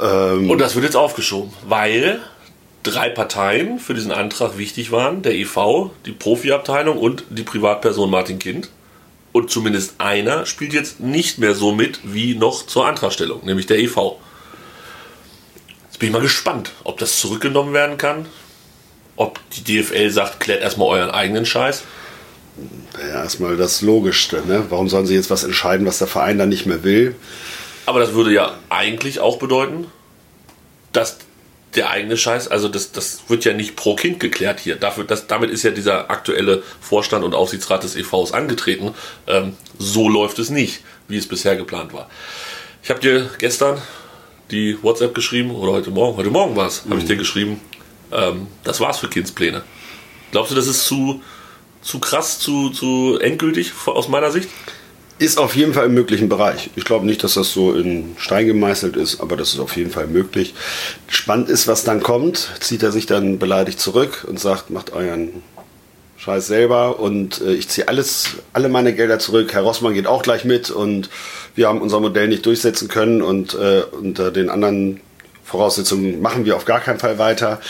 Ähm, 0.00 0.50
Und 0.50 0.58
das 0.58 0.74
wird 0.74 0.84
jetzt 0.84 0.96
aufgeschoben, 0.96 1.52
weil 1.66 2.20
drei 2.82 3.08
Parteien 3.08 3.78
für 3.78 3.94
diesen 3.94 4.12
Antrag 4.12 4.58
wichtig 4.58 4.92
waren. 4.92 5.22
Der 5.22 5.34
EV, 5.34 5.90
die 6.06 6.12
Profiabteilung 6.12 6.98
und 6.98 7.24
die 7.30 7.42
Privatperson 7.42 8.10
Martin 8.10 8.38
Kind. 8.38 8.70
Und 9.32 9.50
zumindest 9.50 9.94
einer 9.98 10.46
spielt 10.46 10.72
jetzt 10.72 11.00
nicht 11.00 11.38
mehr 11.38 11.54
so 11.54 11.72
mit 11.72 12.00
wie 12.02 12.34
noch 12.34 12.66
zur 12.66 12.86
Antragstellung, 12.86 13.44
nämlich 13.44 13.66
der 13.66 13.78
EV. 13.78 14.16
Jetzt 15.86 15.98
bin 15.98 16.08
ich 16.08 16.12
mal 16.12 16.22
gespannt, 16.22 16.72
ob 16.82 16.98
das 16.98 17.20
zurückgenommen 17.20 17.72
werden 17.72 17.96
kann. 17.96 18.26
Ob 19.16 19.38
die 19.50 19.82
DFL 19.82 20.10
sagt, 20.10 20.40
klärt 20.40 20.62
erstmal 20.62 20.88
euren 20.88 21.10
eigenen 21.10 21.44
Scheiß. 21.44 21.82
Ja, 22.98 23.22
erstmal 23.22 23.56
das 23.56 23.82
Logischste. 23.82 24.42
Ne? 24.46 24.64
Warum 24.70 24.88
sollen 24.88 25.06
sie 25.06 25.14
jetzt 25.14 25.30
was 25.30 25.44
entscheiden, 25.44 25.86
was 25.86 25.98
der 25.98 26.06
Verein 26.06 26.38
dann 26.38 26.48
nicht 26.48 26.66
mehr 26.66 26.82
will? 26.82 27.14
Aber 27.86 28.00
das 28.00 28.14
würde 28.14 28.32
ja 28.32 28.54
eigentlich 28.68 29.20
auch 29.20 29.38
bedeuten, 29.38 29.86
dass 30.92 31.18
der 31.74 31.90
eigene 31.90 32.16
Scheiß, 32.16 32.48
also 32.48 32.68
das, 32.68 32.92
das 32.92 33.22
wird 33.28 33.44
ja 33.44 33.52
nicht 33.52 33.76
pro 33.76 33.94
Kind 33.94 34.18
geklärt 34.18 34.60
hier. 34.60 34.76
Dafür, 34.76 35.04
das, 35.04 35.26
damit 35.26 35.50
ist 35.50 35.62
ja 35.62 35.70
dieser 35.70 36.10
aktuelle 36.10 36.62
Vorstand 36.80 37.24
und 37.24 37.34
Aufsichtsrat 37.34 37.84
des 37.84 37.96
EVs 37.96 38.32
angetreten. 38.32 38.94
Ähm, 39.26 39.54
so 39.78 40.08
läuft 40.08 40.38
es 40.38 40.50
nicht, 40.50 40.82
wie 41.08 41.16
es 41.16 41.28
bisher 41.28 41.56
geplant 41.56 41.92
war. 41.92 42.10
Ich 42.82 42.90
habe 42.90 43.00
dir 43.00 43.30
gestern 43.38 43.80
die 44.50 44.82
WhatsApp 44.82 45.14
geschrieben, 45.14 45.52
oder 45.52 45.72
heute 45.72 45.90
Morgen, 45.90 46.16
heute 46.16 46.30
Morgen 46.30 46.56
war 46.56 46.66
es, 46.66 46.84
mhm. 46.84 46.90
habe 46.90 47.00
ich 47.00 47.06
dir 47.06 47.16
geschrieben, 47.16 47.60
ähm, 48.10 48.48
das 48.64 48.80
war's 48.80 48.98
für 48.98 49.08
Kindspläne. 49.08 49.62
Glaubst 50.32 50.50
du, 50.50 50.56
das 50.56 50.66
ist 50.66 50.86
zu, 50.86 51.22
zu 51.82 52.00
krass, 52.00 52.40
zu, 52.40 52.70
zu 52.70 53.18
endgültig 53.20 53.72
aus 53.86 54.08
meiner 54.08 54.30
Sicht? 54.32 54.48
Ist 55.20 55.36
auf 55.36 55.54
jeden 55.54 55.74
Fall 55.74 55.84
im 55.84 55.92
möglichen 55.92 56.30
Bereich. 56.30 56.70
Ich 56.76 56.86
glaube 56.86 57.04
nicht, 57.04 57.22
dass 57.22 57.34
das 57.34 57.52
so 57.52 57.74
in 57.74 58.14
Stein 58.16 58.46
gemeißelt 58.46 58.96
ist, 58.96 59.20
aber 59.20 59.36
das 59.36 59.52
ist 59.52 59.60
auf 59.60 59.76
jeden 59.76 59.90
Fall 59.90 60.06
möglich. 60.06 60.54
Spannend 61.08 61.50
ist, 61.50 61.68
was 61.68 61.84
dann 61.84 62.02
kommt. 62.02 62.48
Zieht 62.60 62.82
er 62.82 62.90
sich 62.90 63.04
dann 63.04 63.38
beleidigt 63.38 63.78
zurück 63.78 64.24
und 64.26 64.40
sagt, 64.40 64.70
macht 64.70 64.94
euren 64.94 65.42
Scheiß 66.16 66.46
selber 66.46 67.00
und 67.00 67.42
äh, 67.42 67.52
ich 67.52 67.68
ziehe 67.68 67.86
alles, 67.86 68.36
alle 68.54 68.70
meine 68.70 68.94
Gelder 68.94 69.18
zurück. 69.18 69.52
Herr 69.52 69.60
Rossmann 69.60 69.92
geht 69.92 70.06
auch 70.06 70.22
gleich 70.22 70.46
mit 70.46 70.70
und 70.70 71.10
wir 71.54 71.68
haben 71.68 71.82
unser 71.82 72.00
Modell 72.00 72.28
nicht 72.28 72.46
durchsetzen 72.46 72.88
können 72.88 73.20
und 73.20 73.52
äh, 73.52 73.82
unter 73.92 74.30
den 74.30 74.48
anderen 74.48 75.02
Voraussetzungen 75.50 76.22
machen 76.22 76.44
wir 76.44 76.56
auf 76.56 76.64
gar 76.64 76.80
keinen 76.80 77.00
Fall 77.00 77.18
weiter, 77.18 77.60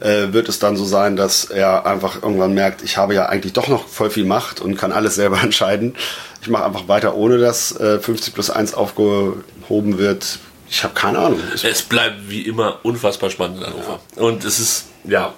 äh, 0.00 0.32
wird 0.32 0.48
es 0.48 0.58
dann 0.58 0.76
so 0.76 0.84
sein, 0.84 1.16
dass 1.16 1.44
er 1.44 1.86
einfach 1.86 2.22
irgendwann 2.22 2.52
merkt, 2.52 2.82
ich 2.82 2.96
habe 2.96 3.14
ja 3.14 3.26
eigentlich 3.26 3.52
doch 3.52 3.68
noch 3.68 3.86
voll 3.86 4.10
viel 4.10 4.24
Macht 4.24 4.60
und 4.60 4.76
kann 4.76 4.90
alles 4.90 5.14
selber 5.14 5.40
entscheiden. 5.42 5.94
Ich 6.40 6.48
mache 6.48 6.64
einfach 6.64 6.88
weiter, 6.88 7.14
ohne 7.14 7.38
dass 7.38 7.78
äh, 7.78 7.98
50 7.98 8.34
plus 8.34 8.50
1 8.50 8.74
aufgehoben 8.74 9.98
wird. 9.98 10.38
Ich 10.70 10.84
habe 10.84 10.94
keine 10.94 11.18
Ahnung. 11.18 11.40
Es 11.62 11.82
bleibt 11.82 12.28
wie 12.28 12.42
immer 12.42 12.78
unfassbar 12.82 13.30
spannend 13.30 13.58
in 13.58 13.66
Hannover. 13.66 14.00
Ja. 14.16 14.22
Und 14.22 14.44
es 14.44 14.58
ist, 14.58 14.84
ja, 15.04 15.32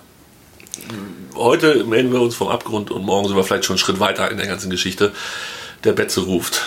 heute 1.35 1.85
melden 1.85 2.13
wir 2.13 2.21
uns 2.21 2.35
vom 2.35 2.49
Abgrund 2.49 2.91
und 2.91 3.05
morgen 3.05 3.29
sind 3.29 3.37
wir 3.37 3.45
vielleicht 3.45 3.65
schon 3.65 3.75
einen 3.75 3.79
Schritt 3.79 4.01
weiter 4.01 4.31
in 4.31 4.39
der 4.39 4.47
ganzen 4.47 4.71
Geschichte. 4.71 5.13
Der 5.85 5.93
Betze 5.93 6.21
ruft. 6.23 6.63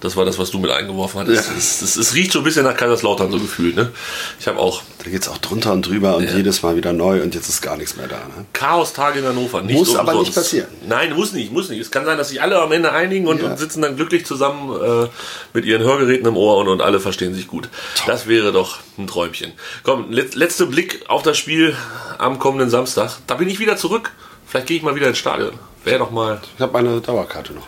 Das 0.00 0.16
war 0.16 0.24
das, 0.24 0.38
was 0.38 0.50
du 0.50 0.58
mit 0.58 0.70
eingeworfen 0.70 1.20
hattest. 1.20 1.50
Ja. 1.50 1.56
Es, 1.56 1.82
es, 1.82 1.96
es, 1.96 2.14
riecht 2.14 2.32
so 2.32 2.38
ein 2.38 2.44
bisschen 2.44 2.64
nach 2.64 2.76
Kaiserslautern, 2.76 3.30
so 3.30 3.38
gefühlt. 3.38 3.76
Ne? 3.76 3.92
Ich 4.38 4.48
habe 4.48 4.58
auch. 4.58 4.82
Da 5.04 5.10
geht 5.10 5.22
es 5.22 5.28
auch 5.28 5.38
drunter 5.38 5.72
und 5.72 5.86
drüber 5.86 6.16
und 6.16 6.24
ja. 6.24 6.36
jedes 6.36 6.62
Mal 6.62 6.76
wieder 6.76 6.92
neu 6.92 7.22
und 7.22 7.34
jetzt 7.34 7.48
ist 7.48 7.60
gar 7.60 7.76
nichts 7.76 7.96
mehr 7.96 8.08
da. 8.08 8.16
Ne? 8.16 8.46
Chaos-Tage 8.52 9.20
in 9.20 9.26
Hannover. 9.26 9.62
Nicht 9.62 9.76
muss 9.76 9.96
aber 9.96 10.14
nicht 10.14 10.34
passieren. 10.34 10.68
Nein, 10.86 11.14
muss 11.14 11.32
nicht, 11.32 11.52
muss 11.52 11.68
nicht. 11.68 11.80
Es 11.80 11.90
kann 11.90 12.04
sein, 12.06 12.16
dass 12.16 12.30
sich 12.30 12.40
alle 12.40 12.58
am 12.60 12.72
Ende 12.72 12.92
einigen 12.92 13.26
und, 13.26 13.42
ja. 13.42 13.50
und 13.50 13.58
sitzen 13.58 13.82
dann 13.82 13.96
glücklich 13.96 14.24
zusammen 14.24 15.04
äh, 15.04 15.08
mit 15.52 15.66
ihren 15.66 15.82
Hörgeräten 15.82 16.26
im 16.26 16.36
Ohr 16.36 16.56
und, 16.58 16.68
und 16.68 16.80
alle 16.80 16.98
verstehen 17.00 17.34
sich 17.34 17.46
gut. 17.46 17.68
Top. 17.96 18.06
Das 18.06 18.26
wäre 18.26 18.52
doch 18.52 18.78
ein 18.98 19.06
Träumchen. 19.06 19.52
Komm, 19.82 20.10
let, 20.10 20.34
letzter 20.34 20.66
Blick 20.66 21.04
auf 21.08 21.22
das 21.22 21.36
Spiel 21.36 21.76
am 22.18 22.38
kommenden 22.38 22.70
Samstag. 22.70 23.18
Da 23.26 23.34
bin 23.34 23.48
ich 23.48 23.58
wieder 23.58 23.76
zurück. 23.76 24.12
Vielleicht 24.46 24.66
gehe 24.66 24.76
ich 24.78 24.82
mal 24.82 24.94
wieder 24.94 25.08
ins 25.08 25.18
Stadion. 25.18 25.52
Wäre 25.84 25.98
doch 26.00 26.10
mal. 26.10 26.40
Ich 26.54 26.60
habe 26.60 26.72
meine 26.72 27.00
Dauerkarte 27.00 27.52
noch. 27.54 27.66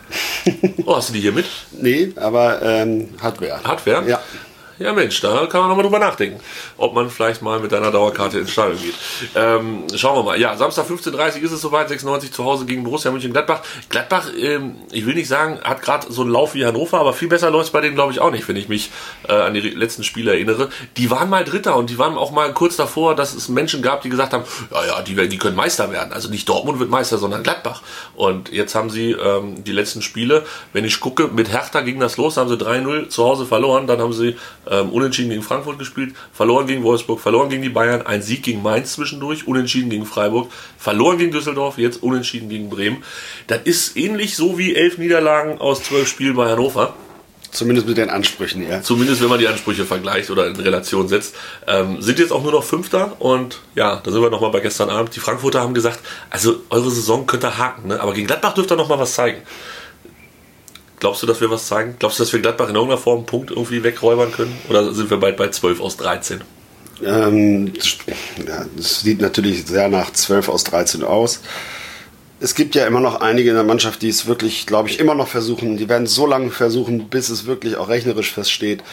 oh, 0.87 0.97
hast 0.97 1.09
du 1.09 1.13
die 1.15 1.21
hier 1.21 1.33
mit? 1.33 1.47
Nee, 1.73 2.13
aber 2.17 2.61
ähm, 2.63 3.09
Hardware. 3.21 3.61
Hardware? 3.65 4.09
Ja. 4.09 4.21
Ja, 4.83 4.93
Mensch, 4.93 5.21
da 5.21 5.47
kann 5.47 5.61
man 5.61 5.69
nochmal 5.69 5.85
drüber 5.85 6.01
nachdenken, 6.01 6.41
ob 6.77 6.93
man 6.93 7.09
vielleicht 7.09 7.41
mal 7.41 7.61
mit 7.61 7.71
deiner 7.71 7.93
Dauerkarte 7.93 8.41
ins 8.41 8.51
Stadion 8.51 8.81
geht. 8.83 8.95
Ähm, 9.37 9.85
schauen 9.95 10.17
wir 10.17 10.25
mal. 10.25 10.41
Ja, 10.41 10.57
Samstag 10.57 10.87
15.30 10.87 11.37
Uhr 11.37 11.43
ist 11.45 11.53
es 11.53 11.61
soweit, 11.61 11.89
96 11.89 12.33
zu 12.33 12.45
Hause 12.45 12.67
gegen 12.67 12.83
Borussia 12.83 13.13
Mönchengladbach. 13.13 13.61
Gladbach, 13.91 14.31
ähm, 14.37 14.75
ich 14.91 15.07
will 15.07 15.15
nicht 15.15 15.29
sagen, 15.29 15.61
hat 15.63 15.83
gerade 15.83 16.13
so 16.13 16.23
einen 16.23 16.33
Lauf 16.33 16.55
wie 16.55 16.65
Hannover, 16.65 16.99
aber 16.99 17.13
viel 17.13 17.29
besser 17.29 17.51
läuft 17.51 17.67
es 17.67 17.71
bei 17.71 17.81
denen, 17.81 17.95
glaube 17.95 18.13
ich, 18.13 18.19
auch 18.19 18.33
nicht, 18.33 18.49
wenn 18.49 18.57
ich 18.57 18.69
mich 18.69 18.91
äh, 19.29 19.33
an 19.33 19.55
die 19.55 19.61
letzten 19.61 20.03
Spiele 20.03 20.33
erinnere. 20.33 20.69
Die 20.97 21.11
waren 21.13 21.31
mal 21.31 21.45
Dritter 21.45 21.77
und 21.77 21.89
die 21.89 21.99
waren 21.99 22.19
auch 22.19 22.33
mal 22.33 22.53
kurz 22.53 22.75
davor, 22.75 23.15
dass 23.15 23.35
es 23.35 23.49
Menschen 23.49 23.83
gab, 23.83 24.03
die 24.03 24.09
gesagt 24.09 24.33
haben, 24.33 24.45
ja, 24.73 24.85
ja, 24.85 25.03
die, 25.03 25.29
die 25.29 25.39
können 25.39 25.55
Meister 25.55 25.93
werden. 25.93 26.13
Also 26.13 26.29
nicht 26.29 26.49
Dortmund 26.49 26.81
wird 26.81 26.91
Meister, 26.91 27.19
sondern 27.19 27.45
Gladbach. 27.45 27.83
Und 28.17 28.51
jetzt 28.51 28.75
haben 28.75 28.91
sie 28.91 29.13
ähm, 29.13 29.63
die 29.63 29.73
letzten 29.73 30.03
Spiele, 30.03 30.45
wenn 30.73 30.85
ich 30.85 30.99
gucke, 30.99 31.29
mit 31.29 31.53
Hertha 31.53 31.83
ging 31.83 32.01
das 32.01 32.17
los, 32.17 32.37
haben 32.37 32.49
sie 32.49 32.57
3-0 32.57 33.09
zu 33.09 33.25
Hause 33.25 33.47
verloren, 33.47 33.87
dann 33.87 34.01
haben 34.01 34.13
sie 34.13 34.37
ähm, 34.73 34.89
unentschieden 34.91 35.31
gegen 35.31 35.43
Frankfurt 35.43 35.79
gespielt, 35.79 36.15
verloren 36.33 36.67
gegen 36.67 36.83
Wolfsburg, 36.83 37.21
verloren 37.21 37.51
gegen 37.51 37.63
die 37.63 37.69
Bayern, 37.69 38.03
ein 38.03 38.23
Sieg 38.23 38.43
gegen 38.43 38.63
Mainz 38.63 38.95
zwischendurch, 38.95 39.47
unentschieden 39.47 39.91
gegen 39.91 40.07
Freiburg, 40.07 40.51
verloren 40.79 41.19
gegen 41.19 41.31
Düsseldorf, 41.31 41.77
jetzt 41.79 42.03
unentschieden 42.03 42.49
gegen 42.49 42.71
Bremen. 42.71 43.05
Das 43.47 43.61
ist 43.65 43.97
ähnlich 43.97 44.35
so 44.35 44.59
wie 44.59 44.75
elf 44.75 44.97
Niederlagen 44.97 45.59
aus 45.59 45.83
zwölf 45.85 46.09
Spielen 46.09 46.35
bei 46.35 46.49
Hannover. 46.49 46.95
Zumindest 47.51 47.87
mit 47.87 47.99
den 47.99 48.09
Ansprüchen, 48.09 48.67
ja. 48.67 48.81
Zumindest 48.81 49.21
wenn 49.21 49.29
man 49.29 49.39
die 49.39 49.47
Ansprüche 49.47 49.85
vergleicht 49.85 50.31
oder 50.31 50.47
in 50.47 50.57
Relation 50.57 51.07
setzt. 51.07 51.35
Ähm, 51.67 52.01
sind 52.01 52.19
jetzt 52.19 52.33
auch 52.33 52.43
nur 52.43 52.53
noch 52.53 52.65
Fünfter 52.65 53.21
und 53.21 53.61
ja, 53.75 54.01
da 54.03 54.11
sind 54.11 54.23
wir 54.23 54.31
nochmal 54.31 54.53
bei 54.53 54.61
gestern 54.61 54.89
Abend. 54.89 55.15
Die 55.15 55.21
Frankfurter 55.21 55.61
haben 55.61 55.75
gesagt, 55.75 56.01
also 56.31 56.63
eure 56.71 56.91
Saison 56.91 57.27
könnt 57.27 57.45
ihr 57.45 57.59
haken, 57.59 57.89
ne? 57.89 58.01
aber 58.01 58.15
gegen 58.15 58.27
Gladbach 58.27 58.55
dürft 58.55 58.73
ihr 58.73 58.77
nochmal 58.77 58.99
was 58.99 59.13
zeigen. 59.13 59.43
Glaubst 61.03 61.21
du, 61.21 61.27
dass 61.27 61.41
wir 61.41 61.51
was 61.51 61.67
zeigen? 61.67 61.97
Glaubst 61.99 62.21
du, 62.21 62.23
dass 62.23 62.33
wir 62.33 62.39
Gladbach 62.39 62.69
in 62.69 62.77
irgendeiner 62.77 63.03
Form 63.03 63.19
einen 63.19 63.27
Punkt 63.27 63.51
irgendwie 63.51 63.83
wegräubern 63.83 64.31
können? 64.31 64.57
Oder 64.69 64.95
sind 64.95 65.11
wir 65.11 65.17
bald 65.17 65.37
bei 65.37 65.49
12 65.49 65.81
aus 65.81 65.97
13? 65.97 66.43
Ähm, 67.05 67.73
ja, 68.47 68.65
das 68.77 69.01
sieht 69.01 69.21
natürlich 69.21 69.67
sehr 69.67 69.89
nach 69.89 70.13
12 70.13 70.49
aus 70.49 70.63
13 70.63 71.03
aus. 71.03 71.41
Es 72.39 72.55
gibt 72.55 72.77
ja 72.77 72.87
immer 72.87 73.01
noch 73.01 73.21
einige 73.21 73.51
in 73.51 73.57
der 73.57 73.65
Mannschaft, 73.65 74.01
die 74.03 74.11
es 74.11 74.27
wirklich, 74.27 74.65
glaube 74.65 74.91
ich, 74.91 75.01
immer 75.01 75.17
noch 75.17 75.27
versuchen. 75.27 75.77
Die 75.77 75.89
werden 75.89 76.07
so 76.07 76.25
lange 76.25 76.53
versuchen, 76.53 77.09
bis 77.09 77.31
es 77.31 77.47
wirklich 77.47 77.75
auch 77.75 77.89
rechnerisch 77.89 78.31
feststeht. 78.31 78.85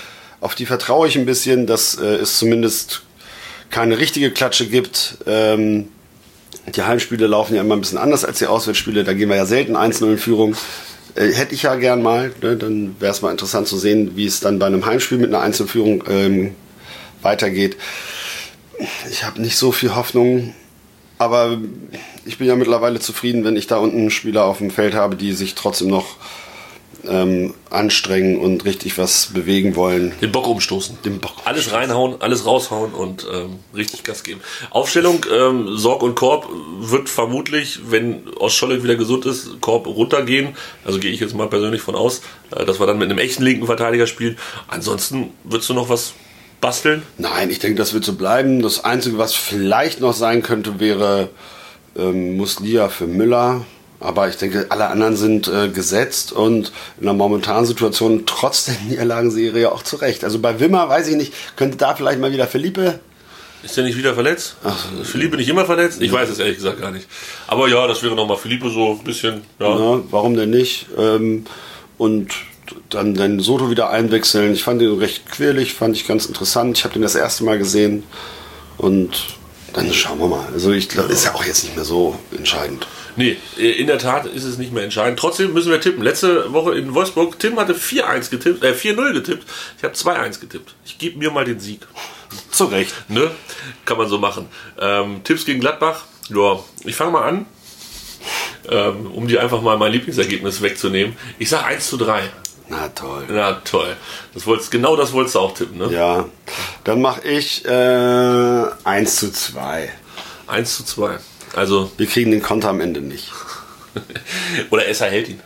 Auf 0.41 0.55
die 0.55 0.65
vertraue 0.65 1.07
ich 1.07 1.15
ein 1.15 1.27
bisschen, 1.27 1.67
dass 1.67 1.93
äh, 1.93 2.15
es 2.15 2.39
zumindest 2.39 3.03
keine 3.69 3.99
richtige 3.99 4.31
Klatsche 4.31 4.65
gibt. 4.65 5.19
Ähm, 5.27 5.89
die 6.75 6.81
Heimspiele 6.81 7.27
laufen 7.27 7.53
ja 7.53 7.61
immer 7.61 7.75
ein 7.75 7.81
bisschen 7.81 7.99
anders 7.99 8.25
als 8.25 8.39
die 8.39 8.47
Auswärtsspiele. 8.47 9.03
Da 9.03 9.13
gehen 9.13 9.29
wir 9.29 9.35
ja 9.35 9.45
selten 9.45 9.75
1-0 9.75 10.09
in 10.09 10.17
Führung. 10.17 10.55
Äh, 11.15 11.31
hätte 11.31 11.55
ich 11.55 11.63
ja 11.63 11.75
gern 11.75 12.01
mal. 12.01 12.31
Ne? 12.41 12.57
Dann 12.57 12.95
wäre 12.99 13.11
es 13.11 13.21
mal 13.21 13.31
interessant 13.31 13.67
zu 13.67 13.77
sehen, 13.77 14.15
wie 14.15 14.25
es 14.25 14.39
dann 14.39 14.59
bei 14.59 14.65
einem 14.65 14.85
Heimspiel 14.85 15.17
mit 15.17 15.29
einer 15.29 15.43
Einzelführung 15.43 16.03
ähm, 16.07 16.55
weitergeht. 17.21 17.77
Ich 19.11 19.23
habe 19.25 19.41
nicht 19.41 19.57
so 19.57 19.71
viel 19.71 19.95
Hoffnung, 19.95 20.53
aber 21.17 21.57
ich 22.25 22.37
bin 22.37 22.47
ja 22.47 22.55
mittlerweile 22.55 22.99
zufrieden, 22.99 23.43
wenn 23.43 23.57
ich 23.57 23.67
da 23.67 23.77
unten 23.77 24.09
Spieler 24.09 24.45
auf 24.45 24.59
dem 24.59 24.71
Feld 24.71 24.93
habe, 24.93 25.15
die 25.15 25.33
sich 25.33 25.55
trotzdem 25.55 25.89
noch 25.89 26.15
ähm, 27.07 27.53
anstrengen 27.69 28.39
und 28.39 28.65
richtig 28.65 28.97
was 28.97 29.27
bewegen 29.33 29.75
wollen. 29.75 30.13
Den 30.21 30.31
Bock 30.31 30.47
umstoßen. 30.47 30.99
Den 31.03 31.19
Bock 31.19 31.33
Alles 31.45 31.71
reinhauen, 31.71 32.15
alles 32.19 32.45
raushauen 32.45 32.93
und 32.93 33.25
ähm, 33.31 33.59
richtig 33.75 34.03
Gas 34.03 34.23
geben. 34.23 34.41
Aufstellung, 34.69 35.25
ähm, 35.31 35.77
Sorg 35.77 36.03
und 36.03 36.15
Korb 36.15 36.47
wird 36.79 37.09
vermutlich, 37.09 37.79
wenn 37.89 38.27
Osscholle 38.37 38.83
wieder 38.83 38.95
gesund 38.95 39.25
ist, 39.25 39.61
Korb 39.61 39.87
runtergehen. 39.87 40.55
Also 40.85 40.99
gehe 40.99 41.11
ich 41.11 41.19
jetzt 41.19 41.35
mal 41.35 41.47
persönlich 41.47 41.81
von 41.81 41.95
aus, 41.95 42.21
äh, 42.55 42.65
dass 42.65 42.79
wir 42.79 42.87
dann 42.87 42.97
mit 42.97 43.09
einem 43.09 43.19
echten 43.19 43.43
linken 43.43 43.65
Verteidiger 43.65 44.07
spielen. 44.07 44.37
Ansonsten 44.67 45.31
würdest 45.43 45.69
du 45.69 45.73
noch 45.73 45.89
was 45.89 46.13
basteln? 46.61 47.03
Nein, 47.17 47.49
ich 47.49 47.59
denke, 47.59 47.77
das 47.77 47.93
wird 47.93 48.03
so 48.03 48.13
bleiben. 48.13 48.61
Das 48.61 48.83
Einzige, 48.83 49.17
was 49.17 49.33
vielleicht 49.33 50.01
noch 50.01 50.13
sein 50.13 50.41
könnte, 50.41 50.79
wäre 50.79 51.29
ähm, 51.97 52.37
Muslia 52.37 52.89
für 52.89 53.07
Müller. 53.07 53.65
Aber 53.99 54.29
ich 54.29 54.37
denke, 54.37 54.67
alle 54.69 54.87
anderen 54.87 55.17
sind 55.17 55.47
äh, 55.47 55.69
gesetzt 55.69 56.31
und 56.31 56.71
in 56.99 57.05
der 57.05 57.13
momentanen 57.13 57.65
Situation 57.65 58.23
trotz 58.25 58.65
der 58.65 58.75
Niederlagenserie 58.87 59.71
auch 59.71 59.83
zurecht. 59.83 60.23
Also 60.23 60.39
bei 60.39 60.59
Wimmer 60.59 60.87
weiß 60.87 61.07
ich 61.09 61.15
nicht, 61.15 61.33
könnte 61.57 61.77
da 61.77 61.95
vielleicht 61.95 62.19
mal 62.19 62.31
wieder 62.31 62.47
Felipe. 62.47 62.99
Ist 63.61 63.75
der 63.75 63.83
nicht 63.83 63.97
wieder 63.97 64.13
verletzt? 64.13 64.55
Philippe 65.03 65.35
nicht 65.35 65.49
immer 65.49 65.65
verletzt? 65.65 66.01
Ich 66.01 66.13
weiß 66.13 66.29
es 66.29 66.39
ehrlich 66.39 66.55
gesagt 66.55 66.79
gar 66.79 66.91
nicht. 66.91 67.07
Aber 67.47 67.67
ja, 67.67 67.87
das 67.87 68.01
wäre 68.01 68.15
nochmal 68.15 68.37
Philippe 68.37 68.69
so 68.69 68.91
ein 68.91 69.03
bisschen. 69.03 69.41
Ja. 69.59 69.77
Ja, 69.77 70.01
warum 70.11 70.35
denn 70.35 70.49
nicht? 70.49 70.85
Ähm, 70.97 71.45
und 71.97 72.31
dann 72.89 73.15
den 73.15 73.41
Soto 73.41 73.69
wieder 73.69 73.89
einwechseln. 73.89 74.53
Ich 74.53 74.63
fand 74.63 74.81
ihn 74.81 74.97
recht 74.99 75.29
quirlig, 75.29 75.73
fand 75.73 75.97
ich 75.97 76.07
ganz 76.07 76.25
interessant. 76.25 76.77
Ich 76.77 76.85
habe 76.85 76.93
den 76.93 77.01
das 77.01 77.15
erste 77.15 77.43
Mal 77.43 77.57
gesehen 77.57 78.03
und 78.77 79.25
dann 79.73 79.91
schauen 79.93 80.19
wir 80.19 80.27
mal. 80.27 80.47
Also 80.53 80.71
ich 80.71 80.87
glaube, 80.87 81.11
ist 81.11 81.25
ja 81.25 81.35
auch 81.35 81.43
jetzt 81.43 81.63
nicht 81.63 81.75
mehr 81.75 81.85
so 81.85 82.17
entscheidend. 82.31 82.87
Nee, 83.19 83.35
in 83.57 83.87
der 83.87 83.97
Tat 83.97 84.27
ist 84.27 84.45
es 84.45 84.57
nicht 84.57 84.71
mehr 84.71 84.85
entscheidend. 84.85 85.19
Trotzdem 85.19 85.51
müssen 85.51 85.69
wir 85.69 85.81
tippen. 85.81 86.01
Letzte 86.01 86.53
Woche 86.53 86.77
in 86.77 86.95
Wolfsburg, 86.95 87.37
Tim 87.37 87.59
hatte 87.59 87.73
4-1 87.73 88.29
getippt, 88.29 88.63
äh 88.63 88.71
4-0 88.71 89.11
getippt. 89.11 89.45
Ich 89.77 89.83
habe 89.83 89.93
2-1 89.93 90.39
getippt. 90.39 90.73
Ich 90.85 90.97
gebe 90.99 91.19
mir 91.19 91.29
mal 91.29 91.43
den 91.43 91.59
Sieg. 91.59 91.81
Zu 92.49 92.65
Recht. 92.67 92.93
Ne? 93.09 93.29
Kann 93.83 93.97
man 93.97 94.07
so 94.07 94.19
machen. 94.19 94.47
Ähm, 94.79 95.19
Tipps 95.25 95.43
gegen 95.43 95.59
Gladbach. 95.59 96.05
Ja, 96.29 96.63
ich 96.85 96.95
fange 96.95 97.11
mal 97.11 97.27
an, 97.27 97.45
ähm, 98.69 99.11
um 99.11 99.27
dir 99.27 99.43
einfach 99.43 99.61
mal 99.61 99.77
mein 99.77 99.91
Lieblingsergebnis 99.91 100.61
wegzunehmen. 100.61 101.17
Ich 101.39 101.49
sage 101.49 101.65
1 101.65 101.89
zu 101.89 101.97
3. 101.97 102.21
Na 102.69 102.87
toll. 102.87 103.25
Na 103.27 103.51
toll. 103.65 103.97
Das 104.33 104.47
wolltest, 104.47 104.71
genau 104.71 104.95
das 104.95 105.11
wolltest 105.11 105.35
du 105.35 105.39
auch 105.39 105.53
tippen, 105.53 105.77
ne? 105.77 105.91
Ja, 105.91 106.29
dann 106.85 107.01
mache 107.01 107.27
ich 107.27 107.65
äh, 107.65 108.65
1 108.85 109.15
zu 109.17 109.33
2. 109.33 109.91
1 110.47 110.77
zu 110.77 110.85
2. 110.85 111.19
Also, 111.55 111.91
Wir 111.97 112.07
kriegen 112.07 112.31
den 112.31 112.41
Konter 112.41 112.69
am 112.69 112.79
Ende 112.81 113.01
nicht. 113.01 113.31
oder 114.69 114.87
Esser 114.87 115.07
hält 115.07 115.29
ihn. 115.29 115.39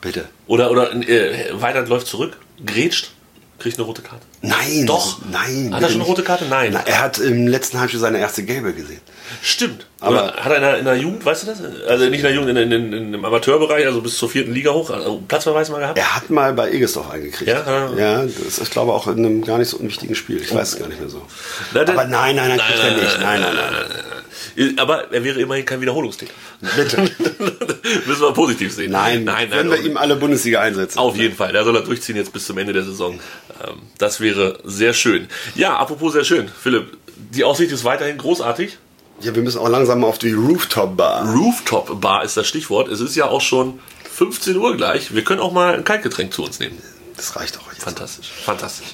Bitte. 0.00 0.28
Oder, 0.46 0.70
oder 0.70 0.92
äh, 0.92 1.50
Weidand 1.60 1.88
läuft 1.88 2.06
zurück, 2.06 2.36
grätscht, 2.64 3.10
kriegt 3.58 3.78
eine 3.78 3.86
rote 3.86 4.02
Karte. 4.02 4.24
Nein. 4.42 4.86
Doch. 4.86 5.18
Nein. 5.30 5.74
Hat 5.74 5.82
er 5.82 5.88
schon 5.88 6.00
eine 6.00 6.08
rote 6.08 6.22
Karte? 6.22 6.44
Nein. 6.44 6.70
Na, 6.72 6.80
er 6.80 7.00
hat 7.00 7.18
im 7.18 7.46
letzten 7.46 7.80
Halbspiel 7.80 8.00
seine 8.00 8.18
erste 8.18 8.44
Gelbe 8.44 8.72
gesehen. 8.74 9.00
Stimmt. 9.42 9.86
Aber- 10.00 10.34
hat 10.34 10.50
er 10.52 10.56
in 10.56 10.62
der, 10.62 10.78
in 10.78 10.84
der 10.84 10.96
Jugend, 10.96 11.24
weißt 11.24 11.44
du 11.44 11.46
das? 11.46 11.60
Also 11.88 12.04
nicht 12.10 12.18
in 12.20 12.22
der 12.24 12.32
Jugend, 12.34 12.50
in, 12.50 12.70
in, 12.70 12.92
in, 12.92 13.14
im 13.14 13.24
Amateurbereich, 13.24 13.86
also 13.86 14.02
bis 14.02 14.18
zur 14.18 14.28
vierten 14.28 14.52
Liga 14.52 14.72
hoch, 14.72 14.90
also 14.90 15.22
Platzverweis 15.26 15.70
mal 15.70 15.78
gehabt? 15.78 15.98
Er 15.98 16.16
hat 16.16 16.28
mal 16.28 16.52
bei 16.52 16.70
Egesdorf 16.70 17.10
eingekriegt. 17.10 17.50
Ja, 17.50 17.64
ja. 17.66 17.94
ja, 17.96 18.22
das 18.22 18.34
ist, 18.36 18.62
ich 18.62 18.70
glaube, 18.70 18.92
auch 18.92 19.06
in 19.06 19.18
einem 19.24 19.42
gar 19.44 19.56
nicht 19.58 19.68
so 19.70 19.78
unwichtigen 19.78 20.14
Spiel. 20.14 20.40
Ich 20.42 20.54
weiß 20.54 20.74
es 20.74 20.78
gar 20.78 20.88
nicht 20.88 21.00
mehr 21.00 21.08
so. 21.08 21.22
Na, 21.72 21.80
Aber 21.80 22.04
nein, 22.04 22.36
nein, 22.36 22.48
nein, 22.48 22.58
kriegt 22.58 22.78
er 22.78 22.90
nicht. 22.94 23.20
Nein, 23.20 23.40
nein, 23.40 23.54
nein. 23.56 23.72
nein. 24.58 24.78
Aber 24.78 25.12
er 25.12 25.24
wäre 25.24 25.40
immerhin 25.40 25.64
kein 25.64 25.80
Wiederholungstäter. 25.80 26.32
Bitte. 26.76 26.98
Müssen 28.06 28.20
wir 28.22 28.32
positiv 28.32 28.72
sehen. 28.74 28.92
Nein, 28.92 29.24
nein, 29.24 29.50
wenn 29.50 29.68
nein. 29.68 29.78
wir 29.82 29.90
ihm 29.90 29.96
alle 29.96 30.16
Bundesliga 30.16 30.60
einsetzen. 30.60 30.98
Auf 30.98 31.16
jeden 31.16 31.34
Fall. 31.34 31.52
Da 31.52 31.64
soll 31.64 31.76
er 31.76 31.82
durchziehen 31.82 32.16
jetzt 32.16 32.32
bis 32.32 32.46
zum 32.46 32.56
Ende 32.58 32.72
der 32.72 32.82
Saison. 32.84 33.14
Ähm, 33.66 33.80
Das 33.98 34.20
wäre 34.20 34.58
sehr 34.64 34.92
schön. 34.94 35.28
Ja, 35.54 35.76
apropos 35.76 36.12
sehr 36.14 36.24
schön. 36.24 36.48
Philipp, 36.48 36.96
die 37.16 37.44
Aussicht 37.44 37.70
ist 37.72 37.84
weiterhin 37.84 38.16
großartig. 38.18 38.78
Ja, 39.20 39.34
wir 39.34 39.42
müssen 39.42 39.58
auch 39.58 39.68
langsam 39.68 40.04
auf 40.04 40.18
die 40.18 40.32
Rooftop-Bar. 40.32 41.32
Rooftop 41.34 42.00
Bar 42.00 42.24
ist 42.24 42.36
das 42.36 42.46
Stichwort. 42.46 42.88
Es 42.88 43.00
ist 43.00 43.16
ja 43.16 43.26
auch 43.26 43.40
schon 43.40 43.80
15 44.10 44.56
Uhr 44.56 44.76
gleich. 44.76 45.14
Wir 45.14 45.24
können 45.24 45.40
auch 45.40 45.52
mal 45.52 45.74
ein 45.74 45.84
Kaltgetränk 45.84 46.32
zu 46.34 46.44
uns 46.44 46.60
nehmen. 46.60 46.78
Das 47.16 47.34
reicht 47.36 47.58
auch 47.58 47.72
jetzt. 47.72 47.82
Fantastisch, 47.82 48.30
fantastisch. 48.44 48.88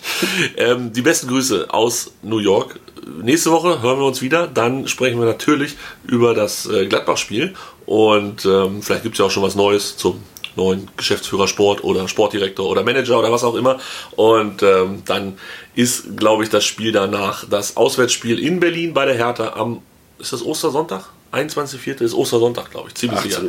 ähm, 0.56 0.92
die 0.92 1.02
besten 1.02 1.26
Grüße 1.26 1.66
aus 1.70 2.12
New 2.22 2.38
York. 2.38 2.78
Nächste 3.20 3.50
Woche 3.50 3.82
hören 3.82 3.98
wir 3.98 4.06
uns 4.06 4.22
wieder. 4.22 4.46
Dann 4.46 4.86
sprechen 4.86 5.18
wir 5.18 5.26
natürlich 5.26 5.76
über 6.04 6.34
das 6.34 6.66
äh, 6.66 6.86
Gladbach-Spiel. 6.86 7.54
Und 7.84 8.44
ähm, 8.44 8.80
vielleicht 8.80 9.02
gibt 9.02 9.16
es 9.16 9.18
ja 9.18 9.24
auch 9.26 9.30
schon 9.32 9.42
was 9.42 9.56
Neues 9.56 9.96
zum 9.96 10.22
neuen 10.54 10.88
Geschäftsführer 10.96 11.48
Sport 11.48 11.82
oder 11.82 12.06
Sportdirektor 12.06 12.68
oder 12.68 12.84
Manager 12.84 13.18
oder 13.18 13.32
was 13.32 13.42
auch 13.42 13.56
immer. 13.56 13.78
Und 14.12 14.62
ähm, 14.62 15.02
dann 15.04 15.38
ist, 15.74 16.16
glaube 16.16 16.44
ich, 16.44 16.50
das 16.50 16.64
Spiel 16.64 16.92
danach 16.92 17.44
das 17.48 17.76
Auswärtsspiel 17.76 18.38
in 18.38 18.60
Berlin 18.60 18.94
bei 18.94 19.04
der 19.04 19.14
Hertha 19.14 19.54
am, 19.54 19.82
ist 20.18 20.32
das 20.32 20.44
Ostersonntag? 20.44 21.10
21.04. 21.32 22.02
ist 22.02 22.14
Ostersonntag, 22.14 22.70
glaube 22.70 22.88
ich, 22.88 22.94
ziemlich 22.94 23.18
18 23.18 23.30
sicher. 23.30 23.40
So. 23.42 23.48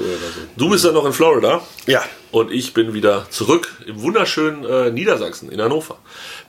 Du 0.56 0.70
bist 0.70 0.86
ja 0.86 0.92
noch 0.92 1.06
in 1.06 1.12
Florida. 1.12 1.62
Ja. 1.86 2.02
Und 2.32 2.52
ich 2.52 2.74
bin 2.74 2.94
wieder 2.94 3.30
zurück 3.30 3.84
im 3.86 4.02
wunderschönen 4.02 4.64
äh, 4.64 4.90
Niedersachsen, 4.90 5.52
in 5.52 5.62
Hannover. 5.62 5.98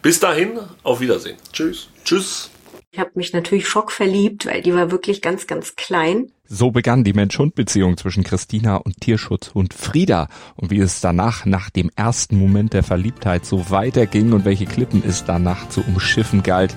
Bis 0.01 0.21
dahin, 0.21 0.61
auf 0.85 1.01
Wiedersehen. 1.01 1.37
Tschüss. 1.53 1.89
Tschüss. 2.05 2.51
Ich 2.93 3.01
habe 3.01 3.11
mich 3.15 3.33
natürlich 3.33 3.67
schockverliebt, 3.67 4.47
weil 4.47 4.63
die 4.63 4.73
war 4.73 4.93
wirklich 4.93 5.21
ganz, 5.21 5.49
ganz 5.49 5.75
klein. 5.75 6.31
So 6.47 6.71
begann 6.71 7.03
die 7.03 7.13
Mensch-Hund-Beziehung 7.13 7.97
zwischen 7.97 8.23
Christina 8.23 8.77
und 8.77 9.01
Tierschutzhund 9.01 9.75
Frieda. 9.75 10.29
Und 10.55 10.71
wie 10.71 10.79
es 10.79 11.01
danach, 11.01 11.45
nach 11.45 11.71
dem 11.71 11.91
ersten 11.97 12.39
Moment 12.39 12.73
der 12.73 12.85
Verliebtheit, 12.85 13.45
so 13.45 13.71
weiterging 13.71 14.33
und 14.33 14.45
welche 14.45 14.67
Klippen 14.67 15.03
es 15.05 15.25
danach 15.25 15.69
zu 15.71 15.81
umschiffen 15.81 16.45
galt, 16.45 16.77